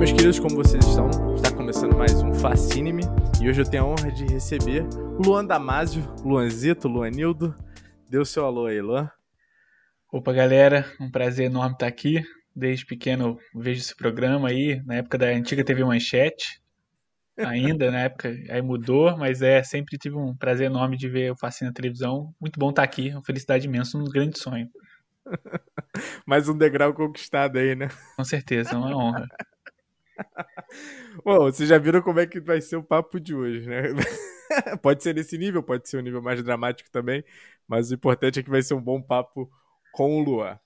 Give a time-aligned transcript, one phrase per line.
[0.00, 1.10] meus queridos, como vocês estão?
[1.34, 3.02] Está começando mais um Fascine-me
[3.38, 4.82] e hoje eu tenho a honra de receber
[5.22, 7.54] Luan Damasio, Luanzito, Luanildo.
[8.08, 9.10] Dê o seu alô aí, Luan.
[10.10, 12.22] Opa, galera, um prazer enorme estar aqui.
[12.56, 16.62] Desde pequeno vejo esse programa aí, na época da antiga TV Manchete,
[17.36, 21.36] ainda na época, aí mudou, mas é, sempre tive um prazer enorme de ver o
[21.36, 22.34] Fascine na televisão.
[22.40, 24.66] Muito bom estar aqui, uma felicidade imensa, um grande sonho.
[26.24, 27.88] Mais um degrau conquistado aí, né?
[28.16, 29.28] Com certeza, é uma honra.
[31.24, 33.82] Bom, vocês já viram como é que vai ser o papo de hoje, né?
[34.82, 37.24] pode ser nesse nível, pode ser um nível mais dramático também,
[37.66, 39.50] mas o importante é que vai ser um bom papo
[39.92, 40.58] com o Luan.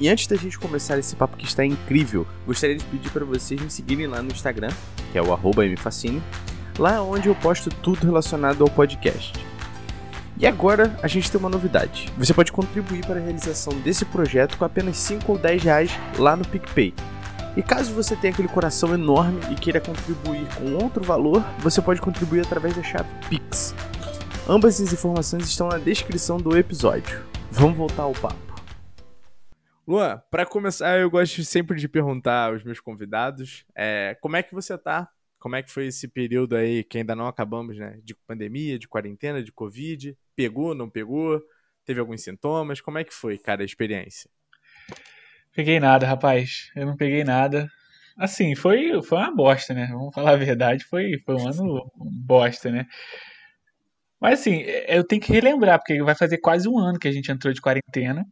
[0.00, 3.60] E antes da gente começar esse papo que está incrível, gostaria de pedir para vocês
[3.60, 4.70] me seguirem lá no Instagram,
[5.12, 5.26] que é o
[5.72, 6.22] mfacine,
[6.78, 9.32] lá onde eu posto tudo relacionado ao podcast.
[10.38, 12.12] E agora a gente tem uma novidade.
[12.18, 16.34] Você pode contribuir para a realização desse projeto com apenas 5 ou 10 reais lá
[16.34, 16.92] no PicPay.
[17.54, 22.00] E caso você tenha aquele coração enorme e queira contribuir com outro valor, você pode
[22.00, 23.74] contribuir através da chave Pix.
[24.48, 27.22] Ambas as informações estão na descrição do episódio.
[27.50, 28.40] Vamos voltar ao papo.
[29.86, 34.54] Luan, para começar, eu gosto sempre de perguntar aos meus convidados é, como é que
[34.54, 35.10] você tá?
[35.38, 38.00] Como é que foi esse período aí que ainda não acabamos, né?
[38.02, 40.16] De pandemia, de quarentena, de Covid?
[40.34, 41.42] Pegou, não pegou?
[41.84, 42.80] Teve alguns sintomas?
[42.80, 44.30] Como é que foi, cara, a experiência?
[45.54, 46.70] Peguei nada, rapaz.
[46.74, 47.68] Eu não peguei nada.
[48.16, 49.88] Assim, foi, foi uma bosta, né?
[49.90, 52.86] Vamos falar a verdade, foi, foi um ano bosta, né?
[54.20, 57.30] Mas assim, eu tenho que relembrar, porque vai fazer quase um ano que a gente
[57.30, 58.24] entrou de quarentena.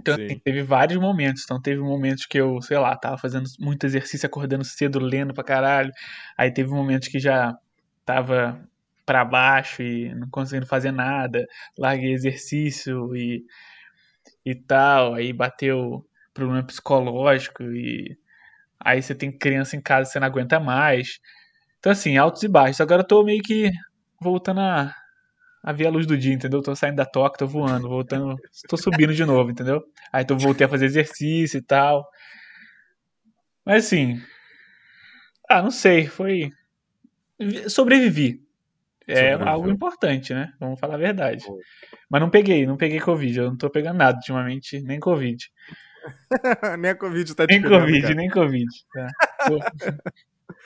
[0.00, 1.44] Então, assim, teve vários momentos.
[1.44, 5.44] Então, teve momentos que eu, sei lá, tava fazendo muito exercício, acordando cedo, lendo pra
[5.44, 5.92] caralho.
[6.36, 7.56] Aí teve momentos que já
[8.04, 8.60] tava
[9.06, 11.46] para baixo e não conseguindo fazer nada.
[11.78, 13.44] Larguei exercício e,
[14.44, 15.14] e tal.
[15.14, 18.18] Aí bateu problema psicológico e
[18.78, 21.20] aí você tem criança em casa você não aguenta mais.
[21.78, 22.80] Então assim, altos e baixos.
[22.80, 23.70] Agora eu tô meio que
[24.20, 24.94] voltando a,
[25.62, 26.60] a ver a luz do dia, entendeu?
[26.60, 28.36] Tô saindo da toca, tô voando, voltando,
[28.68, 29.82] tô subindo de novo, entendeu?
[30.12, 32.06] Aí tô voltei a fazer exercício e tal.
[33.64, 34.20] Mas assim,
[35.48, 36.50] ah, não sei, foi
[37.68, 38.42] sobrevivi.
[39.06, 40.52] É algo importante, né?
[40.58, 41.44] Vamos falar a verdade.
[42.08, 43.38] Mas não peguei, não peguei Covid.
[43.38, 45.50] Eu não tô pegando nada ultimamente, nem Covid.
[46.78, 48.14] nem a Covid tá Nem Covid, cara.
[48.14, 48.70] nem Covid.
[48.92, 49.08] Tá.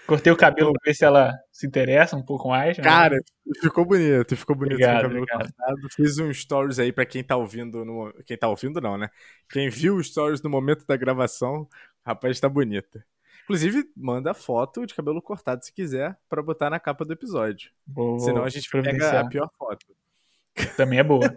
[0.06, 2.78] Cortei o cabelo pra ver se ela se interessa um pouco mais.
[2.78, 2.84] Né?
[2.84, 3.16] Cara,
[3.60, 5.52] ficou bonito, ficou bonito obrigado, o cabelo obrigado.
[5.54, 5.88] cortado.
[5.94, 7.84] Fiz um stories aí pra quem tá ouvindo.
[7.84, 8.12] No...
[8.24, 9.10] Quem tá ouvindo, não, né?
[9.50, 11.68] Quem viu os stories no momento da gravação,
[12.04, 13.04] rapaz, tá bonita.
[13.44, 17.70] Inclusive, manda foto de cabelo cortado se quiser para botar na capa do episódio.
[17.86, 19.86] Boa, Senão a gente pega a pior foto.
[20.76, 21.34] Também é boa.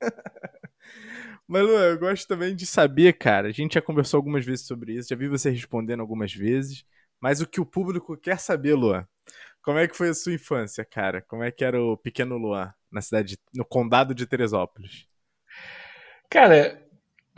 [1.52, 3.48] Mas, Lu, eu gosto também de saber, cara.
[3.48, 6.82] A gente já conversou algumas vezes sobre isso, já vi você respondendo algumas vezes.
[7.20, 9.06] Mas o que o público quer saber, Luan,
[9.62, 11.20] como é que foi a sua infância, cara?
[11.20, 15.06] Como é que era o pequeno Luan na cidade, no condado de Teresópolis?
[16.30, 16.82] Cara,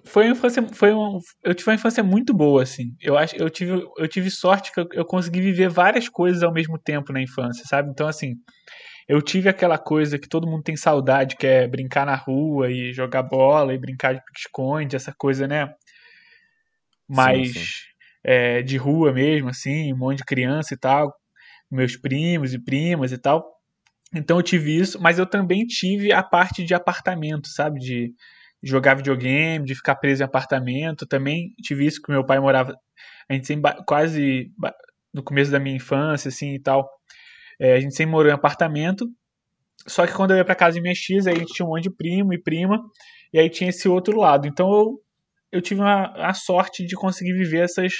[0.04, 2.94] foi uma infância, foi uma, eu tive uma infância muito boa, assim.
[3.00, 6.52] Eu acho, eu tive, eu tive sorte que eu, eu consegui viver várias coisas ao
[6.52, 7.90] mesmo tempo na infância, sabe?
[7.90, 8.36] Então, assim,
[9.08, 12.92] eu tive aquela coisa que todo mundo tem saudade, que é brincar na rua e
[12.92, 15.74] jogar bola e brincar de pique-esconde, essa coisa, né?
[17.08, 17.66] Mais sim, sim.
[18.24, 21.14] É, de rua mesmo, assim, um monte de criança e tal,
[21.70, 23.44] meus primos e primas e tal.
[24.14, 27.80] Então eu tive isso, mas eu também tive a parte de apartamento, sabe?
[27.80, 28.14] De
[28.62, 31.06] jogar videogame, de ficar preso em apartamento.
[31.06, 32.74] Também tive isso que meu pai morava.
[33.28, 34.50] A gente sempre quase
[35.12, 36.88] no começo da minha infância, assim e tal.
[37.60, 39.06] É, a gente sempre morou em apartamento.
[39.86, 41.70] Só que quando eu ia para casa de minha X, aí a gente tinha um
[41.70, 42.80] monte de primo e prima,
[43.32, 44.46] e aí tinha esse outro lado.
[44.46, 45.00] Então eu,
[45.52, 47.92] eu tive uma, a sorte de conseguir viver essas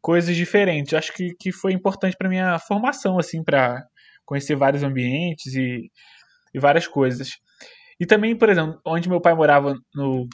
[0.00, 0.94] coisas diferentes.
[0.94, 3.82] Acho que, que foi importante para minha formação, assim, para
[4.24, 5.90] conhecer vários ambientes e,
[6.54, 7.30] e várias coisas.
[7.98, 10.26] E também, por exemplo, onde meu pai morava no,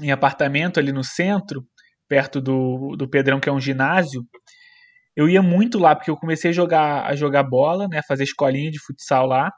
[0.00, 1.66] em apartamento ali no centro,
[2.08, 4.22] perto do, do Pedrão, que é um ginásio,
[5.16, 8.02] eu ia muito lá, porque eu comecei a jogar, a jogar bola, né?
[8.06, 9.50] Fazer escolinha de futsal lá.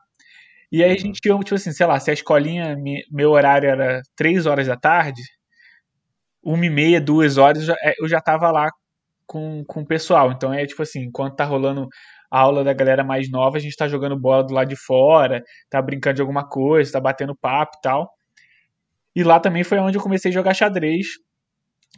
[0.71, 0.99] E aí a uhum.
[0.99, 2.77] gente tinha, tipo assim, sei lá, se a escolinha,
[3.11, 5.23] meu horário era 3 horas da tarde,
[6.43, 7.67] uma e meia, duas horas,
[7.99, 8.71] eu já é, tava lá
[9.27, 10.33] com, com o pessoal.
[10.33, 11.89] Então é tipo assim, enquanto tá rolando
[12.31, 15.43] a aula da galera mais nova, a gente tá jogando bola do lado de fora,
[15.71, 18.11] tá brincando de alguma coisa, tá batendo papo e tal.
[19.17, 21.07] E lá também foi onde eu comecei a jogar xadrez,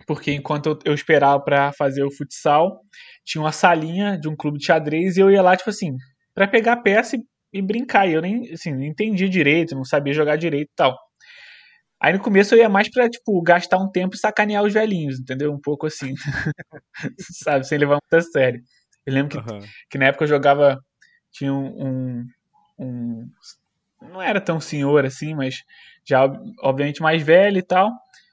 [0.07, 2.81] porque enquanto eu, esperava para fazer o futsal,
[3.25, 5.97] tinha uma salinha de um clube de xadrez e eu ia lá, tipo assim,
[6.35, 7.23] para pegar peça e,
[7.53, 8.09] e, brincar.
[8.09, 10.97] E eu nem, assim, não entendia direito, não sabia jogar direito e tal.
[12.03, 15.21] Aí no começo eu ia mais pra, tipo, gastar um tempo e sacanear os velhinhos,
[15.21, 15.53] entendeu?
[15.53, 16.15] Um pouco assim.
[17.45, 17.67] Sabe?
[17.67, 18.63] Sem levar muito a sério.
[19.05, 19.61] Eu lembro que, uhum.
[19.91, 20.79] que na época eu jogava.
[21.31, 22.27] Tinha um, um,
[22.79, 23.31] um.
[24.03, 25.63] Não era tão senhor assim, mas
[26.05, 26.25] já
[26.63, 27.93] obviamente mais velho e tal.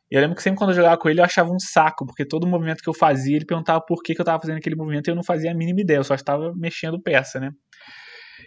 [0.10, 2.26] E eu lembro que sempre quando eu jogava com ele eu achava um saco, porque
[2.26, 5.08] todo movimento que eu fazia, ele perguntava por que, que eu estava fazendo aquele movimento
[5.08, 7.52] e eu não fazia a mínima ideia, eu só estava mexendo peça, né?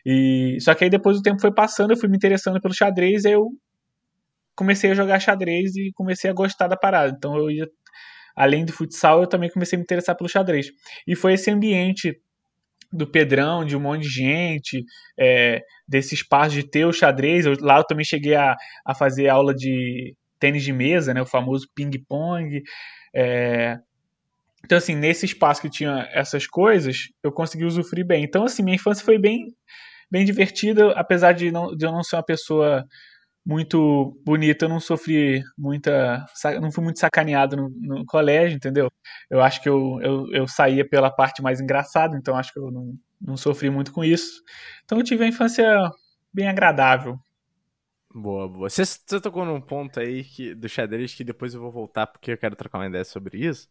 [0.04, 3.24] E só que aí depois o tempo foi passando, eu fui me interessando pelo xadrez,
[3.24, 3.48] eu
[4.56, 7.14] comecei a jogar xadrez e comecei a gostar da parada.
[7.16, 7.66] Então eu ia
[8.36, 10.68] além do futsal, eu também comecei a me interessar pelo xadrez.
[11.06, 12.18] E foi esse ambiente
[12.92, 14.84] do Pedrão, de um monte de gente,
[15.18, 17.46] é, desse espaço de ter o xadrez.
[17.46, 21.26] Eu, lá eu também cheguei a, a fazer aula de tênis de mesa, né, o
[21.26, 22.62] famoso ping-pong.
[23.14, 23.78] É,
[24.64, 28.24] então, assim, nesse espaço que tinha essas coisas, eu consegui usufruir bem.
[28.24, 29.46] Então, assim, minha infância foi bem,
[30.10, 32.84] bem divertida, apesar de, não, de eu não ser uma pessoa
[33.44, 36.24] muito bonita, eu não sofri muita.
[36.60, 38.90] não fui muito sacaneado no, no, colégio, entendeu?
[39.30, 42.70] Eu acho que eu, eu, eu saía pela parte mais engraçada, então acho que eu
[42.70, 44.42] não, não sofri muito com isso.
[44.84, 45.64] Então eu tive uma infância
[46.32, 47.18] bem agradável.
[48.12, 48.68] Boa, boa.
[48.68, 52.32] Você, você tocou num ponto aí que, do xadrez que depois eu vou voltar porque
[52.32, 53.68] eu quero trocar uma ideia sobre isso.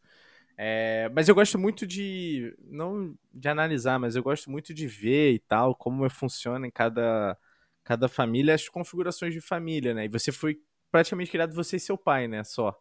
[0.57, 2.55] É, mas eu gosto muito de.
[2.61, 7.37] Não de analisar, mas eu gosto muito de ver e tal, como funciona em cada
[7.83, 10.05] cada família as configurações de família, né?
[10.05, 10.59] E você foi
[10.91, 12.43] praticamente criado você e seu pai, né?
[12.43, 12.77] Só.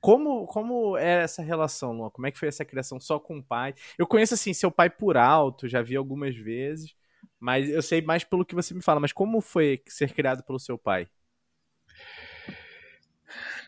[0.00, 2.10] Como, como é essa relação, Luan?
[2.10, 3.72] Como é que foi essa criação só com o pai?
[3.96, 6.94] Eu conheço, assim, seu pai por alto, já vi algumas vezes,
[7.40, 9.00] mas eu sei mais pelo que você me fala.
[9.00, 11.08] Mas como foi ser criado pelo seu pai?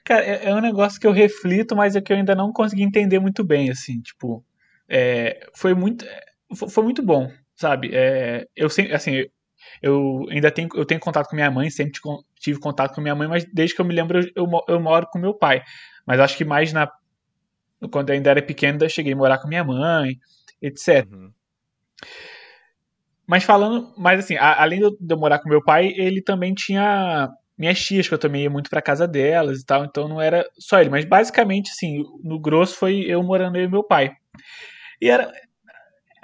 [0.05, 2.83] Cara, é, é um negócio que eu reflito, mas é que eu ainda não consegui
[2.83, 4.45] entender muito bem, assim, tipo...
[4.89, 6.05] É, foi muito...
[6.69, 7.91] Foi muito bom, sabe?
[7.93, 9.25] É, eu sempre, assim,
[9.83, 12.01] eu ainda tenho, eu tenho contato com minha mãe, sempre
[12.39, 15.19] tive contato com minha mãe, mas desde que eu me lembro eu, eu moro com
[15.19, 15.63] meu pai.
[16.07, 16.89] Mas acho que mais na
[17.91, 20.19] quando eu ainda era pequeno, eu cheguei a morar com minha mãe,
[20.61, 21.07] etc.
[21.11, 21.33] Uhum.
[23.27, 27.29] Mas falando, mas assim, a, além de eu morar com meu pai, ele também tinha
[27.57, 30.45] minhas tias, que eu também ia muito pra casa delas e tal, então não era
[30.59, 34.13] só ele, mas basicamente, assim, no grosso foi eu morando eu e meu pai.
[35.01, 35.33] E era,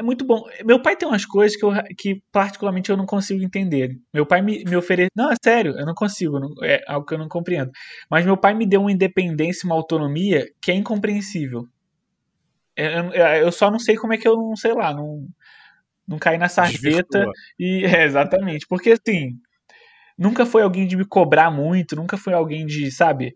[0.01, 0.43] é muito bom.
[0.65, 3.99] Meu pai tem umas coisas que, eu, que particularmente eu não consigo entender.
[4.15, 5.11] Meu pai me, me oferece.
[5.15, 6.41] Não, é sério, eu não consigo.
[6.41, 7.71] Não, é algo que eu não compreendo.
[8.11, 11.69] Mas meu pai me deu uma independência, uma autonomia que é incompreensível.
[12.75, 15.27] É, eu, eu só não sei como é que eu não, sei lá, não,
[16.07, 17.27] não caí na sarjeta.
[17.59, 18.67] E, é, exatamente.
[18.69, 19.39] Porque assim,
[20.19, 23.35] nunca foi alguém de me cobrar muito, nunca foi alguém de, sabe,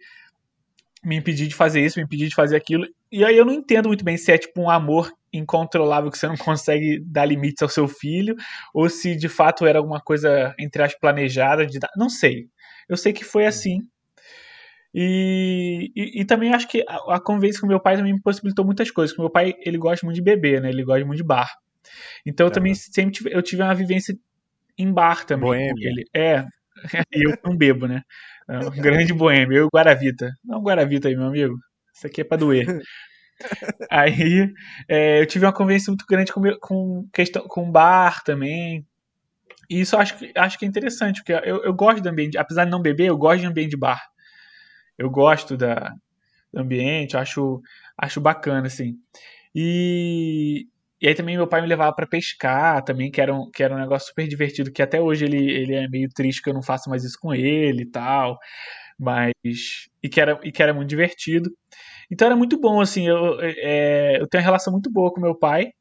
[1.04, 2.86] me impedir de fazer isso, me impedir de fazer aquilo.
[3.12, 6.26] E aí eu não entendo muito bem se é tipo um amor incontrolável que você
[6.26, 8.34] não consegue dar limites ao seu filho,
[8.72, 11.90] ou se de fato era alguma coisa, entre as planejada de dar.
[11.96, 12.46] Não sei.
[12.88, 13.80] Eu sei que foi assim.
[14.94, 18.64] E, e, e também acho que a, a, convivência com meu pai também me possibilitou
[18.64, 19.12] muitas coisas.
[19.12, 20.68] Porque meu pai, ele gosta muito de beber, né?
[20.68, 21.50] Ele gosta muito de bar.
[22.24, 24.16] Então eu também sempre tive, eu tive uma vivência
[24.78, 25.48] em bar também.
[25.48, 25.88] Boêmia.
[25.88, 26.04] Ele.
[26.14, 26.44] É,
[27.14, 28.02] e eu não bebo, né?
[28.48, 29.56] É um grande boêmio.
[29.56, 30.32] Eu Guaravita.
[30.44, 31.56] Não Guaravita aí, meu amigo.
[31.94, 32.66] Isso aqui é pra doer.
[33.90, 34.52] Aí
[34.88, 38.86] é, eu tive uma convivência muito grande com, com, questão, com bar também.
[39.68, 42.64] E isso eu acho, acho que é interessante, porque eu, eu gosto do ambiente, apesar
[42.64, 44.00] de não beber, eu gosto de ambiente de bar.
[44.96, 45.92] Eu gosto da,
[46.52, 47.60] do ambiente, acho,
[47.96, 48.96] acho bacana, assim.
[49.54, 50.68] E,
[51.04, 53.74] e aí também meu pai me levava para pescar também, que era, um, que era
[53.74, 56.62] um negócio super divertido, que até hoje ele, ele é meio triste que eu não
[56.62, 58.38] faço mais isso com ele e tal.
[58.98, 59.32] Mas.
[60.02, 61.50] E que era, e que era muito divertido.
[62.10, 65.38] Então era muito bom, assim, eu, é, eu tenho uma relação muito boa com meu
[65.38, 65.72] pai.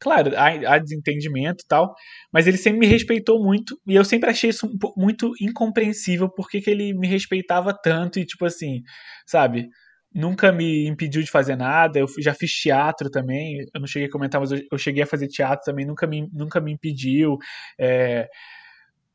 [0.00, 1.94] Claro, há, há, desentendimento e tal,
[2.32, 6.70] mas ele sempre me respeitou muito, e eu sempre achei isso muito incompreensível, porque que
[6.70, 8.80] ele me respeitava tanto, e tipo assim,
[9.26, 9.68] sabe,
[10.14, 14.10] nunca me impediu de fazer nada, eu já fiz teatro também, eu não cheguei a
[14.10, 17.38] comentar, mas eu, eu cheguei a fazer teatro também, nunca me, nunca me impediu,
[17.78, 18.28] é,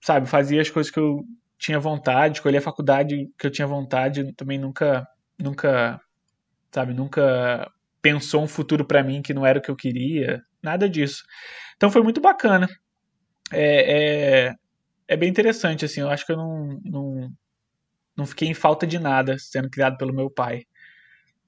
[0.01, 1.23] sabe, fazia as coisas que eu
[1.57, 5.07] tinha vontade, escolhi a faculdade que eu tinha vontade, também nunca
[5.39, 5.99] nunca,
[6.71, 7.71] sabe, nunca
[8.01, 11.23] pensou um futuro para mim que não era o que eu queria, nada disso.
[11.75, 12.67] Então foi muito bacana.
[13.51, 14.55] É, é,
[15.07, 17.29] é bem interessante, assim, eu acho que eu não, não,
[18.17, 20.63] não fiquei em falta de nada sendo criado pelo meu pai.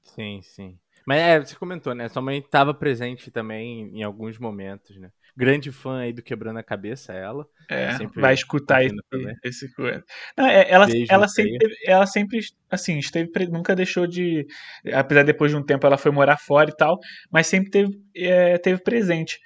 [0.05, 0.79] Sim, sim.
[1.05, 2.07] Mas é, você comentou, né?
[2.07, 5.11] Sua mãe estava presente também em alguns momentos, né?
[5.35, 7.45] grande fã aí do Quebrando a Cabeça, ela.
[7.69, 8.95] É, vai escutar esse,
[9.43, 9.71] esse
[10.37, 14.45] Não, é, ela, ela, sempre, ela sempre, assim, esteve, nunca deixou de.
[14.93, 16.97] Apesar de depois de um tempo ela foi morar fora e tal,
[17.29, 19.39] mas sempre teve, é, teve presente.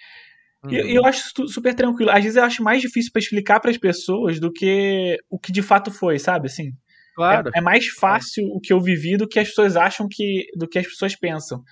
[0.64, 0.72] Uhum.
[0.72, 2.12] E eu acho super tranquilo.
[2.12, 5.52] Às vezes eu acho mais difícil para explicar para as pessoas do que o que
[5.52, 6.48] de fato foi, sabe?
[6.48, 6.72] Assim.
[7.20, 7.50] Claro.
[7.54, 10.48] é, é, mais fácil o que eu vivi do que as pessoas acham que.
[10.56, 11.64] do que as pessoas pensam.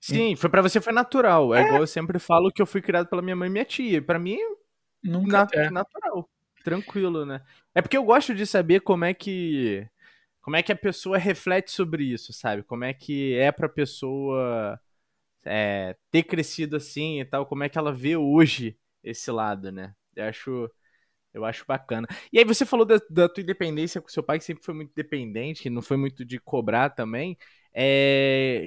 [0.00, 1.54] Sim, foi para você foi natural.
[1.54, 3.64] É, é, igual eu sempre falo que eu fui criado pela minha mãe e minha
[3.64, 4.00] tia.
[4.00, 4.38] Para mim,
[5.02, 5.70] Nunca, nat é.
[5.70, 6.28] natural.
[6.62, 7.40] Tranquilo, né?
[7.74, 9.86] É porque eu gosto de saber como é que.
[10.40, 12.62] Como é que a pessoa reflete sobre isso, sabe?
[12.62, 14.80] Como é que é pra pessoa
[15.44, 19.94] é, ter crescido assim e tal, como é que ela vê hoje esse lado, né?
[20.14, 20.70] Eu acho,
[21.32, 22.06] eu acho bacana.
[22.32, 24.92] E aí você falou da, da tua independência com seu pai, que sempre foi muito
[24.94, 27.36] dependente, que não foi muito de cobrar também.
[27.74, 28.66] É...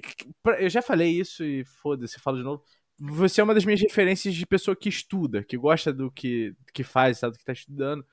[0.60, 2.64] Eu já falei isso e foda-se, falo de novo.
[3.00, 6.84] Você é uma das minhas referências de pessoa que estuda, que gosta do que, que
[6.84, 8.06] faz, sabe, do que está estudando.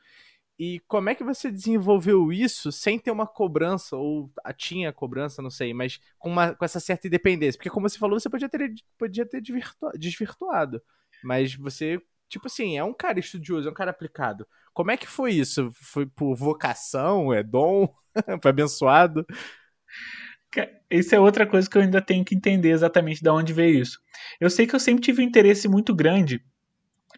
[0.59, 5.51] E como é que você desenvolveu isso sem ter uma cobrança, ou tinha cobrança, não
[5.51, 7.57] sei, mas com, uma, com essa certa independência?
[7.57, 9.41] Porque, como você falou, você podia ter, podia ter
[9.97, 10.83] desvirtuado.
[11.23, 14.47] Mas você, tipo assim, é um cara estudioso, é um cara aplicado.
[14.73, 15.71] Como é que foi isso?
[15.73, 17.33] Foi por vocação?
[17.33, 17.93] É dom?
[18.43, 19.27] foi abençoado?
[20.91, 23.99] Isso é outra coisa que eu ainda tenho que entender exatamente de onde veio isso.
[24.41, 26.43] Eu sei que eu sempre tive um interesse muito grande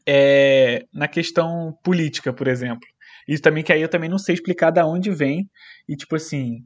[0.07, 2.87] é, na questão política, por exemplo.
[3.29, 5.49] Isso também que aí eu também não sei explicar da onde vem.
[5.89, 6.65] E tipo assim,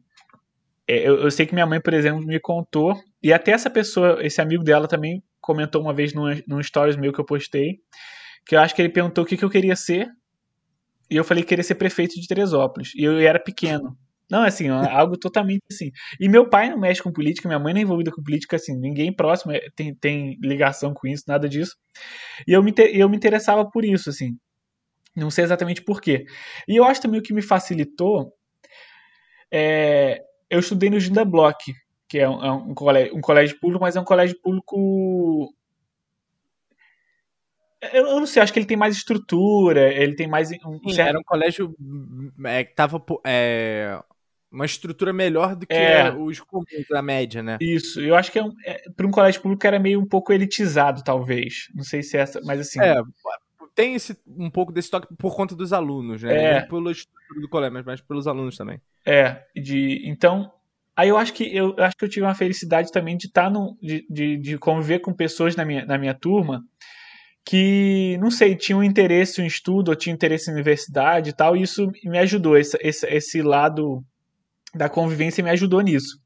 [0.88, 4.18] é, eu, eu, sei que minha mãe, por exemplo, me contou, e até essa pessoa,
[4.24, 7.80] esse amigo dela também comentou uma vez num, num stories meu que eu postei,
[8.46, 10.08] que eu acho que ele perguntou o que, que eu queria ser,
[11.10, 13.96] e eu falei que queria ser prefeito de Teresópolis, e eu, era pequeno.
[14.30, 15.90] Não, assim, algo totalmente assim.
[16.20, 18.78] E meu pai não mexe com política, minha mãe não é envolvida com política, assim,
[18.78, 21.76] ninguém próximo é, tem, tem ligação com isso, nada disso.
[22.46, 24.36] E eu me, eu me interessava por isso, assim.
[25.16, 26.24] Não sei exatamente por quê.
[26.66, 28.32] E eu acho também o que me facilitou
[29.52, 30.20] é,
[30.50, 31.72] eu estudei no Ginda Block,
[32.08, 35.54] que é um, é um, colégio, um colégio público, mas é um colégio público
[37.92, 40.50] eu, eu, não sei, acho que ele tem mais estrutura, ele tem mais.
[40.64, 41.08] Um Sim, certo...
[41.08, 41.74] Era um colégio
[42.44, 43.02] é, que tava.
[43.24, 44.00] É,
[44.54, 46.12] uma estrutura melhor do que é.
[46.12, 47.58] os comuns da média, né?
[47.60, 50.32] Isso, eu acho que é, um, é para um colégio público era meio um pouco
[50.32, 51.68] elitizado, talvez.
[51.74, 52.80] Não sei se é essa, mas assim.
[52.80, 52.94] É,
[53.74, 56.36] tem esse, um pouco desse toque por conta dos alunos, né?
[56.36, 56.60] É.
[56.60, 58.80] Não pela estrutura do colégio, mas, mas pelos alunos também.
[59.04, 60.52] É, de, então,
[60.96, 63.44] aí eu acho que eu, eu acho que eu tive uma felicidade também de estar
[63.44, 66.64] tá no, de, de, de, conviver com pessoas na minha, na minha turma
[67.44, 71.62] que, não sei, tinham interesse em estudo, ou tinham interesse em universidade e tal, e
[71.62, 74.02] isso me ajudou, esse, esse, esse lado
[74.74, 76.18] da convivência me ajudou nisso.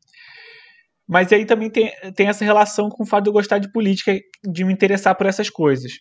[1.07, 4.17] Mas aí também tem, tem essa relação com o fato de eu gostar de política,
[4.45, 5.93] de me interessar por essas coisas.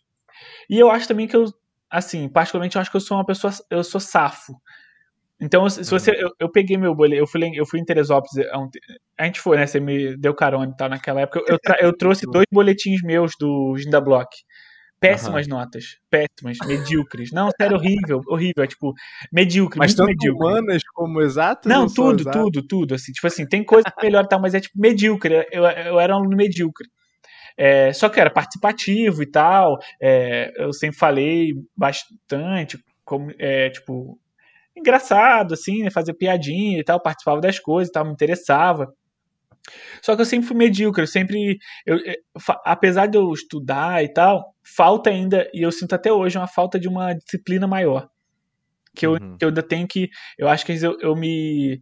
[0.69, 1.45] E eu acho também que eu,
[1.89, 4.53] assim, particularmente eu acho que eu sou uma pessoa, eu sou safo.
[5.39, 6.17] Então, se você, uhum.
[6.19, 8.51] eu, eu peguei meu boletim, eu fui, eu fui em Teresópolis, é
[9.19, 12.25] a gente foi, né, você me deu carona e tal naquela época, eu, eu trouxe
[12.25, 14.27] dois boletins meus do Ginda Block.
[14.99, 15.57] Péssimas uhum.
[15.57, 15.97] notas.
[16.09, 17.31] Péssimas, medíocres.
[17.31, 18.63] Não, sério, horrível, horrível.
[18.63, 18.93] É tipo,
[19.31, 19.77] medíocre.
[19.77, 20.43] Mas tanto medíocre.
[20.43, 21.69] humanas como exato?
[21.69, 22.95] Não, tudo, tudo, tudo.
[22.95, 25.45] Assim, tipo assim, tem coisa melhor e tal, mas é tipo medíocre.
[25.51, 26.87] Eu, eu era um aluno medíocre.
[27.55, 29.77] É, só que era participativo e tal.
[30.01, 34.19] É, eu sempre falei bastante, como, é, tipo,
[34.75, 38.87] engraçado, assim, né, fazer piadinha e tal, participava das coisas e tal, me interessava.
[40.01, 41.57] Só que eu sempre fui medíocre, eu sempre.
[41.85, 42.15] Eu, eu,
[42.65, 46.79] apesar de eu estudar e tal, falta ainda, e eu sinto até hoje, uma falta
[46.79, 48.07] de uma disciplina maior.
[48.95, 49.37] Que eu, uhum.
[49.41, 50.09] eu ainda tenho que.
[50.37, 51.81] Eu acho que eu, eu me.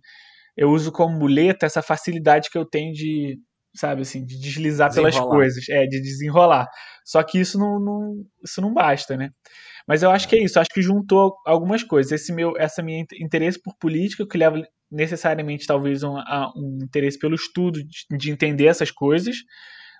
[0.57, 3.37] Eu uso como muleta essa facilidade que eu tenho de,
[3.75, 6.67] sabe, assim, de deslizar pelas coisas, é, de desenrolar.
[7.03, 9.29] Só que isso não, não, isso não basta, né?
[9.87, 12.11] Mas eu acho que é isso, acho que juntou algumas coisas.
[12.11, 14.63] Esse meu, essa minha interesse por política, que leva
[14.95, 16.15] necessariamente talvez um,
[16.55, 19.35] um interesse pelo estudo, de, de, entender essas coisas,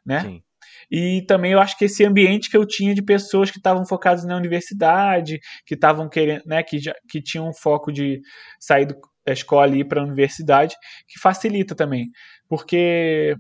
[0.06, 0.22] né?
[0.22, 0.42] Sim.
[0.90, 4.24] E também eu acho que esse ambiente que eu tinha de pessoas que estavam focadas
[4.26, 8.22] na universidade, que estavam querendo, né, que, já, que tinham um foco de
[8.60, 8.88] sair
[9.26, 10.76] da escola e ir para a universidade,
[11.08, 12.10] que facilita também.
[12.48, 13.36] Porque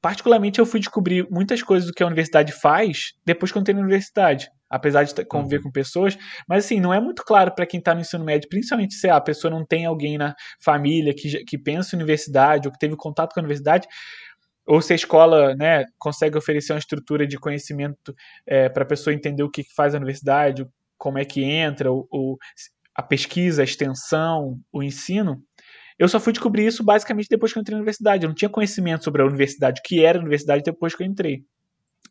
[0.00, 3.74] particularmente eu fui descobrir muitas coisas do que a universidade faz depois que eu entrei
[3.74, 5.64] na universidade, apesar de conviver uhum.
[5.64, 8.94] com pessoas, mas assim, não é muito claro para quem está no ensino médio, principalmente
[8.94, 12.78] se a pessoa não tem alguém na família que, que pensa em universidade ou que
[12.78, 13.86] teve contato com a universidade,
[14.66, 18.14] ou se a escola né, consegue oferecer uma estrutura de conhecimento
[18.46, 20.66] é, para a pessoa entender o que faz a universidade,
[20.98, 22.36] como é que entra, o, o,
[22.94, 25.42] a pesquisa, a extensão, o ensino,
[25.98, 28.24] eu só fui descobrir isso basicamente depois que eu entrei na universidade.
[28.24, 31.06] Eu não tinha conhecimento sobre a universidade, o que era a universidade depois que eu
[31.06, 31.42] entrei.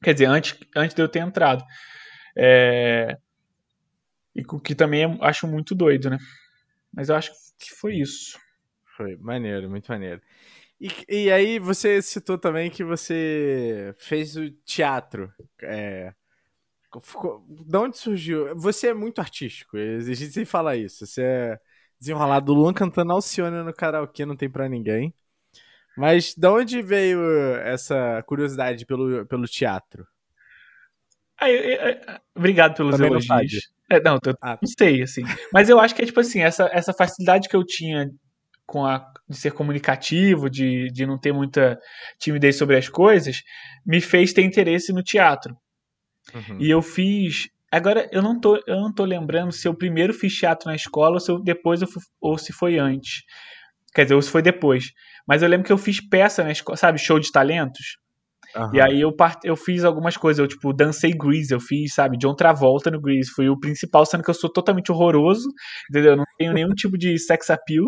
[0.03, 1.63] Quer dizer, antes, antes de eu ter entrado.
[2.37, 3.17] É...
[4.35, 6.17] E o que também acho muito doido, né?
[6.93, 8.39] Mas eu acho que foi isso.
[8.95, 10.21] Foi maneiro, muito maneiro.
[10.79, 15.31] E, e aí você citou também que você fez o teatro.
[15.61, 16.13] É...
[17.65, 18.55] De onde surgiu?
[18.55, 21.05] Você é muito artístico, a gente sempre fala isso.
[21.05, 21.59] Você é
[21.99, 22.53] desenrolado.
[22.53, 25.13] Luan cantando Alcione no karaokê não tem pra ninguém.
[25.97, 27.19] Mas de onde veio
[27.57, 30.07] essa curiosidade pelo, pelo teatro?
[31.39, 31.97] Ah, eu, eu, eu,
[32.35, 33.69] obrigado pelos Também elogios.
[33.89, 34.57] Não, é, não, eu, ah.
[34.61, 35.23] não sei, assim.
[35.53, 38.09] Mas eu acho que é tipo assim, essa, essa facilidade que eu tinha
[38.65, 41.79] com a, de ser comunicativo, de, de não ter muita
[42.19, 43.41] timidez sobre as coisas,
[43.85, 45.55] me fez ter interesse no teatro.
[46.33, 46.57] Uhum.
[46.59, 47.47] E eu fiz.
[47.71, 51.15] Agora, eu não, tô, eu não tô lembrando se eu primeiro fiz teatro na escola
[51.15, 51.87] ou se eu, depois eu,
[52.19, 53.23] ou se foi antes.
[53.93, 54.91] Quer dizer, ou se foi depois.
[55.25, 57.97] Mas eu lembro que eu fiz peça na escola, sabe, show de talentos.
[58.55, 58.75] Uhum.
[58.75, 59.39] E aí eu, part...
[59.43, 63.29] eu fiz algumas coisas, eu tipo, dancei Grease, eu fiz, sabe, John Travolta no Grease,
[63.29, 65.49] fui o principal, sendo que eu sou totalmente horroroso,
[65.89, 66.11] entendeu?
[66.11, 67.85] Eu não tenho nenhum tipo de sex appeal,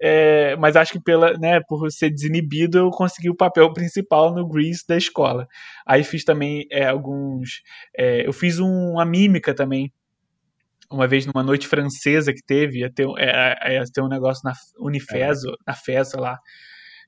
[0.00, 0.56] é...
[0.56, 4.84] mas acho que pela, né, por ser desinibido, eu consegui o papel principal no Grease
[4.88, 5.46] da escola.
[5.86, 7.62] Aí fiz também é, alguns,
[7.96, 8.26] é...
[8.26, 9.92] eu fiz um, uma mímica também,
[10.90, 15.44] uma vez numa noite francesa que teve, ia ter, ia ter um negócio na Unifes,
[15.44, 15.50] é.
[15.66, 16.38] na festa lá,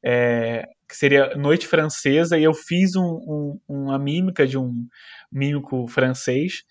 [0.05, 4.73] é, que seria Noite Francesa, e eu fiz um, um, uma mímica de um
[5.31, 6.62] mímico francês.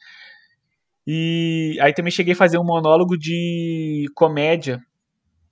[1.05, 4.81] E aí também cheguei a fazer um monólogo de comédia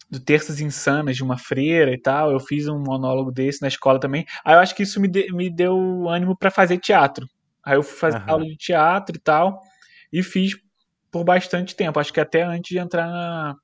[0.10, 2.32] do Terças Insanas, de uma freira e tal.
[2.32, 4.26] Eu fiz um monólogo desse na escola também.
[4.44, 7.28] Aí eu acho que isso me, de, me deu ânimo para fazer teatro.
[7.66, 8.32] Aí eu fui fazer uhum.
[8.32, 9.62] aula de teatro e tal.
[10.12, 10.56] E fiz
[11.12, 12.00] por bastante tempo.
[12.00, 13.56] Acho que até antes de entrar na,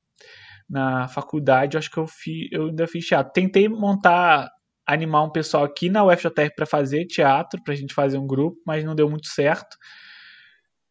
[0.72, 3.34] na faculdade, acho que eu, fi, eu ainda fiz teatro.
[3.34, 4.50] Tentei montar,
[4.88, 8.58] animar um pessoal aqui na UFJR para fazer teatro, para a gente fazer um grupo,
[8.66, 9.76] mas não deu muito certo.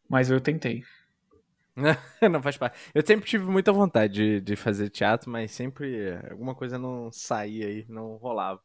[0.07, 0.83] Mas eu tentei.
[2.31, 2.77] não faz parte.
[2.93, 7.65] Eu sempre tive muita vontade de, de fazer teatro, mas sempre alguma coisa não saía
[7.65, 8.61] aí, não rolava.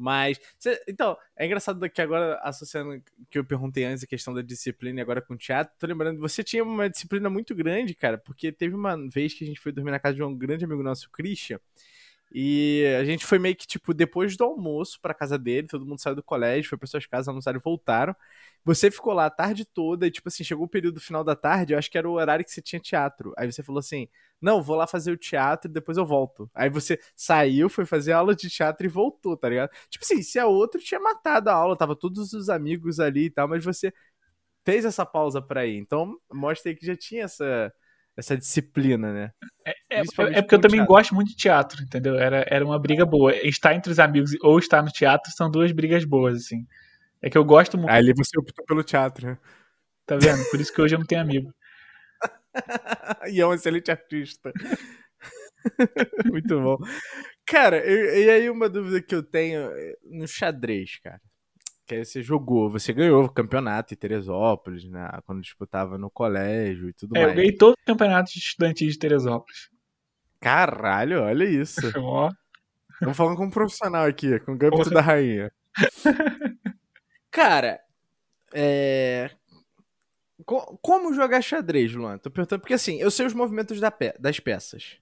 [0.00, 0.40] Mas.
[0.58, 4.98] Cê, então, é engraçado que agora, associando que eu perguntei antes a questão da disciplina
[5.00, 8.50] e agora com o teatro, tô lembrando, você tinha uma disciplina muito grande, cara, porque
[8.50, 11.10] teve uma vez que a gente foi dormir na casa de um grande amigo nosso,
[11.10, 11.60] Christian.
[12.32, 16.00] E a gente foi meio que, tipo, depois do almoço pra casa dele, todo mundo
[16.00, 18.14] saiu do colégio, foi pra suas casas, almoçaram e voltaram.
[18.64, 21.72] Você ficou lá a tarde toda e, tipo assim, chegou o período final da tarde,
[21.72, 23.32] eu acho que era o horário que você tinha teatro.
[23.36, 24.06] Aí você falou assim:
[24.40, 26.48] Não, vou lá fazer o teatro e depois eu volto.
[26.54, 29.70] Aí você saiu, foi fazer aula de teatro e voltou, tá ligado?
[29.88, 33.30] Tipo assim, se a outra tinha matado a aula, tava todos os amigos ali e
[33.30, 33.92] tal, mas você
[34.64, 35.76] fez essa pausa pra ir.
[35.78, 37.72] Então, mostra aí que já tinha essa,
[38.20, 39.30] essa disciplina, né?
[39.64, 40.94] É, é, é porque eu também teatro.
[40.94, 42.16] gosto muito de teatro, entendeu?
[42.16, 43.34] Era, era uma briga boa.
[43.34, 46.66] Estar entre os amigos ou estar no teatro são duas brigas boas, assim.
[47.22, 47.90] É que eu gosto muito.
[47.90, 49.38] Aí você optou pelo teatro, né?
[50.06, 50.44] Tá vendo?
[50.50, 51.52] Por isso que hoje eu não tenho amigo.
[53.32, 54.52] e é um excelente artista.
[56.30, 56.78] muito bom.
[57.46, 61.20] Cara, e, e, aí uma dúvida que eu tenho é, no xadrez, cara.
[61.90, 65.10] Que aí você jogou, você ganhou o campeonato em Teresópolis, né?
[65.26, 67.30] Quando disputava no colégio e tudo é, mais.
[67.30, 69.68] Eu ganhei todos os campeonatos estudantis de Teresópolis.
[70.38, 71.80] Caralho, olha isso.
[72.94, 75.50] Estamos falando com um profissional aqui, com o Gambito da Rainha.
[77.28, 77.80] Cara,
[78.54, 79.28] é.
[80.44, 82.18] Como jogar xadrez, Luan?
[82.18, 84.98] Tô perguntando, porque assim, eu sei os movimentos da pe das peças.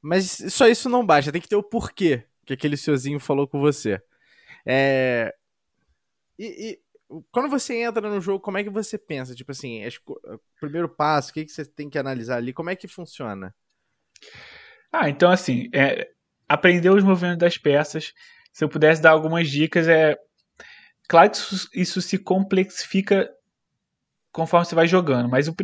[0.00, 3.60] Mas só isso não basta, tem que ter o porquê que aquele senhorzinho falou com
[3.60, 4.00] você.
[4.64, 5.34] É.
[6.44, 9.34] E, e, quando você entra no jogo, como é que você pensa?
[9.34, 12.52] Tipo assim, o primeiro passo, o que, que você tem que analisar ali?
[12.52, 13.54] Como é que funciona?
[14.90, 16.08] Ah, então assim, é,
[16.48, 18.12] aprender os movimentos das peças.
[18.52, 20.16] Se eu pudesse dar algumas dicas, é
[21.08, 23.28] Claro que isso, isso se complexifica
[24.32, 25.54] conforme você vai jogando, mas o,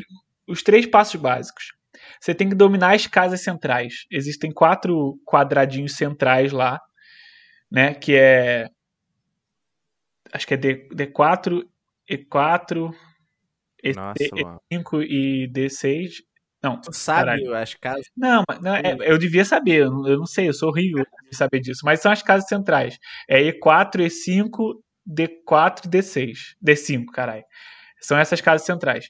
[0.46, 1.72] os três passos básicos.
[2.20, 4.04] Você tem que dominar as casas centrais.
[4.10, 6.78] Existem quatro quadradinhos centrais lá,
[7.70, 7.94] né?
[7.94, 8.68] Que é.
[10.32, 11.64] Acho que é D, D4,
[12.10, 12.94] E4,
[13.84, 16.10] E5 e D6.
[16.62, 17.54] Não, tu sabe caralho.
[17.54, 18.06] as casas?
[18.16, 21.36] Não, não é, eu devia saber, eu não, eu não sei, eu sou horrível de
[21.36, 22.98] saber disso, mas são as casas centrais.
[23.28, 24.74] É E4, E5,
[25.08, 26.32] D4 e D6.
[26.64, 27.44] D5, caralho.
[28.00, 29.08] São essas casas centrais.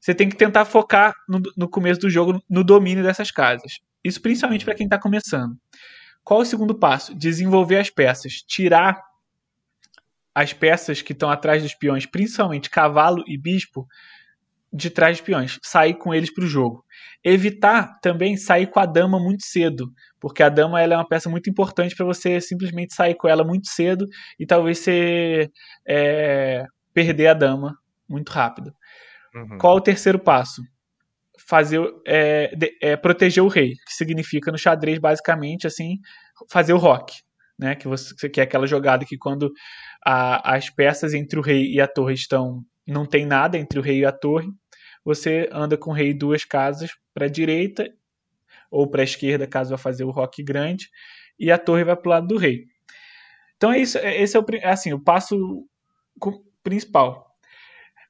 [0.00, 3.80] Você tem que tentar focar no, no começo do jogo no domínio dessas casas.
[4.02, 5.54] Isso principalmente para quem está começando.
[6.24, 7.14] Qual o segundo passo?
[7.14, 8.34] Desenvolver as peças.
[8.46, 9.02] Tirar
[10.40, 13.86] as peças que estão atrás dos peões, principalmente cavalo e bispo,
[14.72, 15.58] de trás dos peões.
[15.62, 16.84] Sair com eles para o jogo.
[17.22, 21.28] Evitar também sair com a dama muito cedo, porque a dama ela é uma peça
[21.28, 24.06] muito importante para você simplesmente sair com ela muito cedo
[24.38, 25.50] e talvez você
[25.86, 27.76] é, perder a dama
[28.08, 28.72] muito rápido.
[29.34, 29.58] Uhum.
[29.58, 30.62] Qual o terceiro passo?
[31.46, 35.98] Fazer é, de, é, proteger o rei, que significa no xadrez basicamente assim
[36.48, 37.12] fazer o rock,
[37.60, 37.76] né?
[37.76, 39.52] Que você que é aquela jogada que quando
[40.04, 43.82] a, as peças entre o rei e a torre estão não tem nada entre o
[43.82, 44.48] rei e a torre,
[45.04, 47.88] você anda com o rei duas casas para a direita,
[48.70, 50.88] ou para a esquerda, caso vá fazer o roque grande,
[51.38, 52.64] e a torre vai para o lado do rei.
[53.56, 55.66] Então é isso, é, esse é o, assim, o passo
[56.62, 57.36] principal.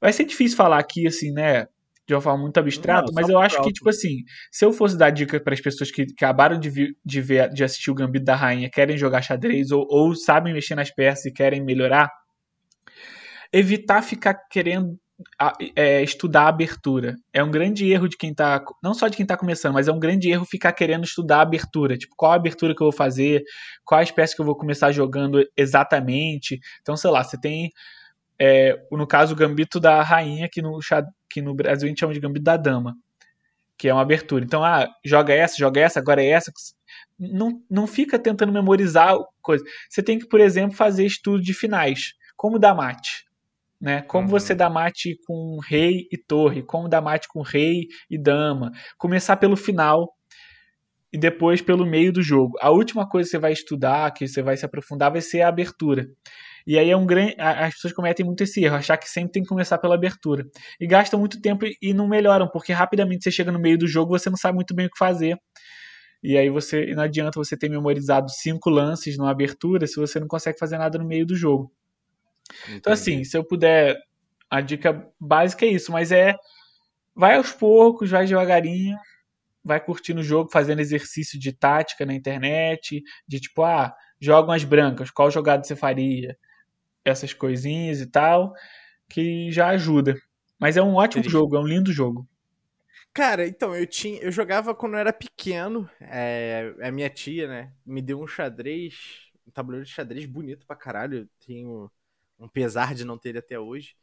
[0.01, 1.67] Vai ser difícil falar aqui, assim, né?
[2.11, 5.11] De uma forma muito abstrata, mas eu acho que, tipo assim, se eu fosse dar
[5.11, 8.25] dica para as pessoas que, que acabaram de, vi, de, ver, de assistir o Gambito
[8.25, 12.11] da Rainha, querem jogar xadrez ou, ou sabem mexer nas peças e querem melhorar,
[13.53, 14.99] evitar ficar querendo
[15.77, 17.15] é, estudar a abertura.
[17.33, 18.61] É um grande erro de quem tá.
[18.83, 21.43] Não só de quem tá começando, mas é um grande erro ficar querendo estudar a
[21.43, 21.97] abertura.
[21.97, 23.45] Tipo, qual a abertura que eu vou fazer,
[23.85, 26.59] qual a espécie que eu vou começar jogando exatamente.
[26.81, 27.71] Então, sei lá, você tem
[28.41, 30.79] é, no caso, o gambito da rainha, que no,
[31.29, 32.97] que no Brasil a gente chama de gambito da dama,
[33.77, 34.43] que é uma abertura.
[34.43, 36.51] Então, ah, joga essa, joga essa, agora é essa.
[37.19, 39.63] Não, não fica tentando memorizar coisa.
[39.91, 43.27] Você tem que, por exemplo, fazer estudo de finais, como dar mate.
[43.79, 44.01] Né?
[44.03, 44.31] Como uhum.
[44.31, 48.73] você dá mate com rei e torre, como dar mate com rei e dama.
[48.97, 50.15] Começar pelo final
[51.13, 52.57] e depois pelo meio do jogo.
[52.61, 55.49] A última coisa que você vai estudar, que você vai se aprofundar, vai ser a
[55.49, 56.09] abertura.
[56.67, 57.35] E aí é um grande.
[57.39, 60.45] As pessoas cometem muito esse erro, achar que sempre tem que começar pela abertura.
[60.81, 64.19] E gastam muito tempo e não melhoram, porque rapidamente você chega no meio do jogo
[64.19, 65.37] você não sabe muito bem o que fazer.
[66.23, 70.29] E aí você não adianta você ter memorizado cinco lances numa abertura se você não
[70.29, 71.73] consegue fazer nada no meio do jogo.
[72.65, 72.77] Entendi.
[72.79, 73.97] Então, assim, se eu puder.
[74.51, 76.35] A dica básica é isso, mas é.
[77.15, 78.97] Vai aos poucos, vai devagarinho,
[79.65, 84.65] vai curtindo o jogo, fazendo exercício de tática na internet, de tipo, ah, jogam as
[84.65, 86.37] brancas, qual jogada você faria?
[87.05, 88.55] Essas coisinhas e tal,
[89.09, 90.17] que já ajuda.
[90.59, 92.29] Mas é um ótimo jogo, é um lindo jogo.
[93.13, 94.21] Cara, então, eu tinha.
[94.21, 95.89] Eu jogava quando eu era pequeno.
[96.01, 97.73] É, a minha tia, né?
[97.85, 99.31] Me deu um xadrez.
[99.47, 101.19] Um tabuleiro de xadrez bonito pra caralho.
[101.19, 101.91] Eu tenho
[102.39, 103.97] um pesar de não ter ele até hoje.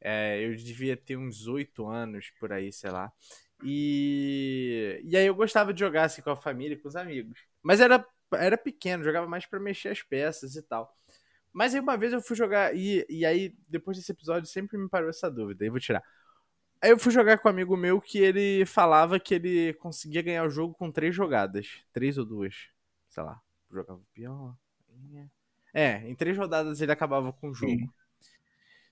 [0.00, 3.12] É, eu devia ter uns oito anos por aí, sei lá.
[3.64, 7.40] E, e aí eu gostava de jogar assim com a família, com os amigos.
[7.62, 10.94] Mas era, era pequeno, jogava mais para mexer as peças e tal.
[11.52, 14.88] Mas aí uma vez eu fui jogar, e, e aí depois desse episódio sempre me
[14.88, 16.02] parou essa dúvida, aí vou tirar.
[16.82, 20.44] Aí eu fui jogar com um amigo meu que ele falava que ele conseguia ganhar
[20.44, 21.80] o jogo com três jogadas.
[21.92, 22.68] Três ou duas.
[23.08, 23.40] Sei lá.
[23.70, 24.58] Jogava o peão.
[25.72, 27.70] É, em três rodadas ele acabava com o jogo.
[27.70, 27.88] Sim.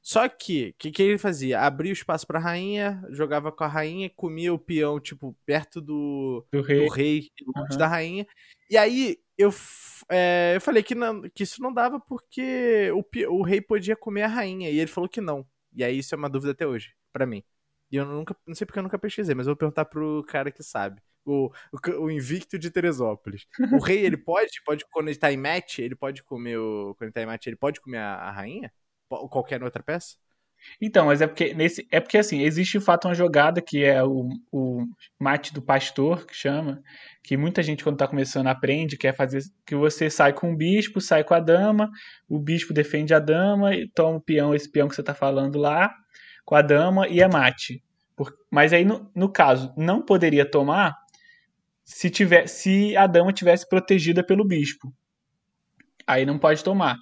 [0.02, 1.60] Só que, o que, que ele fazia?
[1.60, 6.46] Abria o espaço pra rainha, jogava com a rainha, comia o peão, tipo, perto do,
[6.50, 7.76] do rei, do rei uhum.
[7.76, 8.26] da rainha.
[8.70, 9.54] E aí eu,
[10.08, 13.04] é, eu falei que, não, que isso não dava porque o,
[13.38, 14.70] o rei podia comer a rainha.
[14.70, 15.46] E ele falou que não.
[15.72, 17.42] E aí isso é uma dúvida até hoje, para mim.
[17.90, 20.50] E eu nunca, não sei porque eu nunca pesquisei, mas eu vou perguntar pro cara
[20.50, 21.02] que sabe.
[21.24, 23.46] O, o, o invicto de Teresópolis.
[23.72, 26.94] O rei, ele pode, pode, quando ele tá em match, ele pode comer o.
[26.96, 28.72] Quando ele tá em match, ele pode comer a, a rainha?
[29.10, 30.16] Ou qualquer outra peça?
[30.80, 34.02] Então, mas é porque nesse é porque assim, existe de fato uma jogada que é
[34.02, 34.84] o, o
[35.18, 36.82] mate do pastor, que chama,
[37.22, 40.56] que muita gente quando está começando aprende, que é fazer que você sai com o
[40.56, 41.90] bispo, sai com a dama,
[42.28, 45.58] o bispo defende a dama e toma o peão, esse peão que você está falando
[45.58, 45.90] lá,
[46.44, 47.82] com a dama e é mate.
[48.16, 50.94] Por, mas aí no, no caso, não poderia tomar
[51.84, 54.92] se tiver se a dama tivesse protegida pelo bispo.
[56.06, 56.96] Aí não pode tomar.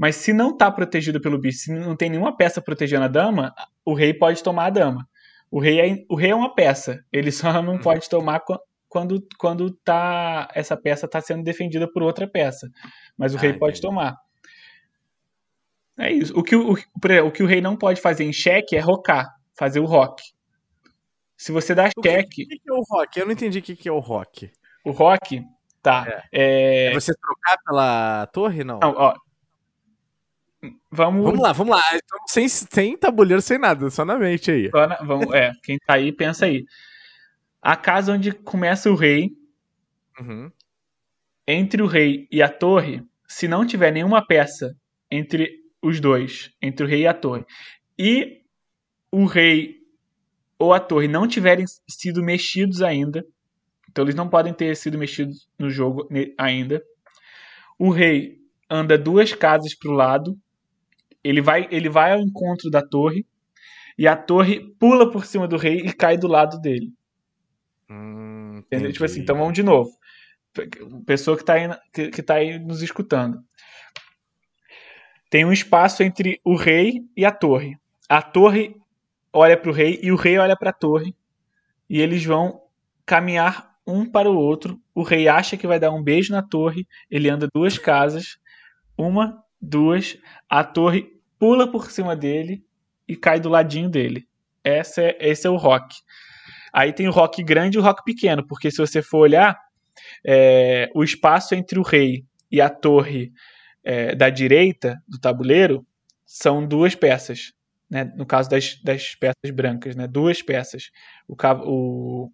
[0.00, 3.54] Mas se não está protegido pelo bispo, se não tem nenhuma peça protegendo a dama,
[3.84, 5.06] o rei pode tomar a dama.
[5.50, 7.80] O rei é, o rei é uma peça, ele só não uhum.
[7.80, 8.40] pode tomar
[8.88, 12.66] quando, quando tá, essa peça está sendo defendida por outra peça.
[13.14, 14.16] Mas o ah, rei pode tomar.
[15.98, 16.32] É isso.
[16.34, 19.28] O que o, o, o que o rei não pode fazer em cheque é rocar,
[19.54, 20.22] fazer o rock.
[21.36, 22.44] Se você dá cheque.
[22.44, 23.20] O que, que, é o rock?
[23.20, 24.50] Eu não entendi o que, que é o rock.
[24.82, 25.44] O rock,
[25.82, 26.06] tá.
[26.32, 26.86] É.
[26.86, 26.86] É...
[26.86, 28.78] é você trocar pela torre, não?
[28.78, 29.14] Não, ó,
[30.90, 31.24] Vamos...
[31.24, 31.82] vamos lá, vamos lá.
[32.26, 34.70] sem, sem tabuleiro, sem nada, só na mente aí.
[34.72, 36.64] Na, vamos, é, quem tá aí, pensa aí.
[37.62, 39.30] A casa onde começa o rei,
[40.18, 40.50] uhum.
[41.46, 44.74] entre o rei e a torre, se não tiver nenhuma peça
[45.10, 47.44] entre os dois, entre o rei e a torre,
[47.98, 48.42] e
[49.10, 49.78] o rei
[50.58, 53.24] ou a torre não tiverem sido mexidos ainda,
[53.88, 56.82] então eles não podem ter sido mexidos no jogo ainda,
[57.78, 60.38] o rei anda duas casas para o lado
[61.22, 63.26] ele vai, ele vai ao encontro da torre
[63.98, 66.92] e a torre pula por cima do rei e cai do lado dele.
[67.90, 68.92] Hum, Entendeu?
[68.92, 69.90] Tipo assim, então vamos de novo.
[71.06, 73.42] Pessoa que está aí, que, que tá aí nos escutando.
[75.28, 77.76] Tem um espaço entre o rei e a torre.
[78.08, 78.74] A torre
[79.32, 81.14] olha para o rei e o rei olha para a torre.
[81.88, 82.62] E eles vão
[83.06, 84.80] caminhar um para o outro.
[84.94, 86.86] O rei acha que vai dar um beijo na torre.
[87.10, 88.38] Ele anda duas casas.
[88.96, 90.16] Uma duas,
[90.48, 92.64] a torre pula por cima dele
[93.06, 94.26] e cai do ladinho dele.
[94.62, 95.96] Essa é, esse é o rock.
[96.72, 99.58] Aí tem o rock grande e o rock pequeno, porque se você for olhar,
[100.24, 103.32] é, o espaço entre o rei e a torre
[103.82, 105.84] é, da direita do tabuleiro
[106.24, 107.52] são duas peças.
[107.88, 108.04] Né?
[108.16, 110.06] No caso das, das peças brancas, né?
[110.06, 110.90] duas peças.
[111.26, 112.32] O, o,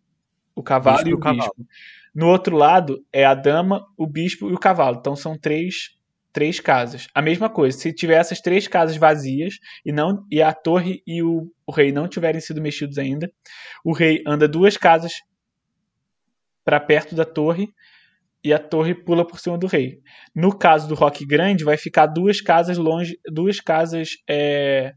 [0.55, 1.21] o cavalo e o, o bispo.
[1.21, 1.67] Cavalo.
[2.15, 4.99] No outro lado é a dama, o bispo e o cavalo.
[4.99, 5.96] Então são três
[6.37, 7.09] três casas.
[7.15, 9.55] A mesma coisa, se tiver essas três casas vazias
[9.87, 13.33] e não e a torre e o, o rei não tiverem sido mexidos ainda,
[13.83, 15.15] o rei anda duas casas
[16.63, 17.73] para perto da torre
[18.45, 20.03] e a torre pula por cima do rei.
[20.35, 24.93] No caso do rock grande, vai ficar duas casas longe, duas casas é,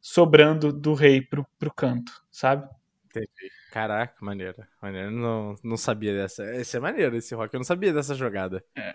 [0.00, 2.66] sobrando do rei pro, pro canto, sabe?
[3.10, 3.52] Entendi.
[3.70, 4.56] Caraca, maneiro.
[4.80, 5.10] Maneiro.
[5.10, 6.42] Não, não sabia dessa.
[6.56, 7.52] Esse é maneiro, esse rock.
[7.52, 8.64] Eu não sabia dessa jogada.
[8.74, 8.94] É.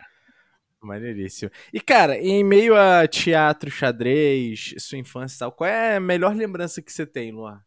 [0.81, 1.51] Maneiríssimo.
[1.71, 6.35] E, cara, em meio a teatro, xadrez, sua infância e tal, qual é a melhor
[6.35, 7.61] lembrança que você tem, Luan?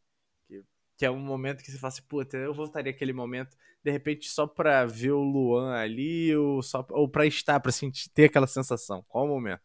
[0.97, 4.29] Que, é um momento que você fala assim, puta, eu voltaria aquele momento, de repente,
[4.29, 8.47] só pra ver o Luan ali, ou, só, ou pra estar, pra sentir, ter aquela
[8.47, 9.05] sensação.
[9.09, 9.63] Qual o momento?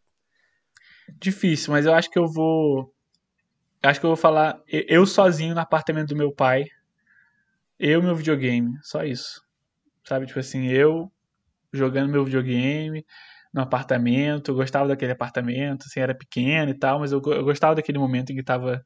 [1.18, 2.94] Difícil, mas eu acho que eu vou.
[3.82, 6.66] Acho que eu vou falar eu sozinho no apartamento do meu pai.
[7.80, 9.42] Eu meu videogame, só isso.
[10.04, 11.12] Sabe, tipo assim, eu
[11.72, 13.06] jogando meu videogame,
[13.54, 17.76] no apartamento, eu gostava daquele apartamento, assim, era pequeno e tal, mas eu, eu gostava
[17.76, 18.84] daquele momento em que tava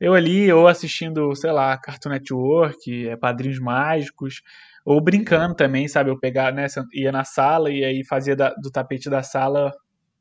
[0.00, 4.42] eu ali, ou assistindo, sei lá, Cartoon Network, é, Padrinhos Mágicos,
[4.84, 6.10] ou brincando também, sabe?
[6.10, 9.72] Eu pegar, né, ia na sala e aí fazia da, do tapete da sala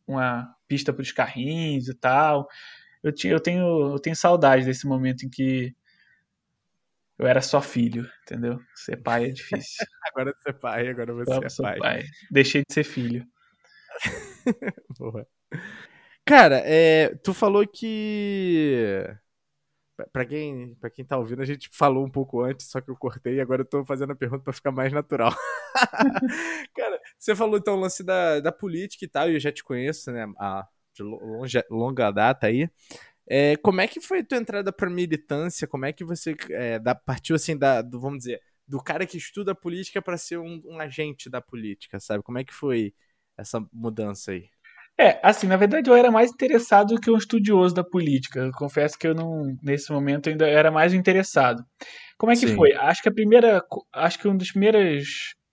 [0.07, 2.47] uma pista para os carrinhos e tal.
[3.03, 5.75] Eu, tinha, eu, tenho, eu tenho saudade desse momento em que
[7.17, 8.59] eu era só filho, entendeu?
[8.75, 9.85] Ser pai é difícil.
[10.07, 11.79] agora ser pai, agora você é pai.
[11.79, 12.03] pai.
[12.31, 13.25] Deixei de ser filho.
[14.97, 15.27] Porra.
[16.25, 19.03] Cara, é, tu falou que.
[20.11, 22.95] Pra quem, pra quem tá ouvindo, a gente falou um pouco antes, só que eu
[22.95, 25.31] cortei e agora eu tô fazendo a pergunta para ficar mais natural.
[26.75, 29.63] Cara, você falou então o lance da, da política e tal, e eu já te
[29.63, 30.25] conheço, né?
[30.39, 32.67] A, de longe, longa data aí.
[33.27, 35.67] É, como é que foi a tua entrada pra militância?
[35.67, 39.17] Como é que você é, da, partiu assim da, do, vamos dizer, do cara que
[39.17, 42.23] estuda política para ser um, um agente da política, sabe?
[42.23, 42.93] Como é que foi
[43.37, 44.45] essa mudança aí?
[44.97, 48.39] É, assim, na verdade eu era mais interessado do que um estudioso da política.
[48.39, 51.63] Eu confesso que eu não, nesse momento, ainda era mais interessado.
[52.17, 52.55] Como é que Sim.
[52.55, 52.73] foi?
[52.73, 55.03] Acho que a primeira, acho que uma das primeiras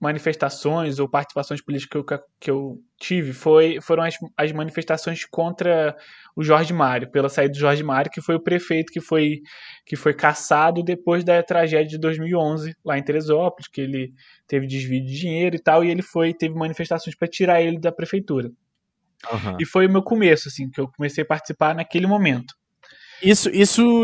[0.01, 5.95] manifestações ou participações políticas que eu, que eu tive foi, foram as, as manifestações contra
[6.35, 9.41] o Jorge Mário, pela saída do Jorge Mário, que foi o prefeito que foi,
[9.85, 14.13] que foi caçado depois da tragédia de 2011 lá em Teresópolis, que ele
[14.49, 17.93] teve desvio de dinheiro e tal, e ele foi teve manifestações para tirar ele da
[17.93, 18.51] prefeitura.
[19.31, 19.57] Uhum.
[19.61, 22.55] E foi o meu começo, assim, que eu comecei a participar naquele momento.
[23.23, 24.03] Isso, isso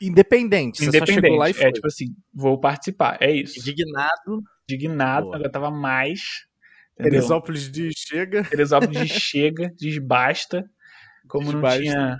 [0.00, 0.78] independente.
[0.78, 1.14] Você independente.
[1.14, 1.64] Só chegou lá e é, foi.
[1.66, 3.18] É tipo assim, vou participar.
[3.20, 3.58] É isso.
[3.58, 4.42] Indignado.
[4.68, 5.38] Indignado, Boa.
[5.38, 6.20] eu tava mais.
[6.94, 7.20] Entendeu?
[7.20, 8.44] Teresópolis de chega.
[8.44, 10.64] Teresópolis de chega, desbasta.
[11.28, 11.78] Como desbasta.
[11.78, 12.18] não tinha.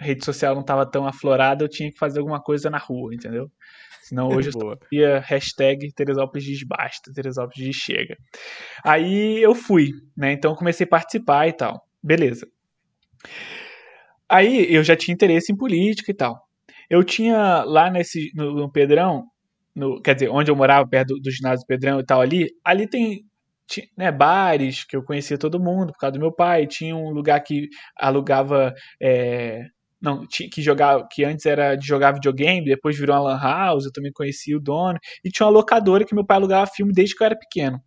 [0.00, 3.50] rede social não tava tão aflorada, eu tinha que fazer alguma coisa na rua, entendeu?
[4.02, 8.16] Senão hoje eu ia hashtag Teresópolis desbasta, Teresópolis de chega.
[8.84, 10.32] Aí eu fui, né?
[10.32, 11.82] Então comecei a participar e tal.
[12.02, 12.46] Beleza.
[14.28, 16.47] Aí eu já tinha interesse em política e tal.
[16.90, 19.24] Eu tinha lá nesse no, no Pedrão,
[19.74, 22.48] no, quer dizer, onde eu morava, perto do, do ginásio do Pedrão e tal ali,
[22.64, 23.24] ali tem
[23.68, 27.10] tinha, né, bares que eu conhecia todo mundo por causa do meu pai, tinha um
[27.10, 29.66] lugar que alugava é,
[30.00, 33.92] não, que jogar, que antes era de jogar videogame, depois virou uma lan house, eu
[33.92, 37.22] também conheci o dono, e tinha uma locadora que meu pai alugava filme desde que
[37.22, 37.80] eu era pequeno.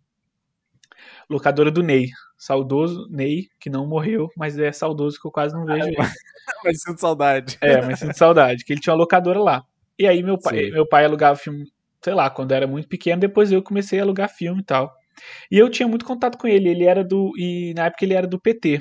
[1.32, 5.64] Locadora do Ney, saudoso Ney, que não morreu, mas é saudoso que eu quase não
[5.64, 5.96] vejo ele.
[6.64, 7.58] mas sinto saudade.
[7.60, 9.62] É, mas sinto saudade, que ele tinha uma locadora lá.
[9.98, 11.64] E aí meu pai, meu pai alugava filme,
[12.02, 14.92] sei lá, quando era muito pequeno, depois eu comecei a alugar filme e tal.
[15.50, 18.26] E eu tinha muito contato com ele, ele era do, e na época ele era
[18.26, 18.80] do PT.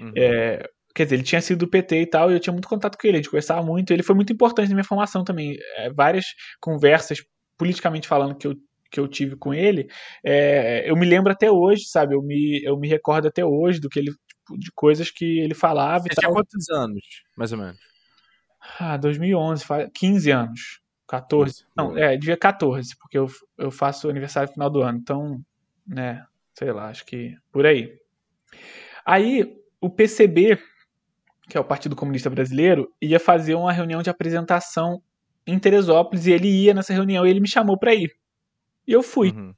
[0.00, 0.12] Uhum.
[0.16, 2.98] É, Quer dizer, ele tinha sido do PT e tal, e eu tinha muito contato
[2.98, 3.92] com ele, a gente conversava muito.
[3.92, 5.56] Ele foi muito importante na minha formação também.
[5.76, 6.26] É, várias
[6.60, 7.18] conversas,
[7.56, 8.54] politicamente falando, que eu,
[8.92, 9.88] que eu tive com ele,
[10.24, 12.14] é, eu me lembro até hoje, sabe?
[12.14, 15.54] Eu me, eu me recordo até hoje do que ele, tipo, de coisas que ele
[15.54, 16.34] falava Você e tinha tal.
[16.34, 17.02] quantos anos,
[17.36, 17.78] mais ou menos?
[18.78, 20.80] Ah, 2011, 15 anos.
[21.08, 21.52] 14.
[21.52, 23.26] Isso, não, é, devia 14, porque eu,
[23.58, 24.98] eu faço aniversário no final do ano.
[24.98, 25.40] Então,
[25.86, 26.24] né,
[26.54, 27.92] sei lá, acho que por aí.
[29.04, 30.58] Aí, o PCB
[31.48, 35.02] que é o Partido Comunista Brasileiro, ia fazer uma reunião de apresentação
[35.46, 38.10] em Teresópolis e ele ia nessa reunião e ele me chamou para ir.
[38.86, 39.30] E eu fui.
[39.30, 39.54] Uhum.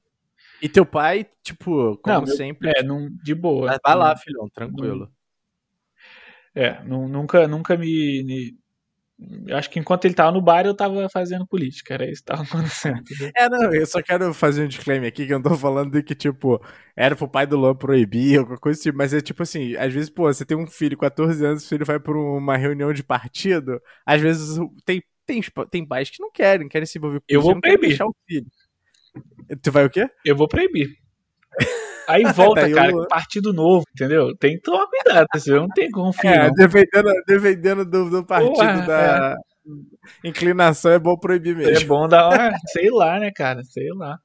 [0.62, 2.72] E teu pai, tipo, como não, sempre.
[2.76, 3.66] É, não, de boa.
[3.66, 5.10] Mas vai lá, filhão, tranquilo.
[6.54, 8.56] Não, é, nunca, nunca me, me,
[9.52, 11.94] acho que enquanto ele tava no bar, eu tava fazendo política.
[11.94, 13.02] Era isso que tava acontecendo.
[13.36, 16.02] É, não, eu só quero fazer um disclaimer aqui que eu não tô falando de
[16.02, 16.62] que, tipo,
[16.96, 20.10] era pro pai do Luan proibir, alguma coisa assim, mas é tipo assim, às vezes,
[20.10, 23.80] pô, você tem um filho, 14 anos, o filho vai pra uma reunião de partido,
[24.06, 27.60] às vezes tem, tem, tem pais que não querem, querem se envolver com Eu vou
[27.60, 28.00] proibir.
[28.02, 28.46] o filho.
[29.62, 30.08] Tu vai o quê?
[30.24, 30.88] Eu vou proibir.
[32.08, 33.06] Aí volta, cara, eu...
[33.08, 34.36] partido novo, entendeu?
[34.36, 36.50] Tem que tomar cuidado, você não tem como É,
[37.26, 40.28] dependendo, do, do partido da é.
[40.28, 41.76] inclinação, é bom proibir mesmo.
[41.76, 44.18] É bom dar sei lá, né, cara, sei lá.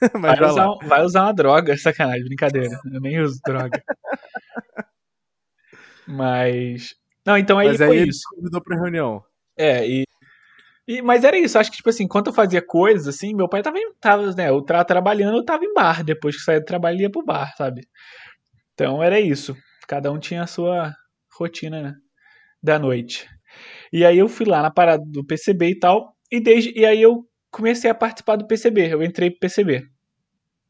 [0.18, 2.78] Mas vai, usar, vai usar uma droga, sacanagem, brincadeira.
[2.92, 3.82] Eu nem uso droga.
[6.06, 6.94] Mas.
[7.24, 8.22] Não, então aí Mas foi aí isso.
[8.32, 9.22] Ele convidou pra reunião.
[9.56, 10.04] É, e
[10.90, 13.62] e, mas era isso, acho que, tipo assim, enquanto eu fazia coisas, assim, meu pai
[13.62, 17.00] tava, tava né, eu tava trabalhando, eu tava em bar, depois que saía do trabalho,
[17.00, 17.82] ia pro bar, sabe?
[18.74, 19.56] Então era isso,
[19.88, 20.92] cada um tinha a sua
[21.38, 21.94] rotina né,
[22.62, 23.28] da noite.
[23.92, 27.00] E aí eu fui lá na parada do PCB e tal, e, desde, e aí
[27.00, 29.84] eu comecei a participar do PCB, eu entrei pro PCB,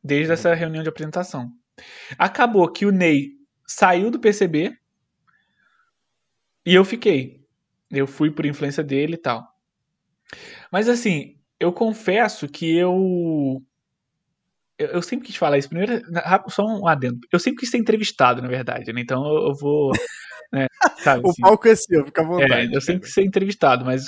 [0.04, 1.48] desde essa reunião de apresentação.
[2.18, 3.30] Acabou que o Ney
[3.66, 4.74] saiu do PCB,
[6.66, 7.40] e eu fiquei.
[7.90, 9.49] Eu fui por influência dele e tal.
[10.70, 13.62] Mas assim, eu confesso que eu.
[14.78, 15.68] Eu, sempre quis falar isso.
[15.68, 16.00] Primeiro,
[16.48, 17.18] só um adendo.
[17.30, 19.00] Eu sempre quis ser entrevistado, na verdade, né?
[19.00, 19.90] Então eu, vou.
[20.52, 20.66] Né,
[20.96, 22.72] sabe, o assim, palco é seu, fica à vontade.
[22.72, 24.06] É, eu sempre quis ser entrevistado, mas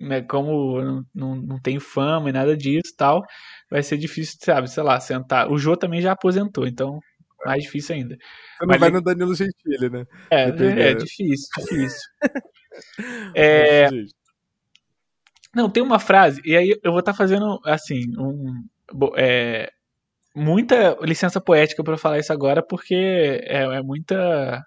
[0.00, 3.22] né, como eu não, não, não tenho fama e nada disso tal,
[3.70, 5.48] vai ser difícil, sabe, sei lá, sentar.
[5.48, 6.98] O Jô também já aposentou, então
[7.44, 8.16] mais difícil ainda.
[8.16, 8.96] Você não Mas vai ele...
[8.96, 10.04] no Danilo Gentili, né?
[10.30, 12.10] É, é difícil, difícil.
[13.36, 13.88] é,
[15.54, 18.64] não, tem uma frase, e aí eu vou estar tá fazendo, assim, um,
[19.16, 19.70] é,
[20.34, 22.94] muita licença poética para falar isso agora, porque
[23.44, 24.62] é, é, muita.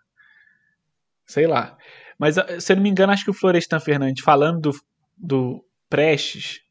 [1.25, 1.77] Sei lá.
[2.17, 4.71] Mas, se eu não me engano, acho que o Florestan Fernandes, falando do,
[5.17, 6.61] do Prestes,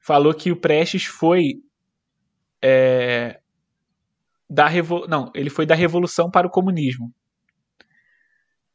[0.00, 1.54] falou que o Prestes foi.
[2.60, 3.38] É,
[4.48, 5.06] da revo...
[5.08, 7.12] Não, ele foi da revolução para o comunismo.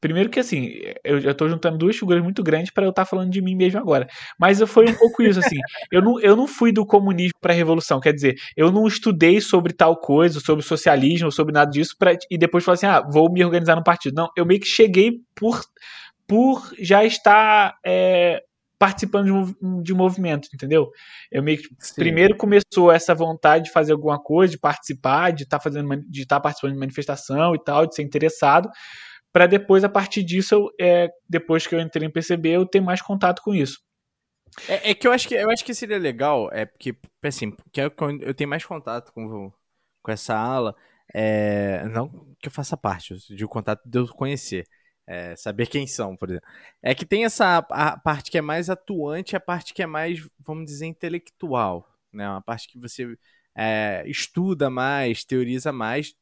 [0.01, 0.71] Primeiro que assim,
[1.03, 3.53] eu já tô juntando duas figuras muito grandes para eu estar tá falando de mim
[3.53, 4.07] mesmo agora.
[4.39, 5.57] Mas foi um pouco isso, assim.
[5.91, 9.41] Eu não, eu não fui do comunismo para a revolução, quer dizer, eu não estudei
[9.41, 13.31] sobre tal coisa, sobre socialismo, sobre nada disso, pra, e depois falei assim, ah, vou
[13.31, 14.13] me organizar no partido.
[14.15, 15.61] Não, eu meio que cheguei por,
[16.27, 18.41] por já estar é,
[18.77, 19.31] participando de
[19.65, 20.89] um, de um movimento, entendeu?
[21.31, 21.95] Eu meio que Sim.
[21.95, 26.21] primeiro começou essa vontade de fazer alguma coisa, de participar, de estar tá fazendo, de
[26.21, 28.69] estar tá participando de manifestação e tal, de ser interessado
[29.31, 32.81] para depois, a partir disso, eu, é, depois que eu entrei em PCB, eu ter
[32.81, 33.79] mais contato com isso.
[34.67, 37.79] É, é, que eu acho que eu acho que seria legal, é porque, assim, porque
[37.81, 39.51] eu, eu tenho mais contato com,
[40.01, 40.75] com essa ala,
[41.13, 44.65] é, não que eu faça parte, de contato de eu conhecer,
[45.07, 46.47] é, saber quem são, por exemplo.
[46.81, 50.27] É que tem essa a parte que é mais atuante, a parte que é mais,
[50.39, 52.29] vamos dizer, intelectual, né?
[52.29, 53.17] Uma parte que você
[53.55, 56.15] é, estuda mais, teoriza mais,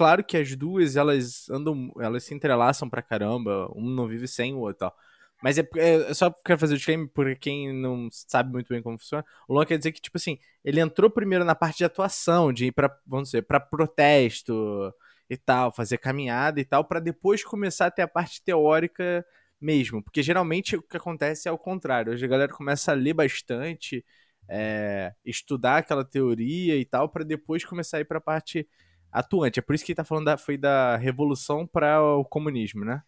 [0.00, 4.54] claro que as duas, elas andam, elas se entrelaçam pra caramba, um não vive sem
[4.54, 4.96] o outro, tal.
[5.42, 8.98] Mas é, é, só quero fazer o disclaimer porque quem não sabe muito bem como
[8.98, 9.22] funciona.
[9.46, 12.66] O Luan quer dizer que, tipo assim, ele entrou primeiro na parte de atuação, de
[12.66, 14.90] ir pra, vamos dizer, pra protesto
[15.28, 19.22] e tal, fazer caminhada e tal, para depois começar a ter a parte teórica
[19.60, 20.02] mesmo.
[20.02, 22.14] Porque geralmente o que acontece é o contrário.
[22.14, 24.02] Hoje a galera começa a ler bastante,
[24.48, 28.66] é, estudar aquela teoria e tal, para depois começar a ir pra parte
[29.12, 29.58] atuante.
[29.58, 33.02] É por isso que ele tá falando da, foi da revolução para o comunismo, né?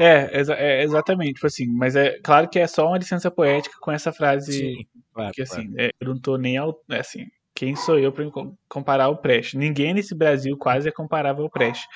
[0.00, 3.76] É, exa é, exatamente, tipo assim, mas é claro que é só uma licença poética
[3.80, 5.80] com essa frase Sim, claro, que assim, claro.
[5.80, 8.24] é, eu não tô nem ao, é, assim, quem sou eu para
[8.68, 9.54] comparar o Prestes?
[9.54, 11.86] Ninguém nesse Brasil quase é comparável ao Prestes.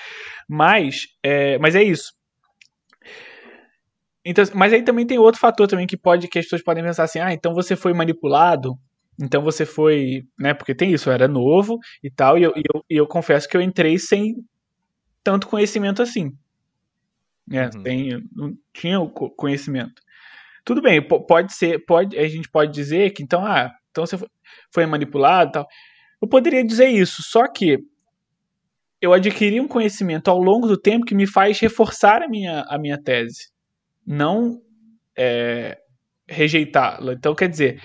[0.49, 2.13] Mas, é, mas é isso.
[4.25, 7.05] Então, mas aí também tem outro fator também que pode que as pessoas podem pensar
[7.05, 8.79] assim, ah, então você foi manipulado
[9.21, 10.55] então você foi, né?
[10.55, 13.49] Porque tem isso, eu era novo e tal, e eu, e eu, e eu confesso
[13.49, 14.37] que eu entrei sem
[15.25, 16.33] tanto conhecimento assim.
[17.51, 17.83] É, uhum.
[17.83, 20.01] tem, não tinha o conhecimento.
[20.65, 24.19] Tudo bem, pode ser, pode, a gente pode dizer que então, ah, então você
[24.73, 25.67] foi manipulado e tal.
[26.21, 27.79] Eu poderia dizer isso, só que
[29.01, 32.79] eu adquiri um conhecimento ao longo do tempo que me faz reforçar a minha, a
[32.79, 33.51] minha tese,
[34.07, 34.61] não
[35.17, 35.79] é,
[36.29, 37.15] rejeitá-la.
[37.15, 37.81] Então, quer dizer,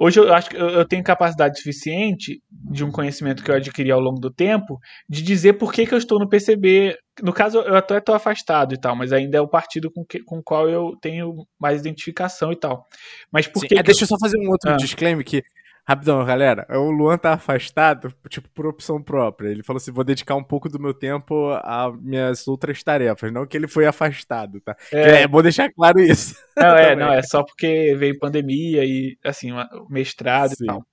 [0.00, 3.98] Hoje eu acho que eu tenho capacidade suficiente de um conhecimento que eu adquiri ao
[3.98, 4.78] longo do tempo
[5.08, 6.96] de dizer por que, que eu estou no PCB.
[7.20, 10.22] No caso, eu até estou afastado e tal, mas ainda é o partido com, que,
[10.22, 12.86] com o qual eu tenho mais identificação e tal.
[13.32, 13.76] Mas por que.
[13.76, 14.76] É, deixa eu só fazer um outro ah.
[14.76, 15.42] disclaimer que
[15.88, 16.66] Rapidão, galera.
[16.68, 19.48] O Luan tá afastado, tipo, por opção própria.
[19.48, 23.32] Ele falou assim: vou dedicar um pouco do meu tempo a minhas outras tarefas.
[23.32, 24.76] Não que ele foi afastado, tá?
[24.92, 26.34] É, é bom deixar claro isso.
[26.54, 29.48] Não, é, não, é só porque veio pandemia e, assim,
[29.88, 30.64] mestrado Sim.
[30.64, 30.86] e tal.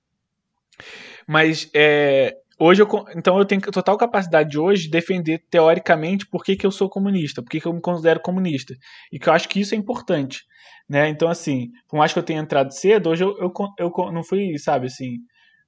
[1.27, 2.87] Mas é, hoje eu,
[3.17, 7.43] então eu tenho total capacidade hoje de defender teoricamente por que, que eu sou comunista,
[7.43, 8.73] por que, que eu me considero comunista.
[9.11, 10.45] E que eu acho que isso é importante.
[10.87, 11.09] Né?
[11.09, 14.57] Então, assim, por mais que eu tenha entrado cedo, hoje eu, eu, eu não fui,
[14.59, 15.17] sabe, assim,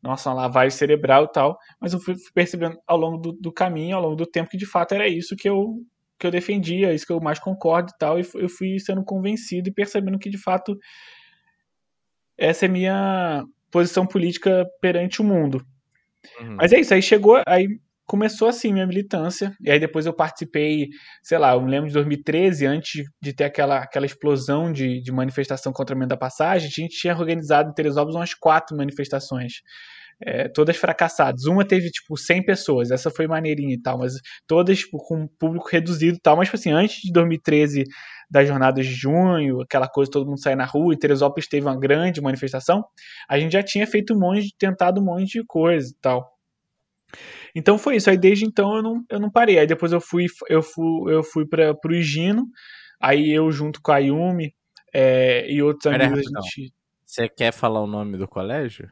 [0.01, 3.95] nossa, uma lavagem cerebral e tal, mas eu fui percebendo ao longo do, do, caminho,
[3.95, 5.84] ao longo do tempo, que de fato era isso que eu,
[6.20, 9.70] que eu defendia, isso que eu mais concordo e tal, e eu fui sendo convencido
[9.70, 10.78] e percebendo que de fato
[12.38, 15.65] essa é minha posição política perante o mundo.
[16.39, 16.55] Uhum.
[16.57, 17.68] Mas é isso, aí chegou, aí
[18.08, 20.88] começou assim minha militância, e aí depois eu participei,
[21.22, 25.12] sei lá, eu me lembro de 2013, antes de ter aquela, aquela explosão de, de
[25.12, 29.62] manifestação contra a emenda da passagem, a gente tinha organizado em Teresópolis umas quatro manifestações.
[30.20, 31.45] É, todas fracassadas.
[31.45, 34.14] Uma teve, tipo, 100 pessoas, essa foi maneirinha e tal, mas
[34.47, 36.36] todas tipo, com público reduzido e tal.
[36.36, 37.84] Mas, tipo assim, antes de 2013,
[38.28, 41.80] das jornadas de junho, aquela coisa, todo mundo sair na rua, e Teresópolis teve uma
[41.80, 42.84] grande manifestação,
[43.30, 46.36] a gente já tinha feito um monte, tentado um monte de coisa e tal.
[47.56, 48.10] Então foi isso.
[48.10, 49.60] Aí desde então eu não, eu não parei.
[49.60, 52.45] Aí depois eu fui eu fui eu fui para pro Higino.
[53.00, 54.54] Aí eu junto com a Yumi
[54.93, 56.74] é, e outros Pera amigos a gente.
[57.06, 58.91] Você quer falar o nome do colégio?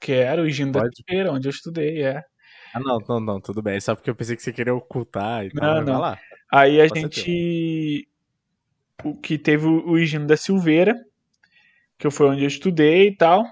[0.00, 0.84] Quero, o Higino Pode.
[0.84, 2.22] da Feira, onde eu estudei, é.
[2.74, 3.80] Ah, não, não, não, tudo bem.
[3.80, 5.82] Só porque eu pensei que você queria ocultar e tal.
[5.82, 6.16] Não, não.
[6.52, 8.08] Aí a gente.
[9.02, 10.94] O que teve o Higino da Silveira,
[11.98, 13.44] que foi onde eu estudei e tal.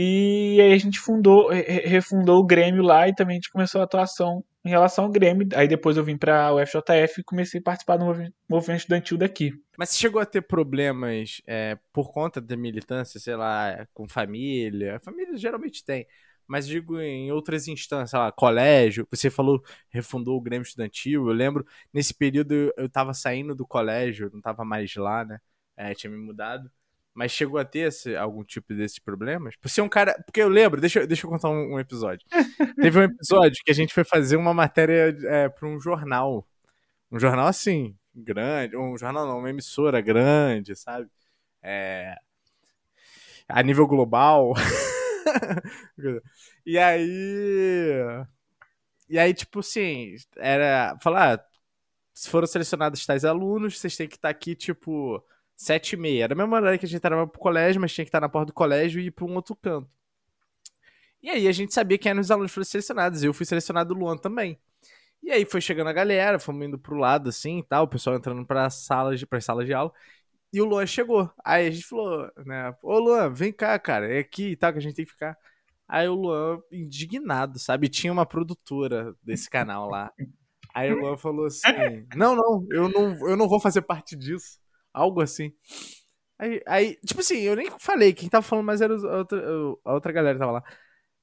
[0.00, 3.84] E aí a gente fundou, refundou o Grêmio lá e também a gente começou a
[3.84, 5.48] atuação em relação ao Grêmio.
[5.56, 8.04] Aí depois eu vim para o FJF e comecei a participar do
[8.48, 9.52] movimento estudantil daqui.
[9.76, 15.00] Mas você chegou a ter problemas é, por conta da militância, sei lá, com família?
[15.00, 16.06] Família geralmente tem.
[16.46, 19.04] Mas digo em outras instâncias, lá, colégio.
[19.10, 21.26] Você falou, refundou o Grêmio Estudantil.
[21.26, 25.40] Eu lembro, nesse período eu, eu tava saindo do colégio, não tava mais lá, né?
[25.76, 26.70] É, tinha me mudado.
[27.18, 29.56] Mas chegou a ter esse, algum tipo desses problemas?
[29.56, 30.14] Por ser um cara.
[30.24, 32.24] Porque eu lembro, deixa, deixa eu contar um, um episódio.
[32.80, 36.46] Teve um episódio que a gente foi fazer uma matéria é, para um jornal.
[37.10, 38.76] Um jornal assim, grande.
[38.76, 41.10] Um jornal não, uma emissora grande, sabe?
[41.60, 42.14] É,
[43.48, 44.54] a nível global.
[46.64, 48.00] e aí.
[49.08, 50.96] E aí, tipo assim, era.
[51.02, 51.44] Falar, ah,
[52.14, 55.20] se foram selecionados tais alunos, vocês têm que estar aqui, tipo
[55.58, 56.24] sete e meia.
[56.24, 58.28] Era a mesma hora que a gente entrava pro colégio, mas tinha que estar na
[58.28, 59.90] porta do colégio e ir pra um outro canto.
[61.20, 63.24] E aí a gente sabia quem eram os alunos que foram selecionados.
[63.24, 64.56] Eu fui selecionado o Luan também.
[65.20, 68.14] E aí foi chegando a galera, fomos indo pro lado assim e tal, o pessoal
[68.14, 69.92] entrando para salas de para salas de aula.
[70.52, 71.28] E o Luan chegou.
[71.44, 72.72] Aí a gente falou, né?
[72.80, 75.36] Ô Luan, vem cá, cara, é aqui e tal que a gente tem que ficar.
[75.88, 77.88] Aí o Luan, indignado, sabe?
[77.88, 80.12] Tinha uma produtora desse canal lá.
[80.72, 84.60] Aí o Luan falou assim: Não, não, eu não, eu não vou fazer parte disso.
[84.92, 85.52] Algo assim.
[86.38, 89.48] Aí, aí, tipo assim, eu nem falei, quem tava falando mais era a outra,
[89.84, 90.64] a outra galera que tava lá.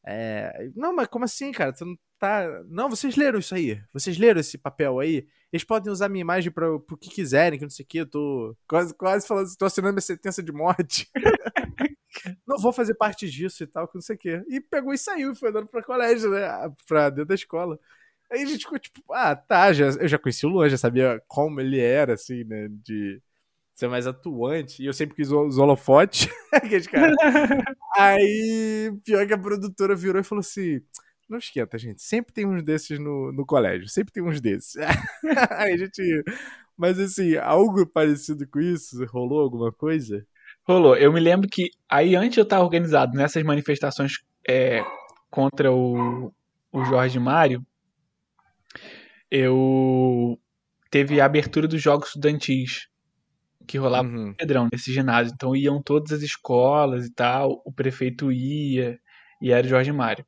[0.08, 1.74] É, não, mas como assim, cara?
[1.74, 2.64] Você não tá.
[2.68, 3.82] Não, vocês leram isso aí.
[3.94, 5.28] Vocês leram esse papel aí?
[5.52, 8.00] Eles podem usar minha imagem pra, pro que quiserem, que não sei o que.
[8.00, 11.10] Eu tô quase, quase falando, tô assinando minha sentença de morte.
[12.48, 14.44] não vou fazer parte disso e tal, que não sei o que.
[14.50, 16.48] E pegou e saiu e foi andando pra colégio, né?
[16.88, 17.80] Pra dentro da escola.
[18.32, 21.22] Aí a gente ficou tipo, ah, tá, já, eu já conheci o Luan, já sabia
[21.28, 22.68] como ele era, assim, né?
[22.70, 23.22] De
[23.76, 24.82] ser mais atuante.
[24.82, 26.28] E eu sempre quis os holofotes.
[27.98, 30.82] Aí, pior que a produtora virou e falou assim:
[31.30, 32.02] não esquenta, gente.
[32.02, 33.88] Sempre tem uns desses no, no colégio.
[33.90, 34.76] Sempre tem uns desses.
[35.52, 36.24] Aí a gente.
[36.78, 39.04] Mas assim, algo parecido com isso?
[39.06, 40.26] Rolou alguma coisa?
[40.64, 40.96] Rolou.
[40.96, 44.14] Eu me lembro que aí antes eu estar organizado nessas manifestações
[44.48, 44.84] é,
[45.30, 46.34] contra o,
[46.72, 47.66] o Jorge Mário,
[49.32, 50.38] eu
[50.92, 52.90] teve a abertura dos Jogos Estudantis
[53.66, 54.34] que rolava uhum.
[54.34, 55.34] Pedrão, nesse ginásio.
[55.34, 59.00] Então iam todas as escolas e tal, o prefeito ia,
[59.42, 60.26] e era o Jorge Mário.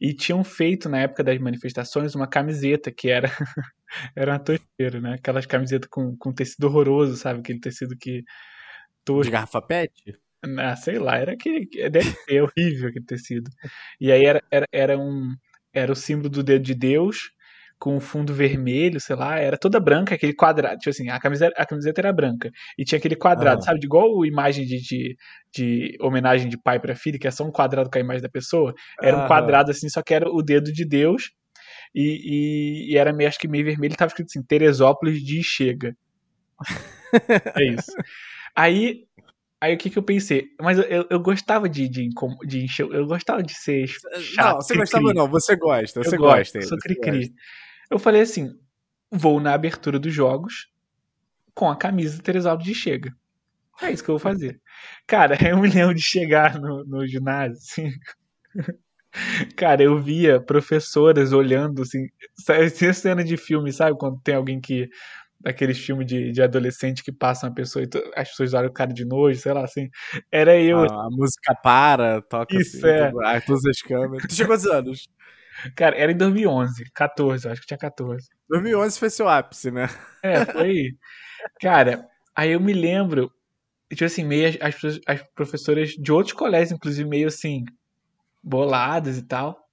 [0.00, 3.28] E tinham feito, na época das manifestações, uma camiseta que era
[4.16, 5.14] era uma tosqueira, né?
[5.14, 7.40] Aquelas camisetas com, com tecido horroroso, sabe?
[7.40, 8.22] Aquele tecido que...
[9.04, 9.24] Tosco.
[9.24, 9.92] De garrafa pet?
[10.58, 11.66] Ah, sei lá, era aquele...
[11.90, 13.50] Deve ser horrível aquele tecido.
[14.00, 15.34] E aí era, era, era um...
[15.72, 17.30] Era o símbolo do dedo de Deus,
[17.78, 21.66] com fundo vermelho, sei lá, era toda branca, aquele quadrado, tipo assim, a camiseta, a
[21.66, 23.62] camiseta era branca, e tinha aquele quadrado, ah.
[23.62, 25.16] sabe, de igual imagem de, de,
[25.54, 28.28] de, homenagem de pai para filho, que é só um quadrado com a imagem da
[28.28, 29.24] pessoa, era ah.
[29.24, 31.30] um quadrado assim, só que era o dedo de Deus,
[31.94, 35.94] e, e, e era meio, acho que meio vermelho, tava escrito assim, Teresópolis de Chega.
[37.56, 37.92] é isso.
[38.56, 39.04] Aí
[39.64, 40.48] Aí o que que eu pensei?
[40.60, 42.10] Mas eu, eu, eu gostava de, de,
[42.46, 44.56] de encher, eu gostava de ser chato.
[44.56, 46.68] Não, você gostava não, você gosta, eu você gosto, gosta.
[46.68, 47.32] sou cri-cri.
[47.94, 48.58] Eu falei assim,
[49.08, 50.68] vou na abertura dos jogos
[51.54, 53.14] com a camisa do Teresaldo de Chega.
[53.80, 54.60] É isso que eu vou fazer.
[55.06, 57.92] Cara, eu me lembro de chegar no, no ginásio, assim.
[59.56, 62.08] Cara, eu via professoras olhando, assim.
[62.48, 63.96] Essa cena de filme, sabe?
[63.96, 64.90] Quando tem alguém que.
[65.46, 68.92] Aqueles filmes de, de adolescente que passa uma pessoa e as pessoas olham o cara
[68.92, 69.88] de nojo, sei lá, assim.
[70.32, 73.12] Era eu, A, a música para, toca Isso, assim, é.
[73.22, 74.26] ah, todas as câmeras.
[74.26, 75.08] Tu tinha quantos anos?
[75.76, 78.28] Cara, era em 2011, 14, eu acho que tinha 14.
[78.48, 79.88] 2011 foi seu ápice, né?
[80.22, 80.90] É, foi.
[81.60, 83.30] Cara, aí eu me lembro,
[83.90, 84.76] tipo assim, meio as,
[85.06, 87.64] as professoras de outros colégios, inclusive, meio assim,
[88.42, 89.64] boladas e tal.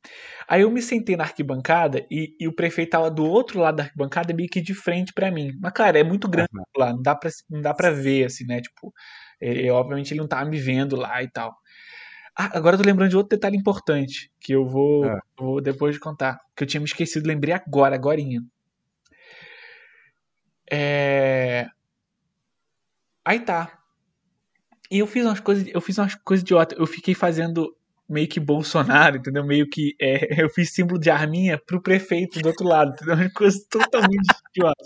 [0.47, 3.83] Aí eu me sentei na arquibancada e, e o prefeito tava do outro lado da
[3.83, 5.51] arquibancada, meio que de frente pra mim.
[5.61, 8.61] Mas, cara, é muito grande lá, não dá pra, não dá pra ver, assim, né?
[8.61, 8.93] Tipo,
[9.39, 11.55] é, é, obviamente ele não tava me vendo lá e tal.
[12.37, 15.21] Ah, agora eu tô lembrando de outro detalhe importante, que eu vou, Ah.
[15.37, 18.41] vou depois de contar, que eu tinha me esquecido, lembrei agora, agorinha.
[20.69, 21.67] É...
[23.25, 23.77] Aí tá.
[24.89, 26.77] E eu fiz umas coisas, eu fiz umas coisas idiotas.
[26.77, 27.75] Eu fiquei fazendo
[28.09, 29.45] meio que Bolsonaro, entendeu?
[29.45, 33.15] Meio que é, eu fiz símbolo de arminha pro prefeito do outro lado, entendeu?
[33.15, 34.83] Uma coisa totalmente idiota.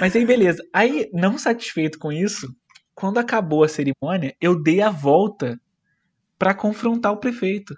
[0.00, 0.62] Mas aí beleza.
[0.72, 2.54] Aí, não satisfeito com isso,
[2.94, 5.60] quando acabou a cerimônia, eu dei a volta
[6.42, 7.72] pra confrontar o prefeito.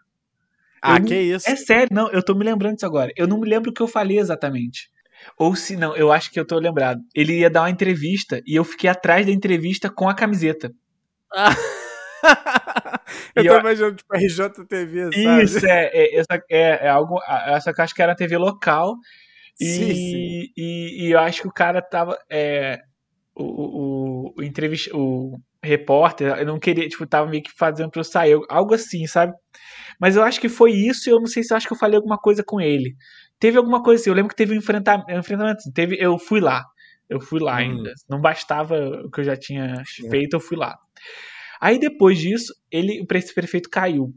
[0.81, 1.47] Ah, não- que isso?
[1.51, 3.13] É sério, não, eu tô me lembrando disso agora.
[3.15, 4.89] Eu não me lembro o que eu falei exatamente.
[5.39, 6.99] Ou se não, eu acho que eu tô lembrado.
[7.15, 10.73] Ele ia dar uma entrevista e eu fiquei atrás da entrevista com a camiseta.
[13.37, 15.45] eu E tô eu- imaginando, tipo, RJTV, sabe?
[15.45, 17.19] Isso, é, é, essa, é, é algo.
[17.27, 18.95] a- Essa que eu acho que era TV local.
[19.61, 20.53] E, Sim, sim.
[20.57, 22.19] E, e eu acho que o cara tava.
[22.31, 22.81] É,
[23.35, 24.43] o, o, o,
[24.95, 29.07] o repórter, eu não queria, tipo, tava meio que fazendo pra eu sair, algo assim,
[29.07, 29.33] sabe?
[30.01, 31.79] Mas eu acho que foi isso e eu não sei se eu acho que eu
[31.79, 32.95] falei alguma coisa com ele.
[33.39, 36.19] Teve alguma coisa assim, eu lembro que teve um enfrentamento, um enfrentamento assim, teve, eu
[36.19, 36.65] fui lá.
[37.09, 37.57] Eu fui lá Hum.
[37.57, 37.93] ainda.
[38.09, 40.77] Não bastava o que eu já tinha feito, eu fui lá.
[41.61, 44.15] Aí depois disso, ele, o pre- prefeito caiu.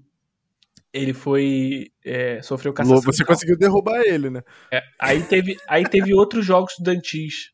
[0.93, 1.87] Ele foi.
[2.03, 3.01] é, sofreu cassação.
[3.01, 4.41] Você conseguiu derrubar ele, né?
[4.71, 7.51] É, aí, teve, aí teve outros jogos estudantis.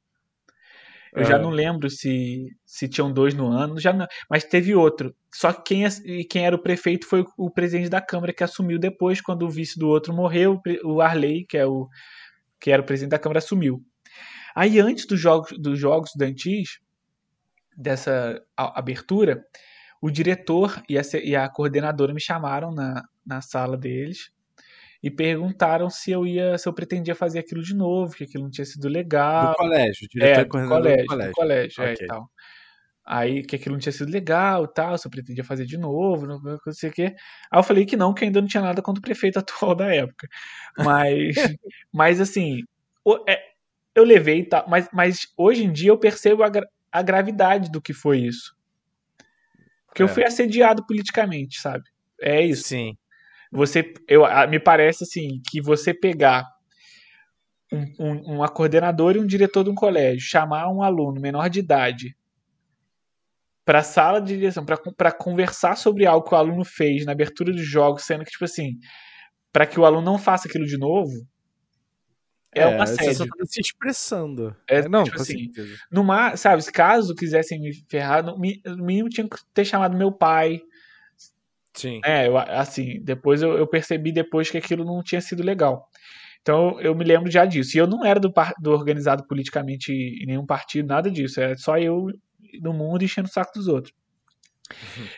[1.16, 1.39] Eu já Ah.
[1.39, 5.16] não lembro se, se tinham dois no ano, já não, mas teve outro.
[5.34, 8.43] Só que quem, e quem era o prefeito foi o, o presidente da Câmara que
[8.43, 11.88] assumiu depois, quando o vice do outro morreu, o Arley, que, é o,
[12.59, 13.84] que era o presidente da Câmara, assumiu.
[14.55, 16.80] Aí antes dos jogos, dos jogos estudantis,
[17.76, 19.43] dessa abertura,
[20.01, 24.32] o diretor e a, e a coordenadora me chamaram na, na sala deles
[25.04, 28.49] e perguntaram se eu ia, se eu pretendia fazer aquilo de novo, que aquilo não
[28.49, 29.51] tinha sido legal.
[29.51, 31.32] Do colégio, diretor É, e do colégio, do colégio.
[31.32, 32.06] do colégio, é, Ok.
[32.06, 32.30] e tal.
[33.06, 36.39] Aí que aquilo não tinha sido legal, tal, se eu pretendia fazer de novo, não,
[36.41, 37.14] não sei o quê.
[37.51, 39.93] Aí eu falei que não, que ainda não tinha nada contra o prefeito atual da
[39.93, 40.26] época.
[40.78, 41.36] Mas,
[41.93, 42.62] mas assim,
[43.28, 43.41] é,
[43.93, 47.70] eu levei e tal, mas, mas hoje em dia eu percebo a, gra- a gravidade
[47.70, 48.56] do que foi isso.
[49.88, 50.14] Porque eu É.
[50.14, 51.84] fui assediado politicamente, sabe?
[52.22, 52.95] É isso Sim.
[53.54, 56.43] Você eu me parece assim que você pegar
[57.72, 61.60] um, um, uma coordenadora e um diretor de um colégio chamar um aluno menor de
[61.60, 62.18] idade
[63.64, 67.51] para a sala de direção para conversar sobre algo que o aluno fez na abertura
[67.51, 68.80] dos jogos sendo que tipo assim
[69.51, 71.14] para que o aluno não faça aquilo de novo
[72.56, 74.56] é, um Você só tá se expressando.
[74.68, 75.51] É, É, não, tipo assim,
[75.91, 80.62] numa sabe se caso quisessem me ferrar no mínimo tinha que ter chamado meu pai
[81.74, 81.99] Sim.
[82.03, 85.89] É, eu, assim, depois eu, eu percebi depois que aquilo não tinha sido legal.
[86.41, 87.76] Então eu me lembro já disso.
[87.76, 91.41] E eu não era do, do organizado politicamente em nenhum partido, nada disso.
[91.41, 92.07] É só eu
[92.61, 93.93] no mundo enchendo o saco dos outros.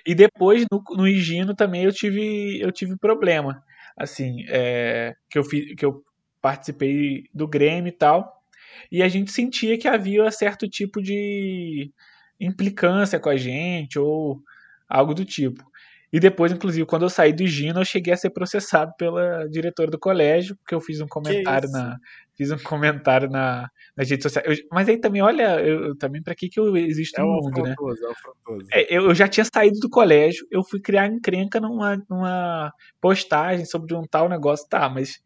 [0.05, 3.63] E depois no, no Higino também eu tive, eu tive problema.
[3.97, 6.03] Assim, é, que, eu fiz, que eu
[6.41, 8.43] participei do Grêmio e tal.
[8.91, 11.91] E a gente sentia que havia certo tipo de
[12.39, 14.41] implicância com a gente ou
[14.87, 15.63] algo do tipo.
[16.15, 19.91] E depois, inclusive, quando eu saí do Higino, eu cheguei a ser processado pela diretora
[19.91, 21.97] do colégio, porque eu fiz um comentário na
[22.37, 24.59] fiz um comentário na nas redes sociais.
[24.59, 27.63] Eu- mas aí também, olha, eu, também para que que eu existo É no mundo,
[27.63, 27.75] né?
[28.71, 28.81] é.
[28.81, 33.65] É, eu, eu já tinha saído do colégio, eu fui criar encrenca numa, numa postagem
[33.65, 35.19] sobre um tal negócio, tá, mas.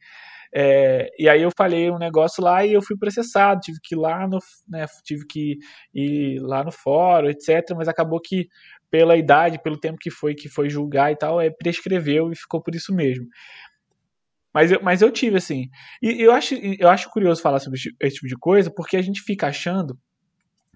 [0.54, 4.00] é, e aí eu falei um negócio lá e eu fui processado, tive que ir
[4.00, 5.58] lá no, né, tive que
[5.94, 8.48] ir lá no fórum, etc, mas acabou que
[8.90, 12.62] pela idade, pelo tempo que foi que foi julgar e tal, é, prescreveu e ficou
[12.62, 13.26] por isso mesmo.
[14.54, 15.70] Mas eu, mas eu tive assim.
[16.02, 19.22] E eu acho, eu acho curioso falar sobre esse tipo de coisa, porque a gente
[19.22, 19.98] fica achando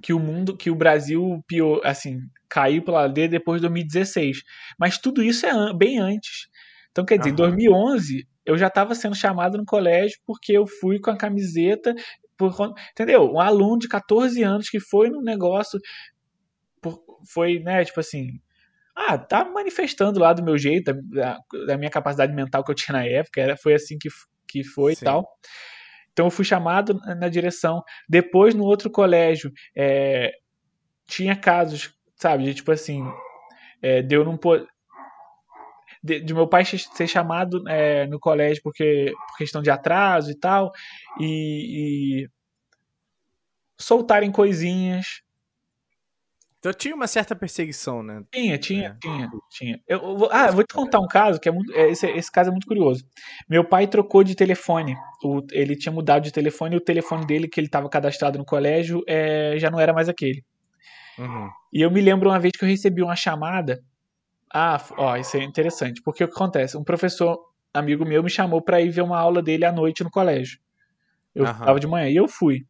[0.02, 4.44] que o mundo, que o Brasil pior, assim, caiu pela ladeira depois de 2016.
[4.80, 6.48] Mas tudo isso é bem antes.
[6.92, 11.00] Então, quer dizer, em 2011 eu já estava sendo chamado no colégio porque eu fui
[11.00, 11.96] com a camiseta,
[12.38, 12.54] por,
[12.92, 13.32] entendeu?
[13.32, 15.80] Um aluno de 14 anos que foi no negócio,
[17.32, 18.40] foi, né, tipo assim,
[18.96, 22.98] ah, tá manifestando lá do meu jeito, da, da, minha capacidade mental que eu tinha
[22.98, 24.10] na época, era, foi assim que,
[24.48, 25.02] que foi Sim.
[25.02, 25.28] e tal.
[26.12, 27.84] Então eu fui chamado na direção.
[28.08, 30.32] Depois, no outro colégio, é,
[31.08, 33.04] tinha casos, sabe, de tipo assim,
[33.82, 34.38] é, deu num
[36.04, 40.36] de, de, meu pai ser chamado é, no colégio porque por questão de atraso e
[40.36, 40.72] tal,
[41.20, 42.30] e, e
[43.80, 45.24] soltarem coisinhas,
[46.64, 48.24] então tinha uma certa perseguição, né?
[48.32, 48.98] Tinha, tinha, é.
[49.02, 49.82] tinha, tinha.
[49.86, 51.74] Eu, eu, ah, eu vou te contar um caso que é muito.
[51.74, 53.04] É, esse, esse caso é muito curioso.
[53.50, 54.96] Meu pai trocou de telefone.
[55.22, 58.46] O, ele tinha mudado de telefone e o telefone dele, que ele estava cadastrado no
[58.46, 60.42] colégio, é, já não era mais aquele.
[61.20, 61.50] Uhum.
[61.74, 63.84] E eu me lembro uma vez que eu recebi uma chamada.
[64.50, 66.02] Ah, ó, isso é interessante.
[66.02, 66.78] Porque o que acontece?
[66.78, 67.38] Um professor
[67.74, 70.60] amigo meu me chamou para ir ver uma aula dele à noite no colégio.
[71.36, 72.66] Eu estava de manhã e eu fui.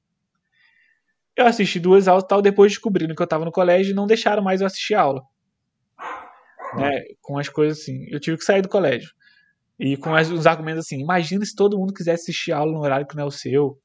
[1.36, 4.44] Eu assisti duas aulas tal, depois descobrindo que eu tava no colégio e não deixaram
[4.44, 5.22] mais eu assistir aula.
[6.76, 8.06] Né, com as coisas assim.
[8.10, 9.12] Eu tive que sair do colégio.
[9.80, 13.08] E com as, os argumentos assim: imagina se todo mundo quisesse assistir aula no horário
[13.08, 13.78] que não é o seu.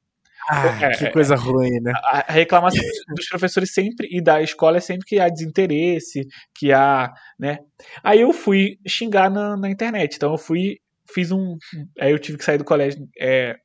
[0.49, 1.92] Ah, é, que coisa ruim, né?
[2.05, 2.82] A, a reclamação
[3.14, 7.59] dos professores sempre e da escola é sempre que há desinteresse, que há, né?
[8.03, 10.16] Aí eu fui xingar na, na internet.
[10.16, 10.78] Então eu fui,
[11.12, 11.57] fiz um.
[12.01, 13.57] Aí eu tive que sair do colégio é,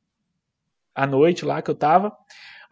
[0.95, 2.11] à noite lá que eu tava.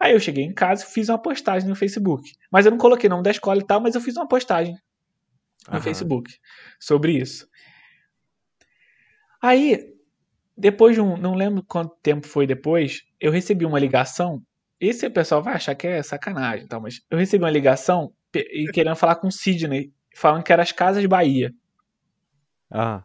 [0.02, 2.32] Aí eu cheguei em casa e fiz uma postagem no Facebook.
[2.50, 4.76] Mas eu não coloquei nome da escola e tal, mas eu fiz uma postagem
[5.68, 5.80] no.
[5.80, 6.34] Facebook
[6.80, 7.48] sobre isso.
[9.40, 9.94] Aí,
[10.58, 11.16] depois de um.
[11.16, 14.42] Não lembro quanto tempo foi depois, eu recebi uma ligação.
[14.80, 18.96] Esse pessoal vai achar que é sacanagem, tal, mas eu recebi uma ligação e querendo
[18.96, 21.54] falar com o Sidney, falando que era as Casas Bahia.
[22.68, 23.04] Ah.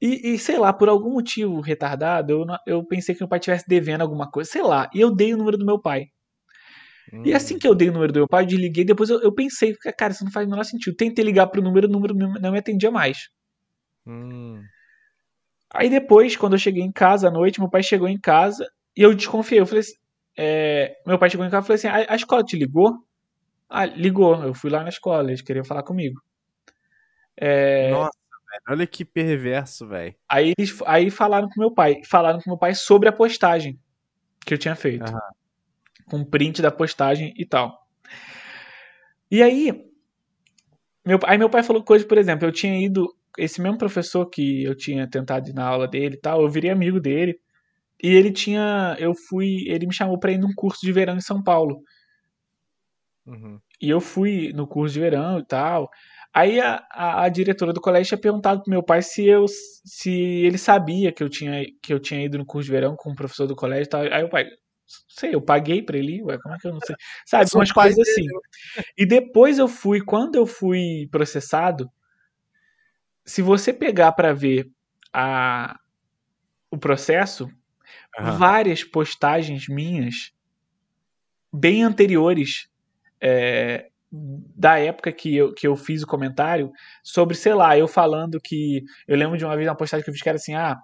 [0.00, 3.64] E, e, sei lá, por algum motivo retardado, eu, eu pensei que meu pai estivesse
[3.66, 4.90] devendo alguma coisa, sei lá.
[4.94, 6.06] E eu dei o número do meu pai.
[7.12, 7.22] Hum.
[7.24, 8.84] E assim que eu dei o número do meu pai, eu desliguei.
[8.84, 10.96] Depois eu, eu pensei, cara, isso não faz o menor sentido.
[10.96, 13.28] Tentei ligar pro número, o número não me atendia mais.
[14.06, 14.62] Hum.
[15.72, 19.02] Aí depois, quando eu cheguei em casa à noite, meu pai chegou em casa e
[19.02, 19.60] eu desconfiei.
[19.60, 19.94] Eu falei assim,
[20.36, 22.92] é, meu pai chegou em casa e falou assim: a, a escola te ligou?
[23.68, 24.42] Ah, ligou.
[24.44, 26.20] Eu fui lá na escola, eles queriam falar comigo.
[27.36, 28.25] É, Nossa.
[28.68, 30.14] Olha que perverso, velho.
[30.28, 30.52] Aí
[30.86, 32.00] aí falaram com meu pai.
[32.04, 33.78] Falaram com meu pai sobre a postagem
[34.44, 35.10] que eu tinha feito.
[35.10, 35.18] Uhum.
[36.08, 37.76] Com print da postagem e tal.
[39.30, 39.84] E aí.
[41.04, 43.08] Meu, aí meu pai falou coisa, por exemplo, eu tinha ido.
[43.38, 46.70] Esse mesmo professor que eu tinha tentado ir na aula dele e tal, eu virei
[46.70, 47.38] amigo dele.
[48.02, 48.96] E ele tinha.
[48.98, 49.64] Eu fui.
[49.68, 51.82] Ele me chamou pra ir num curso de verão em São Paulo.
[53.26, 53.58] Uhum.
[53.80, 55.90] E eu fui no curso de verão e tal.
[56.36, 60.10] Aí a, a, a, diretora do colégio tinha perguntado pro meu pai se eu se
[60.10, 63.14] ele sabia que eu tinha que eu tinha ido no curso de verão com o
[63.14, 64.02] professor do colégio e tal.
[64.02, 64.44] Aí o pai,
[65.08, 66.94] sei, eu paguei para ele, ué, como é que eu não sei?
[67.24, 68.26] Sabe, umas coisas assim.
[68.98, 71.90] E depois eu fui, quando eu fui processado,
[73.24, 74.68] se você pegar para ver
[75.14, 75.74] a
[76.70, 77.44] o processo,
[78.18, 78.32] uhum.
[78.36, 80.34] várias postagens minhas
[81.50, 82.68] bem anteriores
[83.18, 83.88] é,
[84.54, 86.70] da época que eu, que eu fiz o comentário
[87.02, 88.82] sobre, sei lá, eu falando que.
[89.06, 90.76] Eu lembro de uma vez uma postagem que eu fiz que era assim: ah,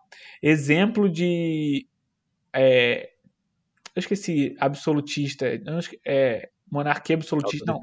[0.42, 1.86] exemplo de.
[2.54, 3.10] É,
[3.94, 5.46] eu esqueci, absolutista.
[6.06, 7.72] É, monarquia absolutista.
[7.72, 7.80] Não.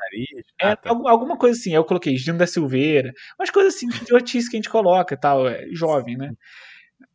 [0.62, 0.90] É, ah, tá.
[0.90, 1.74] Alguma coisa assim.
[1.74, 3.14] Eu coloquei Gino da Silveira.
[3.40, 5.48] Umas coisas assim, de idiotice que a gente coloca tal.
[5.48, 6.34] É, jovem, né?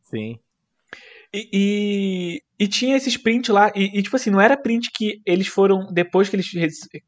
[0.03, 0.39] Sim.
[1.37, 5.21] E, e, e, tinha esses prints lá, e, e, tipo assim, não era print que
[5.25, 6.47] eles foram, depois que eles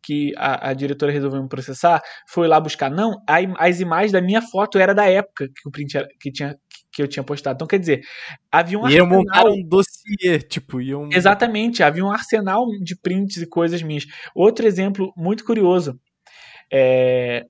[0.03, 2.91] que a, a diretora resolveu me processar, foi lá buscar.
[2.91, 6.29] Não, a, as imagens da minha foto era da época que o print era, que,
[6.29, 6.57] tinha,
[6.91, 7.55] que eu tinha postado.
[7.55, 8.01] Então, quer dizer,
[8.51, 9.07] havia um arsenal.
[9.07, 11.07] Iam montar um dossiê, tipo, iam.
[11.09, 14.05] Exatamente, havia um arsenal de prints e coisas minhas.
[14.35, 15.97] Outro exemplo muito curioso.
[16.69, 17.45] É,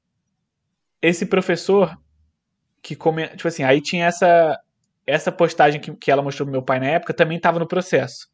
[1.02, 1.98] esse professor
[2.84, 4.56] que come, tipo assim, aí tinha essa
[5.08, 8.28] essa postagem que, que ela mostrou pro meu pai na época também estava no processo.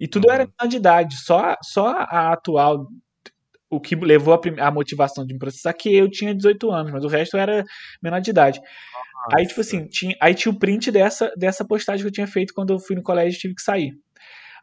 [0.00, 0.34] E tudo uhum.
[0.34, 2.86] era de idade, só, só a atual,
[3.68, 7.04] o que levou a, a, motivação de me processar, que eu tinha 18 anos, mas
[7.04, 7.64] o resto era
[8.02, 8.58] menor de idade.
[8.60, 9.36] Nossa.
[9.36, 12.54] Aí, tipo assim, tinha, aí tinha o print dessa, dessa postagem que eu tinha feito
[12.54, 13.92] quando eu fui no colégio e tive que sair.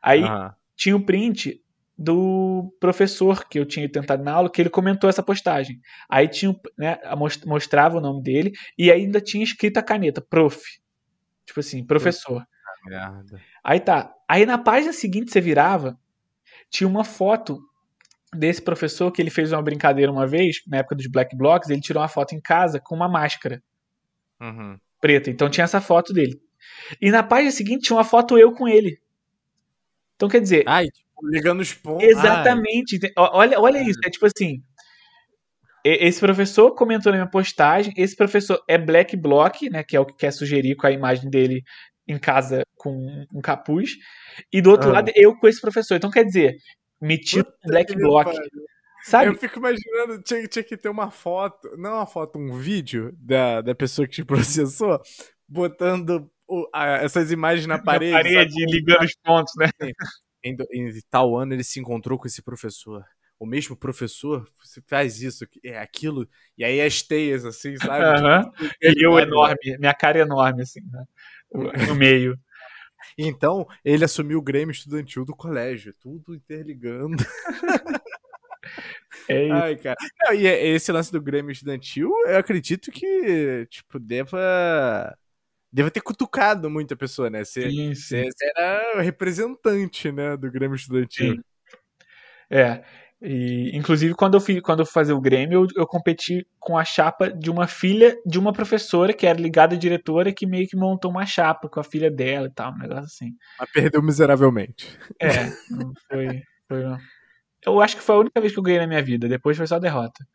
[0.02, 0.50] Aí uhum.
[0.76, 1.62] tinha o print
[1.98, 5.80] do professor que eu tinha tentado na aula, que ele comentou essa postagem.
[6.10, 6.98] Aí tinha, né,
[7.46, 10.62] mostrava o nome dele e ainda tinha escrito a caneta, prof.
[11.50, 12.46] Tipo assim, professor.
[12.86, 13.42] Merda.
[13.64, 14.14] Aí tá.
[14.28, 16.00] Aí na página seguinte você virava,
[16.70, 17.60] tinha uma foto
[18.32, 21.82] desse professor que ele fez uma brincadeira uma vez, na época dos Black Blocks, ele
[21.82, 23.64] tirou uma foto em casa com uma máscara
[24.40, 24.78] Uhum.
[25.02, 25.32] preta.
[25.32, 26.40] Então tinha essa foto dele.
[27.02, 29.02] E na página seguinte tinha uma foto eu com ele.
[30.16, 32.08] Então quer dizer, Ai, tipo, ligando os pontos.
[32.08, 32.98] exatamente.
[32.98, 34.64] ente- ó, Olha, olha isso, é tipo assim.
[35.86, 37.94] Esse professor comentou na minha postagem.
[37.98, 39.84] Esse professor é Black Block, né?
[39.84, 41.64] Que é o que quer sugerir com a imagem dele
[42.08, 43.92] em casa com um capuz.
[44.52, 44.94] E do outro Ah.
[44.94, 45.96] lado, eu com esse professor.
[45.96, 46.56] Então quer dizer,
[47.02, 48.32] metido Puta Black Block.
[48.32, 48.50] pariu.
[49.04, 49.30] Sabe?
[49.30, 53.62] Eu fico imaginando, tinha, tinha que ter uma foto, não uma foto, um vídeo da,
[53.62, 54.26] da pessoa que te
[54.68, 55.00] processou,
[55.48, 58.12] botando o- a- essas imagens na parede.
[58.12, 58.66] na parede, sabe?
[58.72, 59.70] ligando os pontos, né?
[60.44, 63.04] Em, do- em tal ano ele se encontrou com esse professor.
[63.40, 64.46] O mesmo professor
[64.86, 66.28] faz isso, é aquilo,
[66.58, 68.18] e aí as teias, assim, sabe?
[68.18, 69.28] Tipo, E eu ligado.
[69.28, 71.06] enorme, minha cara é enorme, assim, né?
[71.94, 72.38] No meio.
[73.18, 77.24] Então, ele assumiu o Grêmio Estudantil do colégio, tudo interligando.
[79.28, 79.54] É isso.
[79.54, 79.96] Ai, cara.
[80.26, 85.16] Não, e esse lance do Grêmio Estudantil, eu acredito que, tipo, deva.
[85.72, 87.44] Deva ter cutucado muita pessoa, né?
[87.44, 88.26] Você, você,
[88.58, 91.36] era o representante, né, do Grêmio Estudantil.
[91.36, 91.44] Sim.
[92.50, 92.84] É.
[93.22, 96.78] E, inclusive, quando eu, fiz, quando eu fui fazer o Grêmio, eu, eu competi com
[96.78, 100.68] a chapa de uma filha de uma professora que era ligada à diretora que meio
[100.68, 103.32] que montou uma chapa com a filha dela e tal, um negócio assim.
[103.60, 104.98] Mas perdeu miseravelmente.
[105.20, 106.84] É, não foi, foi.
[107.66, 109.28] Eu acho que foi a única vez que eu ganhei na minha vida.
[109.28, 110.26] Depois foi só derrota.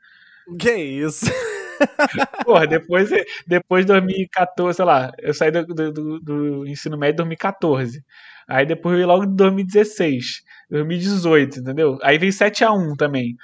[0.58, 1.24] Que isso?
[2.44, 3.08] Porra, depois,
[3.46, 8.04] depois de 2014, sei lá, eu saí do, do- do ensino médio em 2014.
[8.48, 11.98] Aí depois ia logo em 2016, 2018, entendeu?
[12.02, 13.36] Aí veio 7x1 também.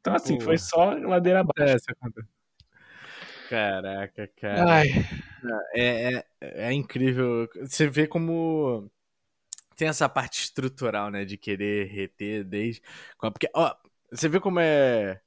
[0.00, 0.44] Então, assim, Pô.
[0.44, 1.76] foi só ladeira abaixo.
[1.76, 2.36] É.
[3.48, 4.82] Caraca, cara.
[5.74, 7.48] É, é, é incrível.
[7.62, 8.90] Você vê como
[9.76, 11.24] tem essa parte estrutural, né?
[11.24, 12.82] De querer reter desde.
[13.20, 13.74] Porque, ó,
[14.10, 15.20] você vê como é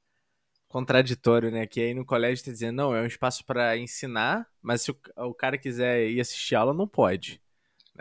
[0.68, 1.66] contraditório, né?
[1.66, 4.98] Que aí no colégio tá dizendo, não, é um espaço pra ensinar, mas se o,
[5.16, 7.40] o cara quiser ir assistir aula, não pode.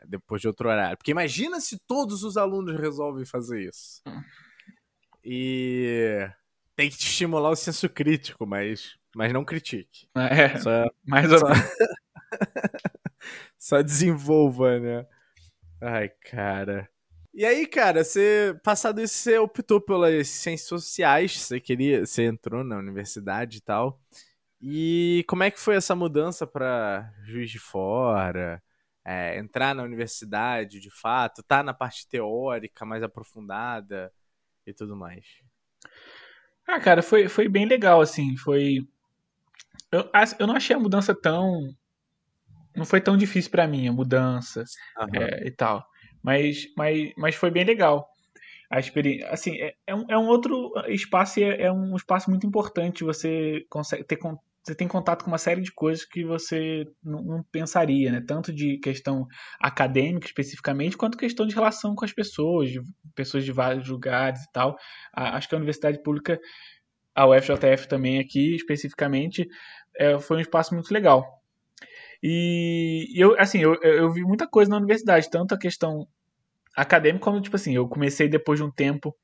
[0.02, 0.98] Né, Depois de outro horário.
[0.98, 4.02] Porque imagina se todos os alunos resolvem fazer isso.
[5.24, 6.30] E
[6.76, 10.08] tem que te estimular o senso crítico, mas, mas não critique.
[10.16, 11.48] é, Só, mais ou só-
[13.58, 15.06] só desenvolva, né?
[15.82, 16.90] Ai, cara.
[17.34, 22.64] E aí, cara, você, passado isso, você optou pelas ciências sociais, você queria, você entrou
[22.64, 24.02] na universidade e tal.
[24.62, 28.62] E como é que foi essa mudança pra Juiz de Fora?
[29.12, 34.14] É, entrar na universidade, de fato, tá na parte teórica mais aprofundada
[34.68, 35.26] e tudo mais.
[36.68, 38.38] Ah, cara, foi, foi bem legal, assim.
[38.38, 38.88] Foi.
[39.92, 40.08] Eu,
[40.38, 41.74] eu não achei a mudança tão.
[42.76, 44.64] Não foi tão difícil pra mim, a mudança.
[45.12, 45.84] é, e tal.
[46.22, 48.08] Mas, mas, mas foi bem legal.
[48.70, 52.30] A experiência, assim, é, é, um, é um outro espaço, e é, é um espaço
[52.30, 53.04] muito importante.
[53.04, 54.20] Você consegue ter,
[54.64, 58.22] você tem contato com uma série de coisas que você não, não pensaria, né?
[58.28, 59.26] Tanto de questão
[59.60, 62.82] acadêmica especificamente, quanto questão de relação com as pessoas, de
[63.16, 64.78] pessoas de vários lugares e tal.
[65.14, 66.40] A- acho que a universidade pública,
[67.16, 69.48] a UFJF também aqui especificamente,
[69.98, 71.26] é, foi um espaço muito legal.
[72.22, 76.08] E e eu, assim, eu, eu vi muita coisa na universidade, tanto a questão
[76.76, 79.16] acadêmica como, tipo assim, eu comecei depois de um tempo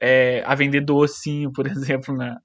[0.00, 2.38] é, a vender docinho, por exemplo, na.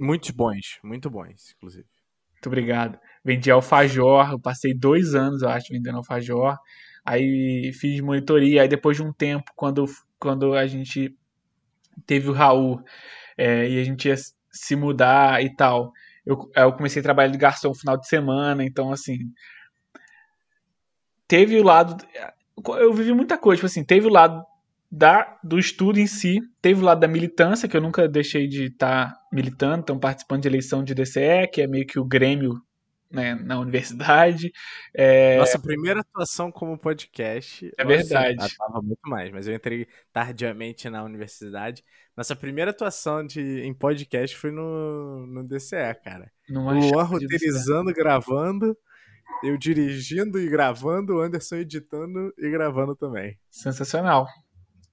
[0.00, 1.86] Muitos bons, muito bons, inclusive.
[2.34, 2.98] muito obrigado.
[3.24, 6.56] Vendi alfajor, eu passei dois anos, eu acho, vendendo alfajor.
[7.04, 9.84] Aí fiz monitoria, aí depois de um tempo, quando,
[10.18, 11.14] quando a gente
[12.06, 12.82] teve o Raul
[13.36, 14.16] é, e a gente ia
[14.50, 15.92] se mudar e tal,
[16.24, 19.18] eu, eu comecei a trabalhar de garçom no final de semana, então assim.
[21.26, 21.96] Teve o lado.
[22.78, 24.44] Eu vivi muita coisa, tipo assim, teve o lado
[24.96, 28.66] da, do estudo em si, teve o lado da militância, que eu nunca deixei de
[28.66, 32.62] estar militando, então participando de eleição de DCE, que é meio que o Grêmio
[33.10, 34.52] né, na universidade.
[34.94, 37.72] É, Nossa primeira atuação como podcast.
[37.76, 38.36] É nossa, verdade.
[38.40, 41.82] Eu tava muito mais, mas eu entrei tardiamente na universidade.
[42.16, 46.30] Nossa primeira atuação de, em podcast foi no, no DCE, cara.
[46.48, 48.78] O Luan roteirizando, gravando,
[49.42, 53.36] eu dirigindo e gravando, o Anderson editando e gravando também.
[53.50, 54.28] Sensacional.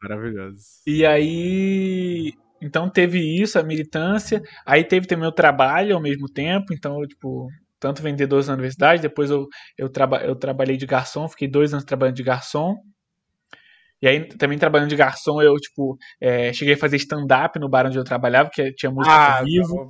[0.02, 0.64] Maravilhoso.
[0.86, 2.34] E aí.
[2.62, 4.42] Então teve isso, a militância.
[4.66, 6.74] Aí teve também o trabalho ao mesmo tempo.
[6.74, 7.48] Então, eu, tipo,
[7.80, 9.02] tanto vender dois na universidade.
[9.02, 9.48] Depois eu,
[9.78, 12.76] eu, traba, eu trabalhei de garçom, fiquei dois anos trabalhando de garçom.
[14.02, 17.86] E aí, também trabalhando de garçom, eu, tipo, é, cheguei a fazer stand-up no bar
[17.86, 19.90] onde eu trabalhava, que tinha música ao vivo.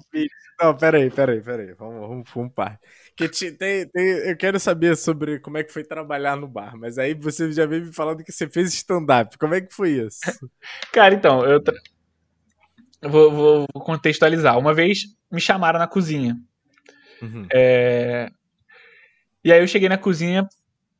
[0.59, 1.73] não, não, peraí, peraí, peraí.
[1.73, 2.77] Vamos, vamos, vamos par.
[3.15, 6.75] Que te- tem, tem, eu quero saber sobre como é que foi trabalhar no bar,
[6.77, 9.37] mas aí você já veio me falando que você fez stand-up.
[9.37, 10.19] Como é que foi isso?
[10.93, 11.75] Cara, então, eu, tra-
[13.01, 14.57] vou, vou contextualizar.
[14.57, 14.99] Uma vez
[15.31, 16.35] me chamaram na cozinha.
[17.21, 17.47] Uhum.
[17.53, 18.31] É...
[19.43, 20.47] E aí eu cheguei na cozinha,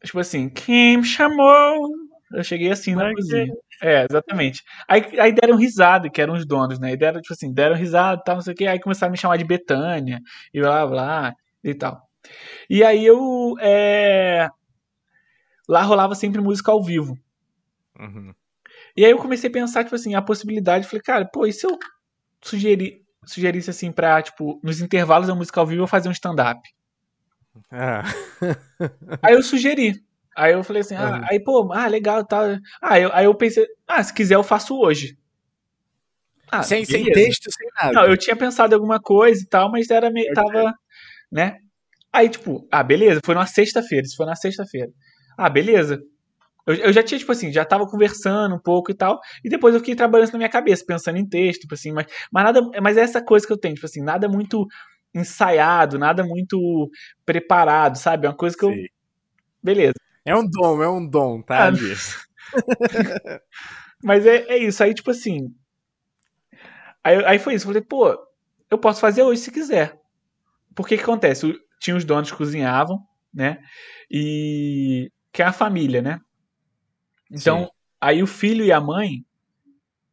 [0.03, 1.89] tipo assim, quem me chamou?
[2.33, 3.53] Eu cheguei assim na cozinha.
[3.83, 4.63] É, exatamente.
[4.87, 6.93] Aí, aí deram risada, que eram os donos, né?
[6.93, 8.67] E deram, tipo assim, deram risada e tal, não sei o quê.
[8.67, 10.19] Aí começaram a me chamar de Betânia,
[10.53, 11.33] e blá, blá,
[11.63, 12.07] e tal.
[12.69, 13.55] E aí eu.
[13.59, 14.49] É...
[15.67, 17.17] Lá rolava sempre música ao vivo.
[17.99, 18.33] Uhum.
[18.95, 20.87] E aí eu comecei a pensar, tipo assim, a possibilidade.
[20.87, 21.77] Falei, cara, pô, e se eu
[22.41, 26.61] sugerir, sugerisse assim pra, tipo, nos intervalos da música ao vivo eu fazer um stand-up?
[27.71, 28.03] Ah.
[29.21, 30.03] aí eu sugeri.
[30.35, 31.25] Aí eu falei assim, ah, uhum.
[31.29, 32.59] aí, pô, ah, legal, tá.
[32.81, 35.17] Ah, eu, aí eu pensei, ah, se quiser eu faço hoje.
[36.49, 37.93] Ah, sem, sem texto, sem nada.
[37.93, 40.33] Não, eu tinha pensado em alguma coisa e tal, mas era meio.
[40.33, 40.73] Tava.
[41.31, 41.57] Né?
[42.11, 44.05] Aí, tipo, ah, beleza, foi numa sexta-feira.
[44.05, 44.91] Isso foi na sexta-feira.
[45.37, 46.01] Ah, beleza.
[46.65, 49.73] Eu, eu, já tinha, tipo assim, já tava conversando um pouco e tal, e depois
[49.73, 52.97] eu fiquei trabalhando na minha cabeça, pensando em texto, tipo assim, mas, mas nada, mas
[52.97, 54.67] é essa coisa que eu tenho, tipo assim, nada muito
[55.13, 56.89] ensaiado, nada muito
[57.25, 58.27] preparado, sabe?
[58.27, 58.71] É uma coisa que eu.
[59.61, 59.93] Beleza.
[60.23, 61.67] É um dom, é um dom, tá?
[61.67, 61.71] Ah,
[64.03, 65.53] mas é, é isso, aí, tipo assim.
[67.03, 68.15] Aí, aí foi isso, eu falei, pô,
[68.69, 69.99] eu posso fazer hoje se quiser.
[70.75, 71.53] Porque que acontece?
[71.79, 72.99] Tinha os donos que cozinhavam,
[73.33, 73.61] né?
[74.09, 75.11] E.
[75.31, 76.19] Que é a família, né?
[77.31, 77.69] Então, Sim.
[78.01, 79.25] aí o filho e a mãe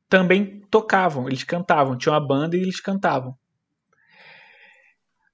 [0.09, 3.37] também tocavam, eles cantavam, tinha uma banda e eles cantavam.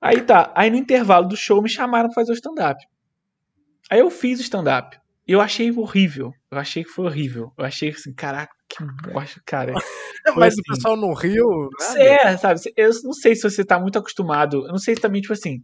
[0.00, 2.84] Aí tá, aí no intervalo do show me chamaram pra fazer o stand-up.
[3.90, 4.98] Aí eu fiz o stand-up.
[5.26, 6.32] Eu achei horrível.
[6.50, 7.52] Eu achei que foi horrível.
[7.56, 9.72] Eu achei assim, caraca, que bosta, cara.
[10.36, 11.68] Mas assim, o pessoal não riu?
[11.96, 12.60] É, sabe?
[12.76, 14.64] Eu não sei se você tá muito acostumado.
[14.66, 15.62] Eu não sei também, tipo assim.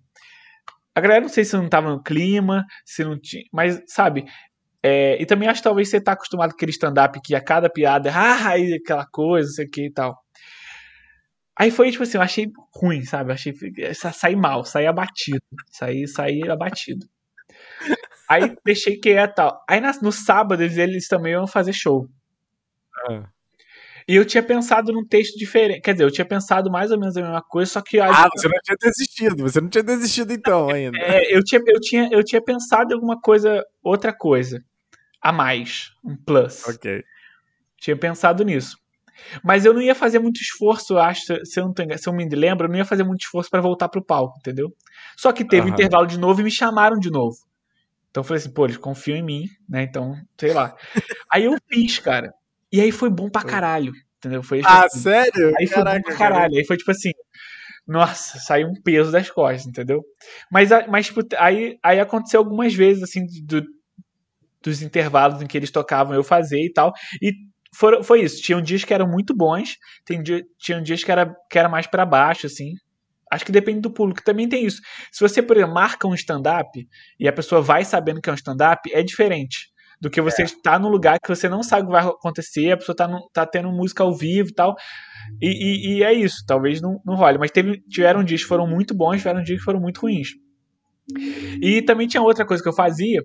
[0.94, 3.44] A galera não sei se não tava no clima, se não tinha.
[3.52, 4.24] Mas, sabe?
[4.82, 7.68] É, e também acho que talvez você tá acostumado com aquele stand-up que a cada
[7.70, 10.18] piada é ah, e aquela coisa, não sei o que e tal.
[11.58, 13.30] Aí foi, tipo assim, eu achei ruim, sabe?
[13.30, 13.54] Eu achei.
[13.94, 15.42] Saí mal, saí abatido.
[15.70, 17.06] Saí, saí abatido.
[18.28, 19.62] Aí deixei que é tal.
[19.68, 22.08] Aí no sábado eles, eles também iam fazer show.
[23.08, 23.28] Ah.
[24.08, 25.82] E eu tinha pensado num texto diferente.
[25.82, 28.00] Quer dizer, eu tinha pensado mais ou menos a mesma coisa, só que.
[28.00, 29.42] Ah, você não tinha desistido.
[29.44, 30.98] Você não tinha desistido então ainda.
[30.98, 34.60] É, eu, tinha, eu, tinha, eu tinha pensado em alguma coisa, outra coisa.
[35.22, 35.92] A mais.
[36.04, 36.66] Um plus.
[36.66, 37.04] Ok.
[37.78, 38.76] Tinha pensado nisso.
[39.44, 42.28] Mas eu não ia fazer muito esforço, acho, se eu, não tenho, se eu me
[42.28, 44.74] lembro, eu não ia fazer muito esforço para voltar pro palco, entendeu?
[45.16, 45.68] Só que teve uhum.
[45.68, 47.36] um intervalo de novo e me chamaram de novo.
[48.10, 49.82] Então eu falei assim, pô, eles confiam em mim, né?
[49.82, 50.74] Então, sei lá.
[51.32, 52.32] aí eu fiz, cara.
[52.72, 54.42] E aí foi bom pra caralho, entendeu?
[54.42, 55.52] Foi, ah, assim, sério?
[55.58, 56.56] Aí foi Caraca, bom pra caralho.
[56.56, 57.10] Aí foi tipo assim,
[57.86, 60.02] nossa, saiu um peso das costas, entendeu?
[60.50, 63.64] Mas, mas tipo, aí, aí aconteceu algumas vezes, assim, do,
[64.62, 66.92] dos intervalos em que eles tocavam eu fazer e tal.
[67.20, 67.32] E
[67.74, 68.42] foi, foi isso.
[68.42, 71.86] Tinham dias que eram muito bons, tem dia, tinham dias que era, que era mais
[71.86, 72.74] para baixo, assim.
[73.32, 74.22] Acho que depende do público.
[74.24, 74.80] Também tem isso.
[75.10, 78.36] Se você, por exemplo, marca um stand-up e a pessoa vai sabendo que é um
[78.36, 79.69] stand-up, é diferente
[80.00, 80.44] do que você é.
[80.46, 83.28] estar num lugar que você não sabe o que vai acontecer, a pessoa tá, no,
[83.32, 84.74] tá tendo música ao vivo e tal.
[85.40, 86.42] E, e, e, é isso.
[86.46, 87.38] Talvez não, não role.
[87.38, 90.30] Mas teve, tiveram dias que foram muito bons, tiveram dias que foram muito ruins.
[91.60, 93.22] E também tinha outra coisa que eu fazia,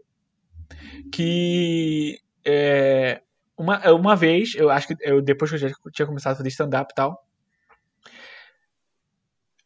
[1.11, 3.21] que é,
[3.57, 6.49] uma, uma vez, eu acho que eu, depois que eu já tinha começado a fazer
[6.49, 7.23] stand-up e tal,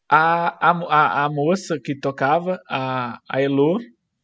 [0.07, 3.79] a, a, a, moça que tocava, a, a Elo,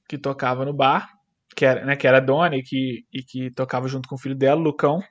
[0.07, 1.14] que tocava no bar,
[1.55, 4.35] que era, né, que era dona e que, e que tocava junto com o filho
[4.35, 5.01] dela, Lucão.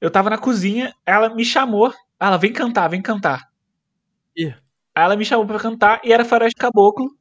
[0.00, 3.48] Eu tava na cozinha, ela me chamou, ela vem cantar, vem cantar.
[4.36, 4.54] Ih.
[4.94, 7.16] Aí ela me chamou pra cantar e era Faroeste Caboclo.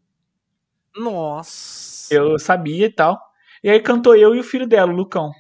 [0.95, 2.13] Nossa.
[2.13, 3.19] Eu sabia e tal.
[3.63, 5.31] E aí cantou eu e o filho dela, o Lucão.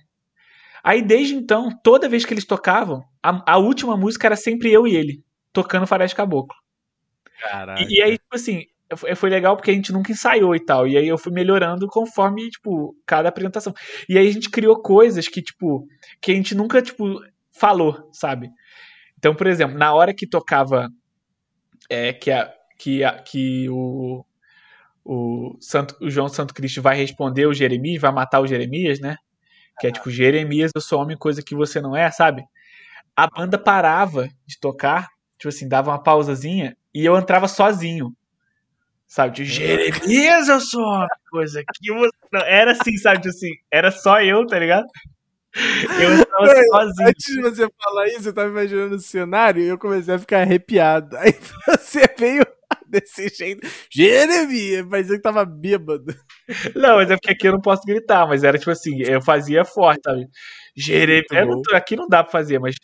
[0.83, 4.87] Aí desde então, toda vez que eles tocavam, a, a última música era sempre eu
[4.87, 6.55] e ele, tocando Faroeste Caboclo.
[7.77, 8.65] E, e, aí, tipo assim,
[9.15, 10.87] foi legal porque a gente nunca ensaiou e tal.
[10.87, 13.73] E aí eu fui melhorando conforme, tipo, cada apresentação.
[14.07, 15.85] E aí a gente criou coisas que, tipo,
[16.21, 17.19] que a gente nunca, tipo,
[17.51, 18.49] falou, sabe?
[19.17, 20.89] Então, por exemplo, na hora que tocava
[21.89, 24.23] é, que, a, que, a, que o,
[25.03, 29.17] o, Santo, o João Santo Cristo vai responder o Jeremias, vai matar o Jeremias, né?
[29.79, 32.43] Que é tipo, Jeremias, eu sou homem, coisa que você não é, sabe?
[33.15, 35.07] A banda parava de tocar,
[35.37, 38.15] tipo assim, dava uma pausazinha e eu entrava sozinho.
[39.07, 42.09] Sabe, de Jeremias, eu sou uma coisa que você.
[42.31, 44.85] Não, era assim, sabe, tipo assim, era só eu, tá ligado?
[45.99, 47.07] Eu estava sozinho.
[47.07, 50.41] Antes de você falar isso, eu tava imaginando o cenário e eu comecei a ficar
[50.41, 51.15] arrepiado.
[51.17, 51.33] Aí
[51.67, 52.45] você veio
[52.85, 53.65] desse jeito.
[53.89, 56.13] Jeremias, parecia que tava bêbado.
[56.75, 59.63] Não, mas é porque aqui eu não posso gritar, mas era tipo assim, eu fazia
[59.65, 60.27] forte, sabe?
[60.75, 61.61] Jeremias.
[61.73, 62.75] Aqui não dá pra fazer, mas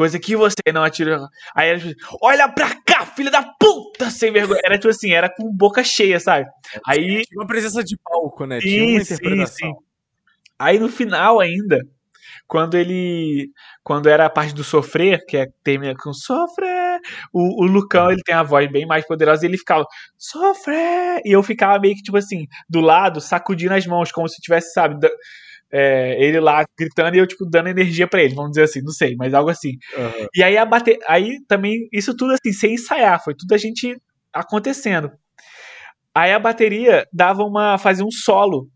[0.00, 1.28] Coisa que você não atirou.
[1.54, 4.58] Aí era tipo, olha pra cá, filha da puta, sem vergonha.
[4.64, 6.46] Era tipo assim, era com boca cheia, sabe?
[6.86, 7.20] Aí.
[7.26, 8.62] Tinha uma presença de palco, né?
[8.62, 9.68] Sim, Tinha uma sim, interpretação.
[9.68, 9.74] sim.
[10.58, 11.78] Aí no final ainda,
[12.48, 13.50] quando ele.
[13.84, 16.98] Quando era a parte do sofrer, que é termina com sofrer,
[17.30, 19.84] o, o Lucão ele tem a voz bem mais poderosa e ele ficava
[20.16, 21.20] sofrer!
[21.26, 24.72] E eu ficava meio que tipo assim, do lado, sacudindo as mãos, como se tivesse,
[24.72, 25.10] sabe, da-
[25.72, 28.92] é, ele lá gritando e eu, tipo, dando energia pra ele, vamos dizer assim, não
[28.92, 29.72] sei, mas algo assim.
[29.96, 30.26] Aham.
[30.34, 33.96] E aí a bater, aí também isso tudo assim sem ensaiar, foi tudo a gente
[34.32, 35.10] acontecendo.
[36.14, 38.68] Aí a bateria dava uma fazia um solo.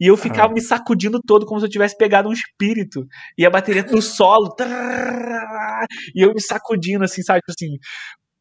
[0.00, 3.06] E eu ficava me sacudindo todo como se eu tivesse pegado um espírito.
[3.36, 4.54] E a bateria no solo.
[6.14, 7.76] E eu me sacudindo assim, sabe, assim,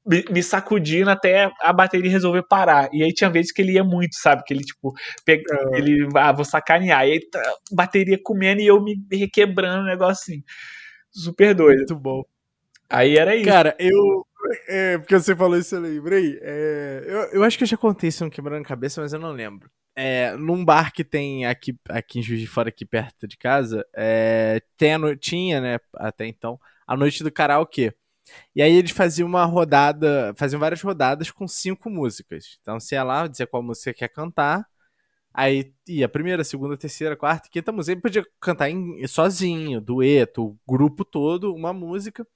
[0.05, 2.89] me, me sacudindo até a bateria resolver parar.
[2.91, 4.43] E aí tinha vezes que ele ia muito, sabe?
[4.45, 4.93] Que ele, tipo,
[5.25, 5.77] pega, Aham.
[5.77, 7.07] ele, ah, vou sacanear.
[7.07, 7.41] E aí, tá,
[7.71, 10.43] bateria comendo e eu me requebrando, um negócio assim.
[11.11, 11.77] Super doido.
[11.77, 12.23] Muito bom.
[12.89, 13.45] Aí era isso.
[13.45, 14.25] Cara, eu.
[14.67, 16.37] É, porque você falou isso, eu lembrei.
[16.41, 19.31] É, eu, eu acho que eu já contei isso no Quebrando Cabeça, mas eu não
[19.31, 19.69] lembro.
[19.95, 23.85] É, num bar que tem aqui, aqui em Juiz de Fora, aqui perto de casa,
[23.95, 27.93] é, tem a tinha, né, até então, a noite do karaokê.
[28.55, 32.57] E aí eles faziam uma rodada, faziam várias rodadas com cinco músicas.
[32.61, 34.65] Então você ia lá, dizia qual música quer cantar,
[35.33, 37.93] aí ia primeira, segunda, terceira, quarta, quinta música.
[37.93, 42.27] Ele podia cantar em, sozinho, dueto, o grupo todo, uma música.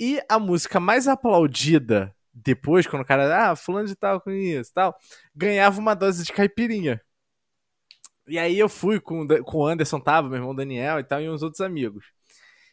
[0.00, 4.72] E a música mais aplaudida depois, quando o cara, ah, fulano de tal com isso
[4.72, 4.96] tal,
[5.34, 7.00] ganhava uma dose de caipirinha.
[8.26, 11.28] E aí eu fui com, com o Anderson, tava, meu irmão Daniel e tal, e
[11.28, 12.06] uns outros amigos.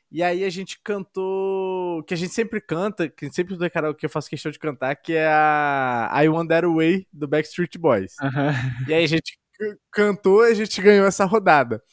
[0.09, 4.09] E aí a gente cantou, que a gente sempre canta, que sempre do karaokê eu
[4.09, 8.15] faço questão de cantar, que é a I Want That Way, do Backstreet Boys.
[8.21, 8.53] Aham.
[8.87, 9.37] E aí a gente
[9.91, 11.83] cantou e a gente ganhou essa rodada.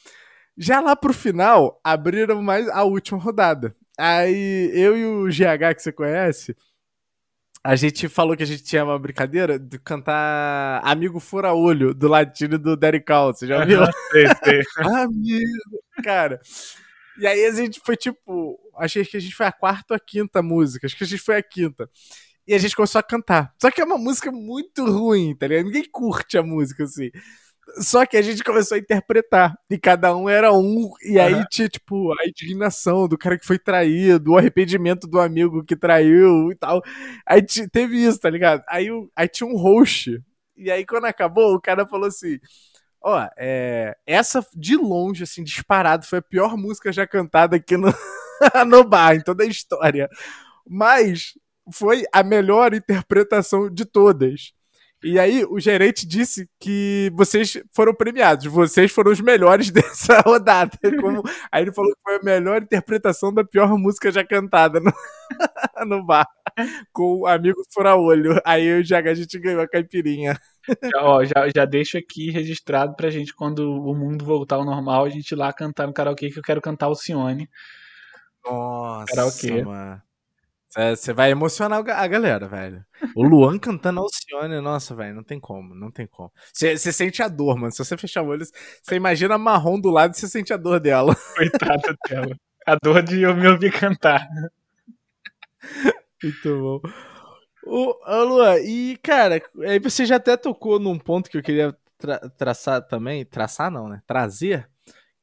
[0.57, 3.75] Já lá pro final, abriram mais a última rodada.
[3.97, 6.55] Aí eu e o GH, que você conhece,
[7.65, 12.07] a gente falou que a gente tinha uma brincadeira de cantar Amigo Fura Olho, do
[12.07, 13.33] latino do Derek Call.
[13.33, 13.79] Você já viu?
[14.11, 14.61] Sei, sei.
[14.85, 16.39] Amigo, cara.
[17.17, 19.99] E aí a gente foi tipo, achei que a gente foi a quarta ou a
[19.99, 21.89] quinta música, acho que a gente foi a quinta.
[22.47, 23.53] E a gente começou a cantar.
[23.59, 25.65] Só que é uma música muito ruim, tá ligado?
[25.65, 27.09] Ninguém curte a música assim.
[27.79, 29.57] Só que a gente começou a interpretar.
[29.69, 30.91] E cada um era um.
[31.03, 35.63] E aí tinha, tipo, a indignação do cara que foi traído, o arrependimento do amigo
[35.63, 36.81] que traiu e tal.
[37.25, 37.41] Aí
[37.71, 38.63] teve isso, tá ligado?
[38.69, 40.21] Aí, aí tinha um host.
[40.55, 42.39] E aí, quando acabou, o cara falou assim:
[43.07, 47.93] Ó, é, essa de longe, assim, disparado, foi a pior música já cantada aqui no,
[48.67, 50.09] no bar, em toda a história.
[50.67, 51.33] Mas
[51.73, 54.53] foi a melhor interpretação de todas.
[55.03, 60.71] E aí o gerente disse que vocês foram premiados, vocês foram os melhores dessa rodada.
[60.99, 64.91] Como- Aí ele falou que foi a melhor interpretação da pior música já cantada no,
[65.87, 66.27] no bar,
[66.93, 68.39] com o amigo fura-olho.
[68.45, 70.39] Aí eu já a gente ganhou a caipirinha.
[70.83, 75.05] Já, ó, já, já deixo aqui registrado pra gente, quando o mundo voltar ao normal,
[75.05, 77.49] a gente ir lá cantar no karaokê, que eu quero cantar o Cione.
[78.43, 79.63] Nossa, Karaokê.
[79.63, 80.01] mano.
[80.75, 82.85] Você vai emocionar a galera, velho.
[83.15, 86.29] O Luan cantando Alcione, nossa, velho, não tem como, não tem como.
[86.53, 87.71] Você sente a dor, mano.
[87.71, 88.43] Se você fechar o olho,
[88.83, 91.15] você imagina a marrom do lado e você sente a dor dela.
[91.37, 92.35] Coitada dela.
[92.67, 94.27] A dor de eu me ouvir cantar.
[96.21, 96.81] Muito bom.
[97.65, 101.75] Ô, ô, Luan, e cara, aí você já até tocou num ponto que eu queria
[101.97, 104.01] tra- traçar também, traçar não, né?
[104.05, 104.69] Trazer,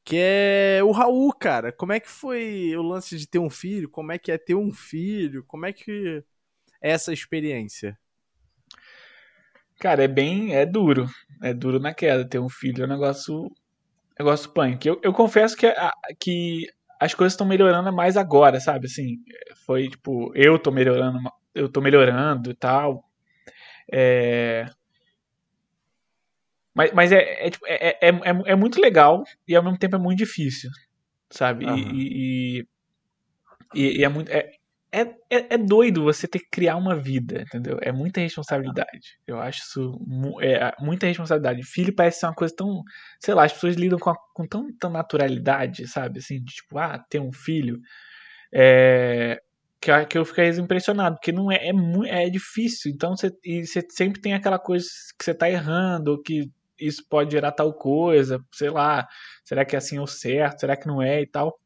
[0.05, 1.72] que é o Raul, cara.
[1.72, 3.90] Como é que foi o lance de ter um filho?
[3.90, 5.45] Como é que é ter um filho?
[5.47, 6.24] Como é que
[6.82, 7.99] é essa experiência?
[9.78, 10.55] Cara, é bem.
[10.55, 11.07] É duro.
[11.43, 12.24] É duro na queda.
[12.28, 13.51] Ter um filho é um negócio.
[14.18, 14.86] Negócio punk.
[14.86, 16.66] Eu, eu confesso que, a- que
[17.01, 18.86] as coisas estão melhorando mais agora, sabe?
[18.86, 19.18] Assim,
[19.66, 21.18] foi tipo, eu tô melhorando,
[21.55, 23.05] eu tô melhorando e tal.
[23.92, 24.66] É.
[26.74, 29.96] Mas, mas é, é, tipo, é, é, é, é muito legal e ao mesmo tempo
[29.96, 30.70] é muito difícil,
[31.30, 31.66] sabe?
[31.66, 31.92] E- Aham.
[31.92, 32.61] E,
[33.74, 34.30] e, e- e é muito.
[34.30, 34.50] É,
[34.94, 35.00] é,
[35.30, 37.78] é, é doido você ter que criar uma vida, entendeu?
[37.80, 39.18] É muita responsabilidade.
[39.26, 39.98] Eu acho isso
[40.42, 41.62] é, muita responsabilidade.
[41.64, 42.82] Filho parece ser uma coisa tão.
[43.20, 46.18] Sei lá, as pessoas lidam com, a, com tanta naturalidade, sabe?
[46.18, 47.80] Assim, de tipo, ah, ter um filho.
[48.55, 49.40] É,
[49.83, 52.93] que, eu- que eu fiquei impressionado, porque não é, é, é difícil.
[52.93, 54.87] Então você, e você sempre tem aquela coisa
[55.18, 59.07] que você tá errando, ou que isso pode gerar tal coisa, sei lá,
[59.45, 61.59] será que é assim ou certo, será que não é e tal.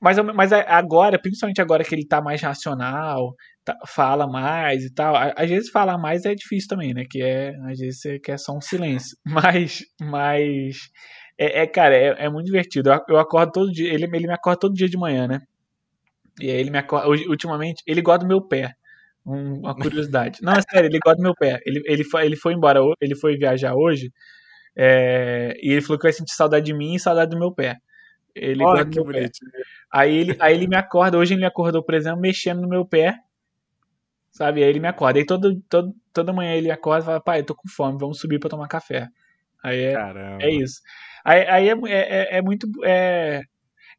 [0.00, 5.14] Mas, mas agora, principalmente agora que ele tá mais racional, tá- fala mais e tal.
[5.36, 7.04] Às vezes falar mais é difícil também, né?
[7.08, 9.16] Que é, às vezes você quer só um silêncio.
[9.24, 10.76] Mas, mas
[11.38, 12.90] É, é cara, é, é, muito divertido.
[12.92, 15.40] Eu, eu acordo todo dia, ele, ele me acorda todo dia de manhã, né?
[16.42, 18.74] E aí ele me acorda, ultimamente, ele gosta do meu pé.
[19.24, 20.40] Um, uma curiosidade.
[20.42, 21.60] Não, é sério, ele gosta do meu pé.
[21.64, 24.12] Ele, ele, foi, ele foi embora, ele foi viajar hoje,
[24.76, 27.78] é, e ele falou que vai sentir saudade de mim e saudade do meu pé.
[28.34, 29.38] Ele Olha que bonito.
[29.92, 32.84] Aí ele, aí ele me acorda, hoje ele me acordou, por exemplo, mexendo no meu
[32.84, 33.16] pé,
[34.32, 34.64] sabe?
[34.64, 35.20] Aí ele me acorda.
[35.20, 38.18] Aí todo, todo, toda manhã ele acorda e fala, pai, eu tô com fome, vamos
[38.18, 39.06] subir pra tomar café.
[39.62, 39.94] Aí é,
[40.40, 40.80] é isso.
[41.24, 42.66] Aí, aí é, é, é, muito.
[42.84, 43.42] É,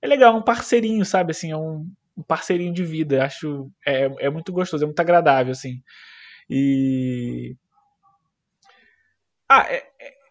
[0.02, 1.32] é legal, é um parceirinho, sabe?
[1.32, 1.88] Assim, é um,
[2.18, 3.24] um parceirinho de vida.
[3.24, 3.72] Acho.
[3.86, 5.82] É, é muito gostoso, é muito agradável, assim.
[6.50, 7.56] E.
[9.50, 9.86] Ah, é,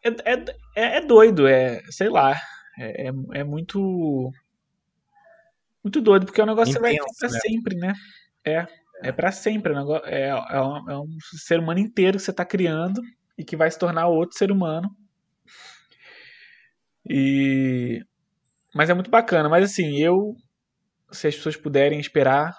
[0.04, 0.32] é,
[0.74, 1.80] é, é doido, é.
[1.90, 2.34] Sei lá.
[2.78, 4.32] É, é, muito.
[5.82, 7.38] Muito doido, porque o negócio Intenso, vai ter pra né?
[7.40, 7.92] sempre, né?
[8.44, 8.66] É.
[9.02, 9.74] É para sempre.
[10.04, 13.02] É, é, um, é um ser humano inteiro que você tá criando
[13.36, 14.94] e que vai se tornar outro ser humano
[17.08, 18.00] e
[18.74, 20.34] mas é muito bacana, mas assim, eu
[21.12, 22.56] se as pessoas puderem esperar,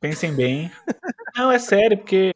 [0.00, 0.70] pensem bem.
[1.36, 2.32] Não, é sério, porque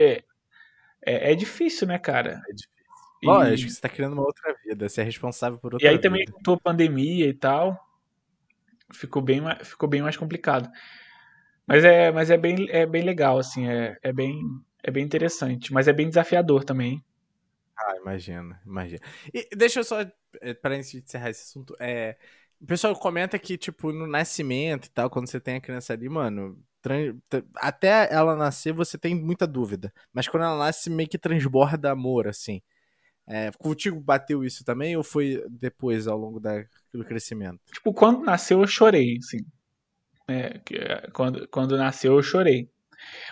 [1.05, 2.43] é, é difícil, né, cara?
[2.49, 2.78] É difícil.
[3.22, 3.26] E...
[3.26, 5.86] Lógico, você tá criando uma outra vida, você é responsável por outra vida.
[5.86, 6.09] E aí vida.
[6.09, 7.76] também com a pandemia e tal,
[8.93, 10.70] ficou bem, ficou bem mais complicado.
[11.66, 14.41] Mas é, mas é bem, é bem legal, assim, é, é bem,
[14.82, 17.05] é bem interessante, mas é bem desafiador também.
[17.76, 19.01] Ah, imagina, imagina.
[19.32, 20.01] E deixa eu só,
[20.41, 22.16] eh, para encerrar esse assunto, é,
[22.61, 26.09] o pessoal comenta que, tipo, no nascimento e tal, quando você tem a criança ali,
[26.09, 26.59] mano,
[27.57, 29.93] até ela nascer você tem muita dúvida.
[30.13, 32.61] Mas quando ela nasce, meio que transborda amor, assim.
[33.27, 37.61] É, contigo bateu isso também ou foi depois, ao longo da, do crescimento?
[37.73, 39.45] Tipo, quando nasceu eu chorei, assim.
[40.27, 42.71] É, é, quando, quando nasceu eu chorei.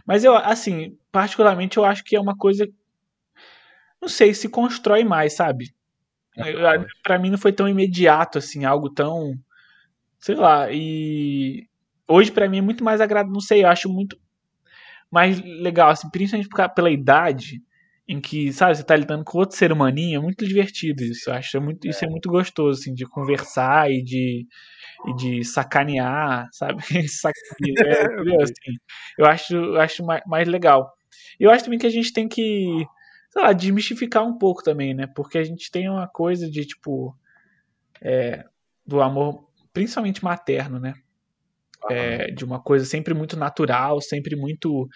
[0.07, 2.68] Mas eu, assim, particularmente eu acho que é uma coisa
[4.01, 5.74] não sei, se constrói mais, sabe?
[7.03, 9.34] Para mim não foi tão imediato assim, algo tão
[10.18, 11.66] sei lá, e
[12.09, 14.18] hoje para mim é muito mais agradável, não sei, eu acho muito
[15.11, 17.62] mais legal assim, principalmente pela idade
[18.09, 21.34] em que, sabe, você tá lidando com outro ser humaninho, é muito divertido isso, eu
[21.34, 21.91] acho, é muito, é.
[21.91, 24.47] isso é muito gostoso assim de conversar e de
[25.07, 26.78] e de sacanear, sabe?
[27.09, 28.76] Sacanear, é, assim,
[29.18, 30.91] eu acho, eu acho mais, mais legal.
[31.39, 32.87] Eu acho também que a gente tem que
[33.37, 35.07] sei lá, desmistificar um pouco também, né?
[35.07, 37.14] Porque a gente tem uma coisa de, tipo,
[38.01, 38.45] é,
[38.87, 40.95] do amor, principalmente materno, né?
[41.91, 44.89] É, de uma coisa sempre muito natural, sempre muito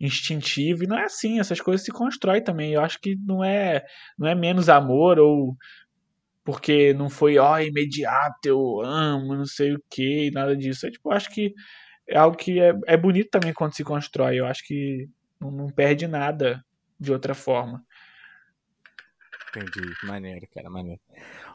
[0.00, 2.72] instintiva, e não é assim, essas coisas se constroem também.
[2.72, 3.84] Eu acho que não é,
[4.16, 5.56] não é menos amor ou
[6.44, 10.86] porque não foi, ó, oh, imediato, eu amo, não sei o que, nada disso.
[10.86, 11.52] É, tipo, eu acho que
[12.08, 14.38] é algo que é, é bonito também quando se constrói.
[14.38, 15.08] Eu acho que
[15.40, 16.64] não, não perde nada
[16.98, 17.84] de outra forma.
[19.58, 19.94] Entendi.
[20.04, 21.00] Maneiro, cara, maneiro.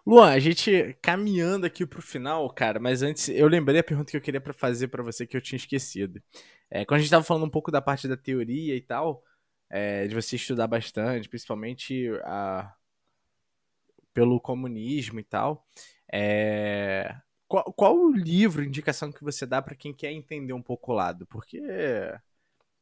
[0.05, 4.17] Luan, a gente caminhando aqui pro final, cara, mas antes eu lembrei a pergunta que
[4.17, 6.21] eu queria para fazer para você que eu tinha esquecido.
[6.69, 9.23] É, quando a gente tava falando um pouco da parte da teoria e tal,
[9.69, 12.73] é, de você estudar bastante, principalmente a,
[14.13, 15.65] pelo comunismo e tal,
[16.11, 17.15] é,
[17.47, 20.95] qual, qual o livro, indicação que você dá para quem quer entender um pouco o
[20.95, 21.25] lado?
[21.27, 21.59] Porque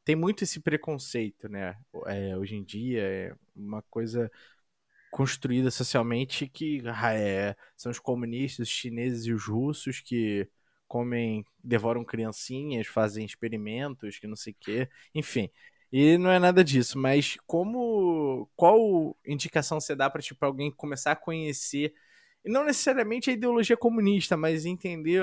[0.04, 1.78] tem muito esse preconceito, né?
[2.08, 4.32] É, hoje em dia é uma coisa
[5.12, 10.50] construída socialmente que ah, é, são os comunistas, os chineses e os russos que
[10.88, 15.50] comem, devoram criancinhas, fazem experimentos, que não sei o quê, enfim.
[15.92, 21.12] E não é nada disso, mas como qual indicação você dá para tipo alguém começar
[21.12, 21.94] a conhecer
[22.46, 25.22] e não necessariamente a ideologia comunista, mas entender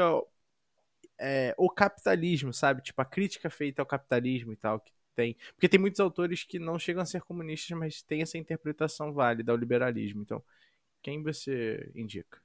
[1.19, 2.83] é, o capitalismo, sabe?
[2.83, 5.37] Tipo a crítica feita ao capitalismo e tal, que tem.
[5.55, 9.51] Porque tem muitos autores que não chegam a ser comunistas, mas tem essa interpretação válida
[9.51, 10.23] ao liberalismo.
[10.23, 10.41] Então,
[11.03, 12.39] quem você indica?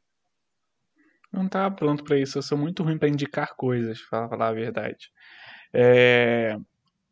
[1.31, 2.39] Não tá pronto para isso.
[2.39, 5.11] Eu sou muito ruim para indicar coisas, pra falar a verdade.
[5.71, 6.57] É...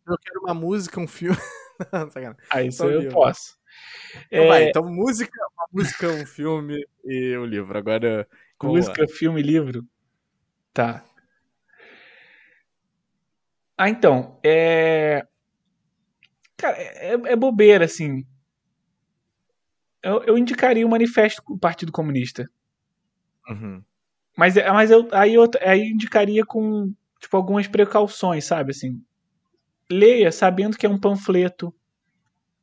[0.08, 1.38] Eu quero uma música, um filme.
[2.50, 3.14] ah, isso eu livro.
[3.14, 3.56] posso.
[4.32, 4.48] Então, é...
[4.48, 7.78] vai, então música, uma música, um filme e um livro.
[7.78, 8.28] Agora.
[8.64, 9.86] Música, filme e livro?
[10.74, 11.04] Tá.
[13.78, 14.40] Ah, então.
[14.44, 15.26] É...
[16.62, 18.24] Cara, é, é bobeira, assim.
[20.04, 22.48] Eu, eu, indicaria o manifesto do Partido Comunista.
[23.50, 23.84] Uhum.
[24.38, 28.70] Mas, é, mas eu, aí eu aí indicaria com tipo, algumas precauções, sabe?
[28.72, 29.04] Assim,
[29.90, 31.74] leia sabendo que é um panfleto,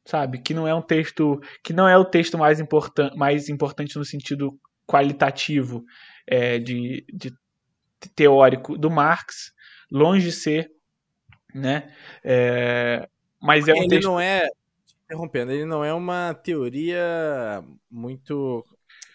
[0.04, 0.38] sabe?
[0.38, 1.40] Que não é um texto.
[1.64, 4.56] Que não é o texto mais, importan mais importante no sentido
[4.86, 5.84] qualitativo
[6.24, 7.34] é, de, de
[8.14, 9.52] teórico do Marx.
[9.90, 10.70] Longe de ser.
[11.52, 11.92] Né?
[12.22, 13.08] É,
[13.40, 14.05] mas é um ele texto...
[14.05, 14.48] não é
[15.05, 18.65] interrompendo, ele não é uma teoria muito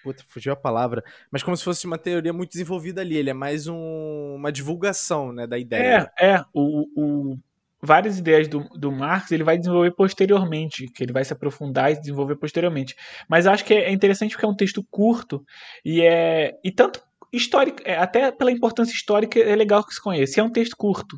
[0.03, 1.01] Puta, fugiu a palavra.
[1.31, 3.15] Mas como se fosse uma teoria muito desenvolvida ali.
[3.15, 6.11] Ele é mais um, uma divulgação né, da ideia.
[6.19, 6.43] É, é.
[6.53, 7.37] O, o,
[7.81, 11.99] várias ideias do, do Marx ele vai desenvolver posteriormente, que ele vai se aprofundar e
[11.99, 12.95] desenvolver posteriormente.
[13.29, 15.41] Mas acho que é interessante porque é um texto curto
[15.85, 16.59] e é.
[16.61, 17.01] E tanto
[17.31, 20.37] histórico, é, até pela importância histórica, é legal que se conheça.
[20.37, 21.17] E é um texto curto.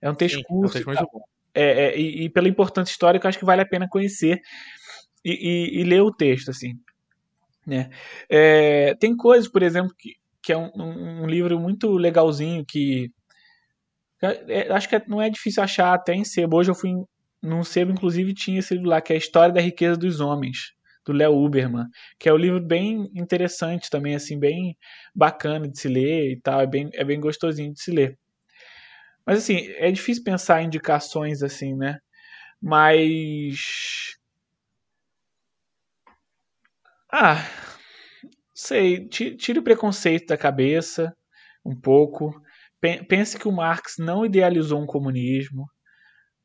[0.00, 0.78] É um texto Sim, curto.
[0.78, 1.08] É um texto muito
[1.54, 4.40] É, é, e, e, pela importância histórica, acho que vale a pena conhecer
[5.24, 6.74] e, e, e ler o texto, assim.
[7.66, 7.90] Né?
[8.28, 13.10] É, tem coisas, por exemplo, que, que é um, um, livro muito legalzinho que
[14.22, 16.56] é, acho que não é difícil achar até em sebo.
[16.56, 16.92] Hoje eu fui
[17.42, 20.72] num sebo, inclusive tinha esse livro lá, que é a História da Riqueza dos Homens,
[21.06, 21.86] do Léo Uberman,
[22.18, 24.76] que é um livro bem interessante também, assim, bem
[25.14, 28.18] bacana de se ler e tal, é bem, é bem gostosinho de se ler.
[29.26, 31.98] Mas assim, é difícil pensar indicações assim, né?
[32.60, 34.16] Mas
[37.12, 37.44] ah,
[38.54, 41.14] sei, tire o preconceito da cabeça
[41.64, 42.32] um pouco.
[42.80, 45.66] Pense que o Marx não idealizou um comunismo.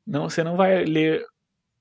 [0.06, 1.24] Não, você não vai ler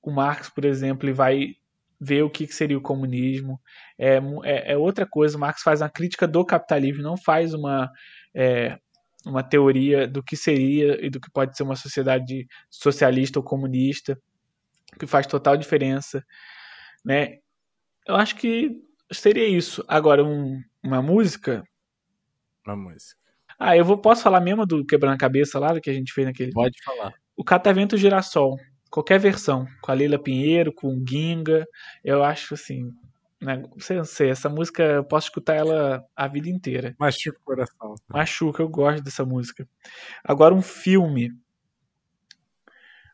[0.01, 1.55] o Marx, por exemplo, e vai
[1.99, 3.59] ver o que seria o comunismo.
[3.97, 5.37] É, é, é outra coisa.
[5.37, 7.89] O Marx faz uma crítica do capitalismo, não faz uma,
[8.35, 8.77] é,
[9.25, 14.19] uma teoria do que seria e do que pode ser uma sociedade socialista ou comunista,
[14.99, 16.23] que faz total diferença.
[17.03, 17.39] Né?
[18.07, 18.71] Eu acho que
[19.11, 19.83] seria isso.
[19.87, 21.63] Agora, um, uma música.
[22.65, 23.19] Uma música.
[23.57, 26.13] Ah, eu vou, posso falar mesmo do Quebrando a Cabeça lá, do que a gente
[26.13, 26.51] fez naquele.
[26.51, 27.13] Pode falar.
[27.35, 28.57] O Catavento Girassol.
[28.89, 29.65] Qualquer versão.
[29.81, 31.65] Com a Leila Pinheiro, com o Ginga.
[32.03, 32.91] Eu acho assim.
[33.45, 33.61] Né,
[34.05, 36.95] sei, essa música eu posso escutar ela a vida inteira.
[36.99, 37.95] Machuca o coração.
[38.09, 39.67] Machuca, eu gosto dessa música.
[40.23, 41.31] Agora um filme.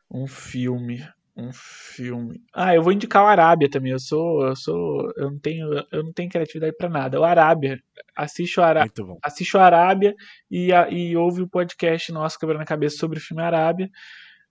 [0.10, 1.06] Um filme.
[1.36, 2.42] Um filme.
[2.54, 3.92] Ah, eu vou indicar o Arábia também.
[3.92, 7.20] Eu sou, eu sou, eu não tenho, eu não tenho criatividade para nada.
[7.20, 7.78] O Arábia.
[8.16, 8.92] Assiste o Arábia.
[9.22, 10.16] Assiste o Arábia
[10.50, 13.90] e, a, e ouve o podcast nosso quebrando a cabeça sobre o filme Arábia.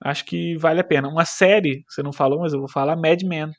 [0.02, 1.08] Acho que vale a pena.
[1.08, 3.50] Uma série, você não falou, mas eu vou falar Mad Men.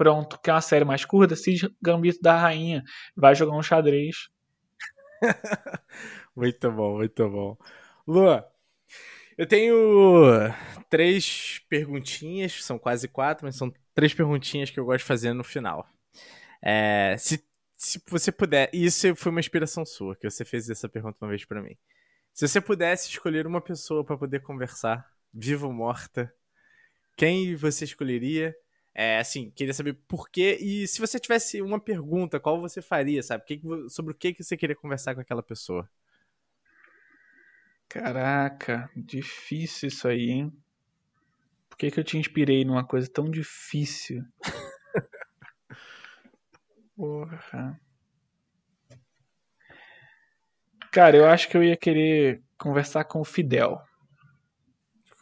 [0.00, 1.36] Pronto, que é uma série mais curta.
[1.36, 2.82] Se Gambito da Rainha
[3.14, 4.30] vai jogar um xadrez.
[6.34, 7.58] muito bom, muito bom.
[8.08, 8.50] Lua,
[9.36, 9.74] eu tenho
[10.88, 15.44] três perguntinhas, são quase quatro, mas são três perguntinhas que eu gosto de fazer no
[15.44, 15.86] final.
[16.62, 17.44] É, se,
[17.76, 21.44] se você puder, isso foi uma inspiração sua, que você fez essa pergunta uma vez
[21.44, 21.76] para mim.
[22.32, 26.34] Se você pudesse escolher uma pessoa para poder conversar, viva ou morta,
[27.18, 28.56] quem você escolheria?
[28.94, 30.58] É, assim, queria saber por quê.
[30.60, 33.44] E se você tivesse uma pergunta, qual você faria, sabe?
[33.88, 35.88] sobre o que você queria conversar com aquela pessoa?
[37.88, 40.52] Caraca, difícil isso aí, hein?
[41.68, 44.24] Por que, que eu te inspirei numa coisa tão difícil?
[46.96, 47.80] Porra.
[50.92, 53.80] Cara, eu acho que eu ia querer conversar com o Fidel.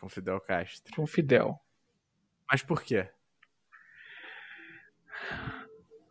[0.01, 0.95] Com o Fidel Castro.
[0.95, 1.61] Com o Fidel.
[2.51, 3.09] Mas por quê?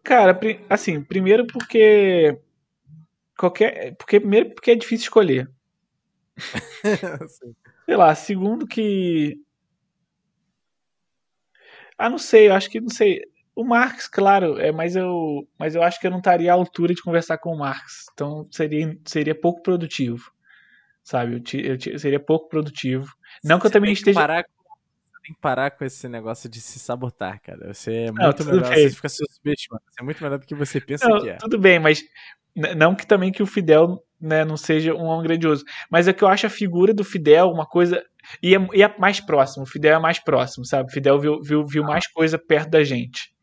[0.07, 0.39] Cara,
[0.69, 2.39] assim, primeiro porque
[3.38, 5.51] qualquer, porque primeiro porque é difícil escolher.
[7.85, 9.38] sei lá, segundo que.
[11.97, 13.21] Ah, não sei, eu acho que não sei.
[13.53, 16.93] O Marx, claro, é, mas eu, mas eu acho que eu não estaria à altura
[16.93, 18.05] de conversar com o Marx.
[18.13, 20.31] Então seria, seria pouco produtivo.
[21.03, 21.43] Sabe?
[21.53, 23.13] Eu, eu, eu seria pouco produtivo.
[23.43, 24.17] Não que eu também esteja.
[24.17, 24.45] Parar,
[25.27, 27.73] tem que parar com esse negócio de se sabotar, cara.
[27.73, 28.69] Você é muito não, melhor.
[28.69, 28.89] Bem.
[28.89, 29.83] Você fica se subestimando.
[29.89, 31.35] Você é muito melhor do que você pensa não, que é.
[31.35, 32.01] Tudo bem, mas
[32.55, 35.65] não que também que o Fidel né, não seja um homem grandioso.
[35.91, 38.01] Mas é que eu acho a figura do Fidel uma coisa.
[38.41, 39.63] E é, e é mais próximo.
[39.63, 40.89] O Fidel é mais próximo, sabe?
[40.89, 41.87] O Fidel viu, viu, viu ah.
[41.87, 43.33] mais coisa perto da gente.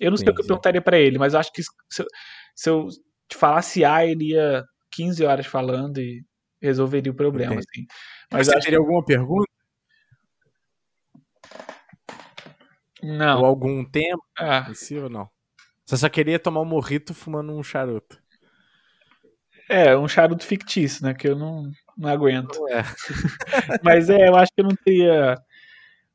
[0.00, 2.02] Eu não sim, sei o que eu perguntaria para ele, mas eu acho que se
[2.02, 2.06] eu,
[2.54, 2.86] se eu
[3.28, 6.24] te falasse A, ele ia 15 horas falando e
[6.62, 7.56] resolveria o problema.
[7.56, 7.84] Assim.
[8.32, 8.76] Mas Você teria que...
[8.76, 9.49] alguma pergunta?
[13.02, 13.40] Não.
[13.40, 14.66] Ou algum tema ah.
[14.68, 15.28] em si ou não?
[15.84, 18.20] Você só queria tomar um morrito fumando um charuto.
[19.68, 21.14] É, um charuto fictício, né?
[21.14, 22.66] Que eu não, não aguento.
[22.68, 22.82] É.
[23.82, 25.36] Mas é, eu acho que eu não teria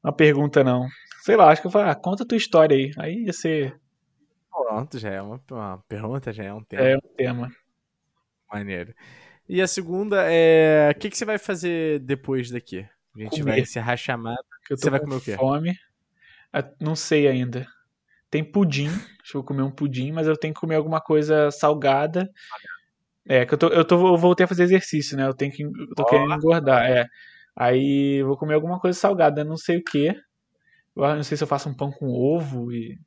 [0.03, 0.87] uma pergunta, não.
[1.23, 2.91] Sei lá, acho que eu falo, ah, conta a tua história aí.
[2.97, 3.79] Aí ia ser.
[4.51, 6.83] Pronto, já é uma, uma pergunta, já é um tema.
[6.83, 7.51] É um tema.
[8.51, 8.93] Maneiro.
[9.47, 10.91] E a segunda é.
[10.91, 12.85] O que, que você vai fazer depois daqui?
[13.15, 13.51] A gente comer.
[13.51, 14.43] vai encerrar a chamada.
[14.69, 15.35] você vai comer o quê?
[15.35, 15.75] Fome.
[16.79, 17.67] Não sei ainda.
[18.29, 18.87] Tem pudim.
[18.87, 22.29] Deixa eu comer um pudim, mas eu tenho que comer alguma coisa salgada.
[23.27, 25.25] É, que eu, tô, eu, tô, eu voltei a fazer exercício, né?
[25.25, 25.63] Eu tenho que.
[25.63, 26.89] Eu tô oh, querendo engordar.
[26.89, 27.05] É.
[27.55, 30.13] Aí vou comer alguma coisa salgada, não sei o que.
[30.95, 32.99] Não sei se eu faço um pão com ovo e.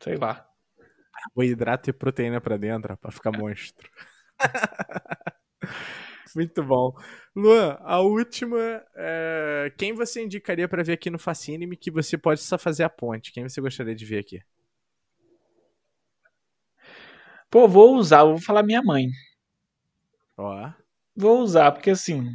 [0.00, 0.46] sei lá.
[1.12, 3.90] carboidrato e proteína pra dentro, pra ficar monstro.
[6.34, 6.92] Muito bom.
[7.34, 8.58] Luan, a última.
[8.94, 9.72] É...
[9.76, 13.32] Quem você indicaria para ver aqui no Fascine que você pode só fazer a ponte?
[13.32, 14.40] Quem você gostaria de ver aqui?
[17.50, 19.06] Pô, vou usar, vou falar minha mãe.
[20.36, 20.72] Ó.
[21.16, 22.32] Vou usar, porque assim.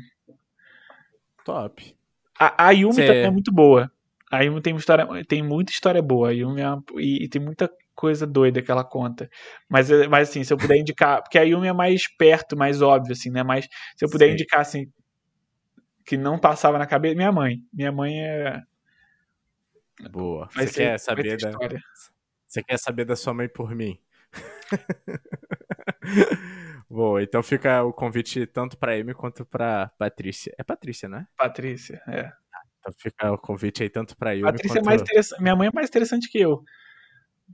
[1.44, 1.96] Top.
[2.40, 3.06] A, a Yumi Cê...
[3.06, 3.92] também é muito boa.
[4.32, 6.30] A Yumi tem, história, tem muita história boa.
[6.30, 7.70] A Yumi é uma, e, e, tem muita
[8.00, 9.30] coisa doida que ela conta.
[9.68, 11.22] Mas, mas assim, se eu puder indicar.
[11.22, 13.44] Porque a Yumi é mais perto, mais óbvio, assim, né?
[13.44, 13.68] Mas
[13.98, 14.34] se eu puder Sim.
[14.34, 14.90] indicar, assim.
[16.06, 17.16] Que não passava na cabeça.
[17.16, 17.58] Minha mãe.
[17.74, 18.62] Minha mãe é.
[20.10, 20.48] Boa.
[20.56, 21.50] Vai Você ser, quer saber da.
[21.50, 21.82] História.
[22.48, 24.00] Você quer saber da sua mãe por mim?
[26.90, 30.56] Boa, então fica o convite tanto para Amy quanto para Patrícia.
[30.58, 31.28] É Patrícia, né?
[31.38, 32.32] Patrícia, é.
[32.80, 34.84] Então fica o convite aí tanto para Amy Patrícia quanto...
[34.84, 35.42] é mais interessante.
[35.42, 36.64] Minha mãe é mais interessante que eu.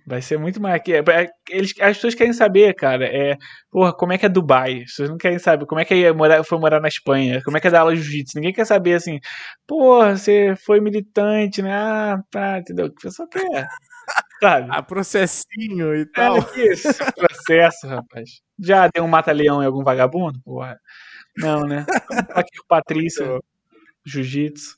[0.08, 0.82] Vai ser muito mais.
[0.88, 3.38] É, é, eles, as pessoas querem saber, cara, é,
[3.72, 4.80] porra, como é que é Dubai?
[4.84, 7.58] As pessoas não querem saber como é que é morar, foi morar na Espanha, como
[7.58, 8.38] é que é dar aula de jiu-jitsu.
[8.38, 9.20] Ninguém quer saber assim,
[9.68, 11.74] porra, você foi militante, né?
[11.74, 12.88] Ah, tá, entendeu?
[12.88, 13.68] O que a pessoa quer.
[14.44, 14.68] Sabe?
[14.72, 16.38] Ah, processinho e tal.
[16.38, 18.30] É, que isso, processo, rapaz.
[18.60, 20.40] Já deu um mata-leão em algum vagabundo?
[20.44, 20.78] Porra.
[21.38, 21.86] Não, né?
[22.32, 23.26] Aqui com Patrícia,
[24.06, 24.78] jiu-jitsu.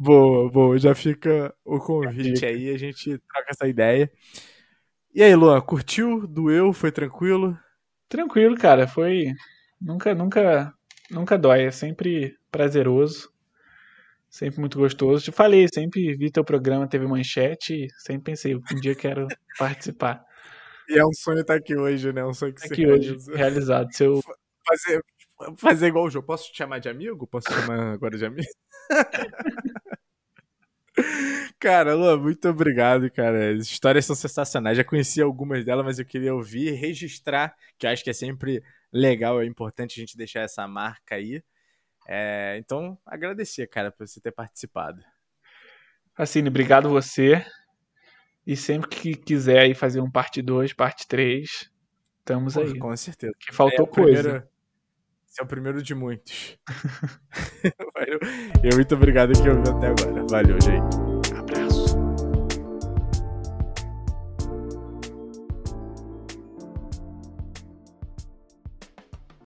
[0.00, 0.78] Boa, boa.
[0.78, 4.08] Já fica o convite aí, a gente troca essa ideia.
[5.12, 6.24] E aí, Luan, curtiu?
[6.24, 6.72] Doeu?
[6.72, 7.58] Foi tranquilo?
[8.08, 8.86] Tranquilo, cara.
[8.86, 9.32] Foi.
[9.80, 10.72] Nunca, nunca,
[11.10, 11.64] nunca dói.
[11.64, 13.28] É sempre prazeroso.
[14.30, 15.24] Sempre muito gostoso.
[15.24, 19.26] Te falei, sempre vi teu programa, teve manchete sempre pensei, um dia quero
[19.58, 20.22] participar.
[20.88, 22.20] E é um sonho estar aqui hoje, né?
[22.20, 23.88] É um sonho que tá aqui hoje, realizado.
[23.92, 24.20] Seu...
[24.64, 25.02] Fazer,
[25.56, 26.26] fazer igual o jogo.
[26.26, 27.26] Posso te chamar de amigo?
[27.26, 28.48] Posso te chamar agora de amigo?
[31.58, 33.52] Cara, Lu, muito obrigado, cara.
[33.52, 34.76] As histórias são sensacionais.
[34.76, 38.12] Já conheci algumas delas, mas eu queria ouvir e registrar, que eu acho que é
[38.12, 38.62] sempre
[38.92, 41.42] legal, é importante a gente deixar essa marca aí.
[42.06, 45.02] É, então, agradecer, cara, por você ter participado.
[46.16, 47.44] Assim, obrigado você.
[48.46, 51.70] E sempre que quiser aí fazer um parte 2, parte 3,
[52.20, 52.78] estamos aí.
[52.78, 53.32] Com certeza.
[53.38, 54.22] Que faltou é coisa.
[54.22, 54.48] Primeiro,
[55.38, 56.58] esse é o primeiro de muitos.
[58.64, 60.26] eu, muito obrigado que ouviu até agora.
[60.28, 61.07] Valeu, gente.